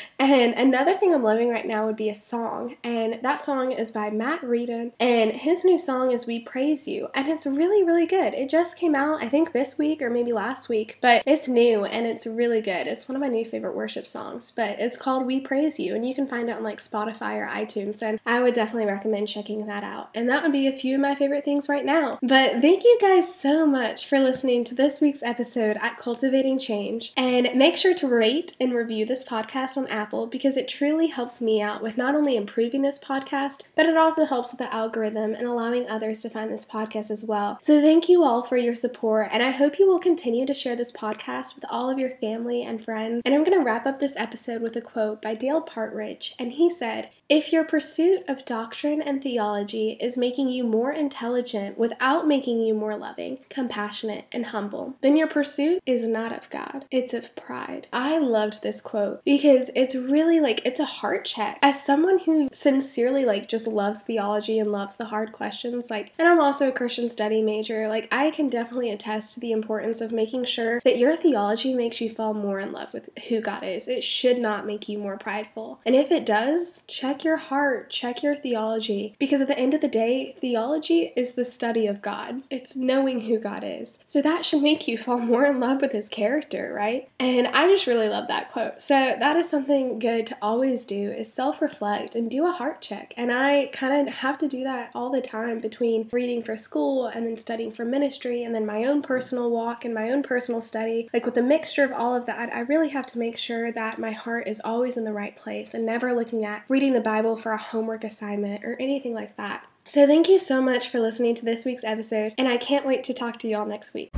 and 0.20 0.54
another 0.54 0.96
thing 0.96 1.14
I'm 1.14 1.24
loving 1.24 1.50
right 1.50 1.66
now 1.66 1.86
would 1.86 1.96
be 1.96 2.10
a 2.10 2.16
song 2.16 2.49
song, 2.50 2.76
and 2.84 3.20
that 3.22 3.42
song 3.42 3.72
is 3.72 3.92
by 3.92 4.10
Matt 4.10 4.44
Redman, 4.44 4.92
and 5.00 5.32
his 5.32 5.64
new 5.64 5.78
song 5.78 6.12
is 6.12 6.26
We 6.26 6.40
Praise 6.40 6.88
You, 6.88 7.10
and 7.14 7.28
it's 7.28 7.46
really, 7.46 7.84
really 7.84 8.06
good. 8.06 8.34
It 8.34 8.50
just 8.50 8.78
came 8.78 8.96
out, 8.96 9.24
I 9.24 9.30
think, 9.30 9.52
this 9.52 9.78
week 9.78 10.02
or 10.02 10.10
maybe 10.10 10.32
last 10.32 10.70
week, 10.70 10.98
but 11.02 11.24
it's 11.26 11.48
new 11.48 11.86
and 11.86 12.08
it's 12.08 12.26
really 12.26 12.62
good. 12.62 12.88
It's 12.88 13.08
one 13.08 13.16
of 13.16 13.22
my 13.22 13.28
new 13.28 13.46
favorite 13.46 13.76
worship 13.76 14.08
songs, 14.08 14.52
but 14.52 14.80
it's 14.80 14.98
called 14.98 15.26
We 15.26 15.40
Praise 15.40 15.80
You, 15.80 15.96
and 15.96 16.08
you 16.08 16.16
can 16.16 16.28
find 16.28 16.50
it 16.50 16.58
on 16.58 16.64
like 16.64 16.80
Spotify 16.80 17.36
or 17.36 17.48
iTunes, 17.48 18.02
and 18.02 18.20
I 18.26 18.42
would 18.42 18.56
definitely 18.56 18.92
recommend 18.92 19.28
checking 19.28 19.68
that 19.68 19.84
out. 19.84 20.10
And 20.16 20.28
that 20.30 20.42
would 20.44 20.52
be 20.52 20.68
a 20.68 20.74
few 20.74 20.96
of 20.96 21.02
my 21.02 21.16
favorite 21.16 21.46
things 21.46 21.70
right 21.70 21.86
now. 21.86 22.18
But 22.22 22.62
thank 22.62 22.84
you 22.84 22.98
guys 23.00 23.34
so 23.34 23.68
much 23.68 24.08
for 24.08 24.20
listening 24.20 24.64
to 24.66 24.76
this 24.76 25.02
week's 25.02 25.24
episode 25.24 25.78
at 25.82 25.98
Cultivating 25.98 26.58
Change, 26.58 27.14
and 27.16 27.54
make 27.56 27.78
sure 27.78 27.94
to 27.94 28.08
rate 28.08 28.56
and 28.60 28.74
review 28.74 29.06
this 29.06 29.24
podcast 29.24 29.78
on 29.78 29.88
Apple 29.88 30.26
because 30.26 30.58
it 30.58 30.68
truly 30.68 31.08
helps 31.08 31.42
me 31.42 31.62
out 31.62 31.84
with 31.84 31.98
not 31.98 32.16
only 32.16 32.39
improving 32.40 32.82
this 32.82 32.98
podcast, 32.98 33.64
but 33.76 33.86
it 33.86 33.98
also 33.98 34.26
helps 34.26 34.52
with 34.52 34.60
the 34.60 34.74
algorithm 34.74 35.36
and 35.36 35.46
allowing 35.46 35.88
others 35.88 36.22
to 36.22 36.30
find 36.30 36.52
this 36.52 36.66
podcast 36.66 37.12
as 37.12 37.24
well. 37.24 37.60
So 37.62 37.82
thank 37.82 38.10
you 38.10 38.24
all 38.24 38.42
for 38.44 38.58
your 38.58 38.76
support, 38.76 39.30
and 39.32 39.44
I 39.44 39.52
hope 39.52 39.78
you 39.78 39.88
will 39.88 40.00
continue 40.00 40.46
to 40.46 40.54
share 40.54 40.76
this 40.76 40.92
podcast 40.92 41.56
with 41.56 41.66
all 41.70 41.90
of 41.90 42.00
your 42.00 42.18
family 42.22 42.64
and 42.64 42.84
friends. 42.84 43.22
And 43.26 43.36
I'm 43.36 43.44
going 43.44 43.60
to 43.60 43.64
wrap 43.64 43.86
up 43.86 44.00
this 44.00 44.16
episode 44.16 44.62
with 44.62 44.76
a 44.76 44.82
quote 44.82 45.22
by 45.22 45.36
Dale 45.36 45.62
Partridge, 45.62 46.34
and 46.40 46.54
he 46.54 46.70
said, 46.72 47.12
if 47.30 47.54
your 47.54 47.64
pursuit 47.64 48.24
of 48.28 48.44
doctrine 48.44 49.04
and 49.04 49.22
theology 49.22 49.92
is 50.02 50.18
making 50.18 50.50
you 50.50 50.64
more 50.64 50.92
intelligent 50.92 51.78
without 51.78 52.28
making 52.28 52.60
you 52.60 52.74
more 52.74 52.98
loving, 52.98 53.38
compassionate, 53.50 54.26
and 54.32 54.48
humble, 54.48 54.96
then 55.02 55.16
your 55.16 55.28
pursuit 55.28 55.82
is 55.86 56.08
not 56.08 56.32
of 56.32 56.50
God, 56.50 56.86
it's 56.90 57.14
of 57.14 57.36
pride. 57.36 57.86
I 57.94 58.18
loved 58.18 58.64
this 58.64 58.82
quote 58.82 59.24
because 59.24 59.70
it's 59.76 59.94
really 59.94 60.40
like 60.40 60.66
it's 60.66 60.80
a 60.80 60.86
heart 60.86 61.26
check. 61.26 61.60
As 61.62 61.84
someone 61.84 62.18
who 62.18 62.50
sincerely 62.52 63.26
like 63.26 63.48
just 63.48 63.68
loves 63.68 64.02
theology 64.02 64.58
and 64.58 64.72
loves 64.72 64.96
the 64.96 65.06
hard 65.06 65.32
questions, 65.32 65.92
like, 65.92 66.12
and 66.18 66.28
I'm 66.28 66.40
also 66.40 66.68
a 66.68 66.72
Christian 66.72 67.10
study 67.10 67.44
major, 67.44 67.88
like, 67.88 68.08
I 68.12 68.32
can 68.32 68.50
definitely 68.50 68.90
attest 68.90 69.36
to 69.36 69.40
the 69.40 69.52
importance 69.52 70.02
of 70.02 70.12
making 70.12 70.46
sure 70.46 70.82
that 70.84 70.98
your 70.98 71.16
theology 71.16 71.76
makes 71.76 72.02
you 72.02 72.10
fall 72.10 72.34
more 72.34 72.60
in 72.60 72.72
love 72.72 72.92
with 72.92 73.10
who 73.28 73.40
God 73.40 73.64
is. 73.64 73.88
It 73.88 74.04
should 74.04 74.40
not 74.40 74.66
make 74.66 74.90
you 74.90 74.98
more 74.98 75.18
prideful. 75.18 75.80
And 75.86 75.96
if 75.96 76.10
it 76.10 76.26
does, 76.26 76.84
check 76.88 77.19
check 77.20 77.26
your 77.26 77.38
heart, 77.38 77.90
check 77.90 78.24
your 78.24 78.34
theology, 78.34 79.14
because 79.20 79.42
at 79.42 79.48
the 79.48 79.60
end 79.60 79.74
of 79.74 79.82
the 79.82 79.90
day, 79.90 80.38
theology 80.40 81.12
is 81.18 81.34
the 81.34 81.44
study 81.44 81.86
of 81.86 82.02
God. 82.02 82.44
It's 82.50 82.78
knowing 82.78 83.22
who 83.22 83.38
God 83.40 83.62
is. 83.66 84.00
So 84.06 84.22
that 84.22 84.46
should 84.46 84.64
make 84.64 84.88
you 84.88 84.98
fall 84.98 85.20
more 85.20 85.46
in 85.46 85.60
love 85.60 85.82
with 85.82 85.92
his 85.92 86.08
character, 86.08 86.72
right? 86.74 87.10
And 87.20 87.48
I 87.48 87.68
just 87.68 87.88
really 87.88 88.08
love 88.08 88.30
that 88.30 88.54
quote. 88.54 88.82
So 88.82 88.94
that 89.20 89.36
is 89.36 89.50
something 89.50 90.00
good 90.00 90.28
to 90.28 90.38
always 90.42 90.86
do 90.86 91.12
is 91.12 91.34
self-reflect 91.34 92.16
and 92.16 92.32
do 92.32 92.48
a 92.48 92.54
heart 92.54 92.82
check. 92.82 93.14
And 93.18 93.34
I 93.34 93.66
kind 93.74 94.08
of 94.08 94.16
have 94.16 94.38
to 94.38 94.48
do 94.48 94.64
that 94.64 94.92
all 94.96 95.10
the 95.10 95.22
time 95.22 95.60
between 95.60 96.08
reading 96.14 96.42
for 96.42 96.56
school 96.56 97.08
and 97.08 97.28
then 97.28 97.36
studying 97.36 97.72
for 97.72 97.84
ministry 97.84 98.44
and 98.44 98.56
then 98.56 98.66
my 98.66 98.86
own 98.86 99.02
personal 99.02 99.50
walk 99.50 99.84
and 99.84 99.94
my 99.94 100.10
own 100.10 100.24
personal 100.24 100.62
study. 100.62 101.10
Like 101.12 101.26
with 101.26 101.36
the 101.36 101.42
mixture 101.42 101.84
of 101.84 101.92
all 101.92 102.16
of 102.16 102.26
that, 102.28 102.56
I 102.56 102.62
really 102.62 102.90
have 102.90 103.08
to 103.08 103.20
make 103.20 103.38
sure 103.38 103.74
that 103.74 104.00
my 104.00 104.12
heart 104.12 104.48
is 104.48 104.62
always 104.64 104.96
in 104.96 105.04
the 105.04 105.12
right 105.12 105.36
place 105.36 105.74
and 105.74 105.86
never 105.86 106.14
looking 106.14 106.46
at 106.46 106.64
reading 106.70 106.94
the 106.94 107.09
Bible 107.10 107.36
for 107.36 107.54
a 107.54 107.58
homework 107.58 108.04
assignment 108.04 108.64
or 108.64 108.78
anything 108.80 109.16
like 109.16 109.36
that. 109.38 109.66
So, 109.84 110.06
thank 110.06 110.30
you 110.30 110.38
so 110.38 110.62
much 110.62 110.90
for 110.90 111.00
listening 111.00 111.34
to 111.36 111.46
this 111.46 111.66
week's 111.66 111.84
episode, 111.84 112.36
and 112.38 112.48
I 112.48 112.58
can't 112.58 112.86
wait 112.86 113.04
to 113.06 113.16
talk 113.16 113.40
to 113.40 113.48
you 113.48 113.58
all 113.58 113.66
next 113.66 113.96
week. 113.96 114.12